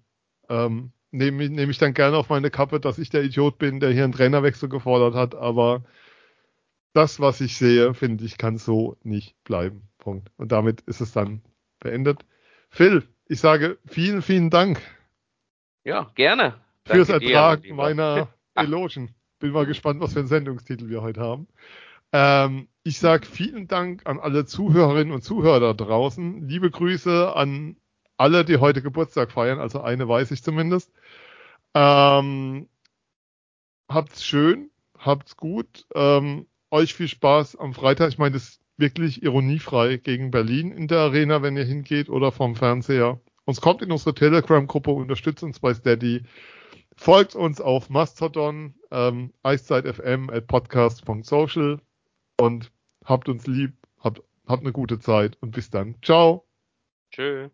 Ähm, 0.49 0.93
Nehme 1.15 1.47
nehm 1.51 1.69
ich 1.69 1.77
dann 1.77 1.93
gerne 1.93 2.17
auf 2.17 2.31
meine 2.31 2.51
Kappe, 2.51 2.81
dass 2.81 2.99
ich 2.99 3.11
der 3.11 3.23
Idiot 3.23 3.59
bin, 3.59 3.81
der 3.81 3.91
hier 3.91 4.05
einen 4.05 4.15
Trainerwechsel 4.15 4.71
gefordert 4.71 5.15
hat, 5.15 5.35
aber 5.35 5.85
das, 6.93 7.21
was 7.21 7.41
ich 7.41 7.57
sehe, 7.57 7.95
finde 7.95 8.25
ich, 8.25 8.39
kann 8.39 8.59
so 8.59 8.97
nicht 9.03 9.35
bleiben. 9.45 9.89
Punkt. 9.99 10.31
Und 10.37 10.53
damit 10.53 10.83
ist 10.83 11.01
es 11.01 11.13
dann 11.13 11.43
beendet. 11.81 12.25
Phil, 12.71 13.07
ich 13.27 13.41
sage 13.41 13.79
vielen, 13.87 14.23
vielen 14.23 14.51
Dank. 14.51 14.81
Ja, 15.85 16.11
gerne. 16.15 16.55
Danke 16.85 17.05
fürs 17.05 17.09
Ertragen 17.09 17.63
dir, 17.63 17.75
meiner 17.75 18.29
Elogen. 18.55 19.15
Bin 19.39 19.53
mal 19.53 19.67
gespannt, 19.67 20.01
was 20.01 20.13
für 20.13 20.21
einen 20.21 20.29
Sendungstitel 20.29 20.89
wir 20.89 21.03
heute 21.03 21.21
haben. 21.21 21.49
Ähm, 22.13 22.69
ich 22.85 22.99
sage 22.99 23.27
vielen 23.27 23.69
Dank 23.69 24.07
an 24.07 24.21
alle 24.21 24.45
Zuhörerinnen 24.45 25.13
und 25.13 25.23
Zuhörer 25.23 25.61
da 25.61 25.73
draußen. 25.73 26.47
Liebe 26.47 26.71
Grüße 26.71 27.35
an 27.35 27.77
alle, 28.17 28.45
die 28.45 28.59
heute 28.59 28.83
Geburtstag 28.83 29.33
feiern, 29.33 29.59
also 29.59 29.81
eine 29.81 30.09
weiß 30.09 30.31
ich 30.31 30.43
zumindest. 30.43 30.93
Ähm, 31.75 32.69
habt's 33.89 34.25
schön, 34.25 34.71
habt's 34.99 35.37
gut. 35.37 35.87
Ähm, 35.95 36.47
euch 36.73 36.95
viel 36.95 37.09
Spaß 37.09 37.57
am 37.57 37.75
Freitag. 37.75 38.09
Ich 38.09 38.19
meine, 38.19 38.33
das 38.33 38.45
ist 38.45 38.63
wirklich 38.77 39.23
ironiefrei 39.23 39.99
gegen 39.99 40.31
Berlin 40.31 40.73
in 40.73 40.89
der 40.89 41.01
Arena, 41.01 41.43
wenn 41.43 41.57
ihr 41.57 41.65
hingeht 41.65 42.09
oder 42.09 42.33
vom 42.33 42.57
Fernseher. 42.57 43.21
Uns 43.45 43.61
kommt 43.61 43.83
in 43.83 43.93
unsere 43.93 44.15
Telegram-Gruppe, 44.15 44.91
unterstützt 44.91 45.43
uns 45.43 45.61
bei 45.61 45.75
Steady. 45.75 46.23
Folgt 46.97 47.35
uns 47.35 47.61
auf 47.61 47.91
Mastodon, 47.91 48.75
ähm, 48.91 49.33
eiszeit.fm 49.43 50.31
at 50.31 50.47
podcast.social 50.47 51.81
und 52.39 52.73
habt 53.05 53.29
uns 53.29 53.47
lieb, 53.47 53.75
habt, 53.99 54.23
habt 54.47 54.63
eine 54.63 54.73
gute 54.73 54.99
Zeit 54.99 55.37
und 55.41 55.53
bis 55.53 55.71
dann. 55.71 55.97
Ciao. 56.03 56.47
Tschö. 57.11 57.49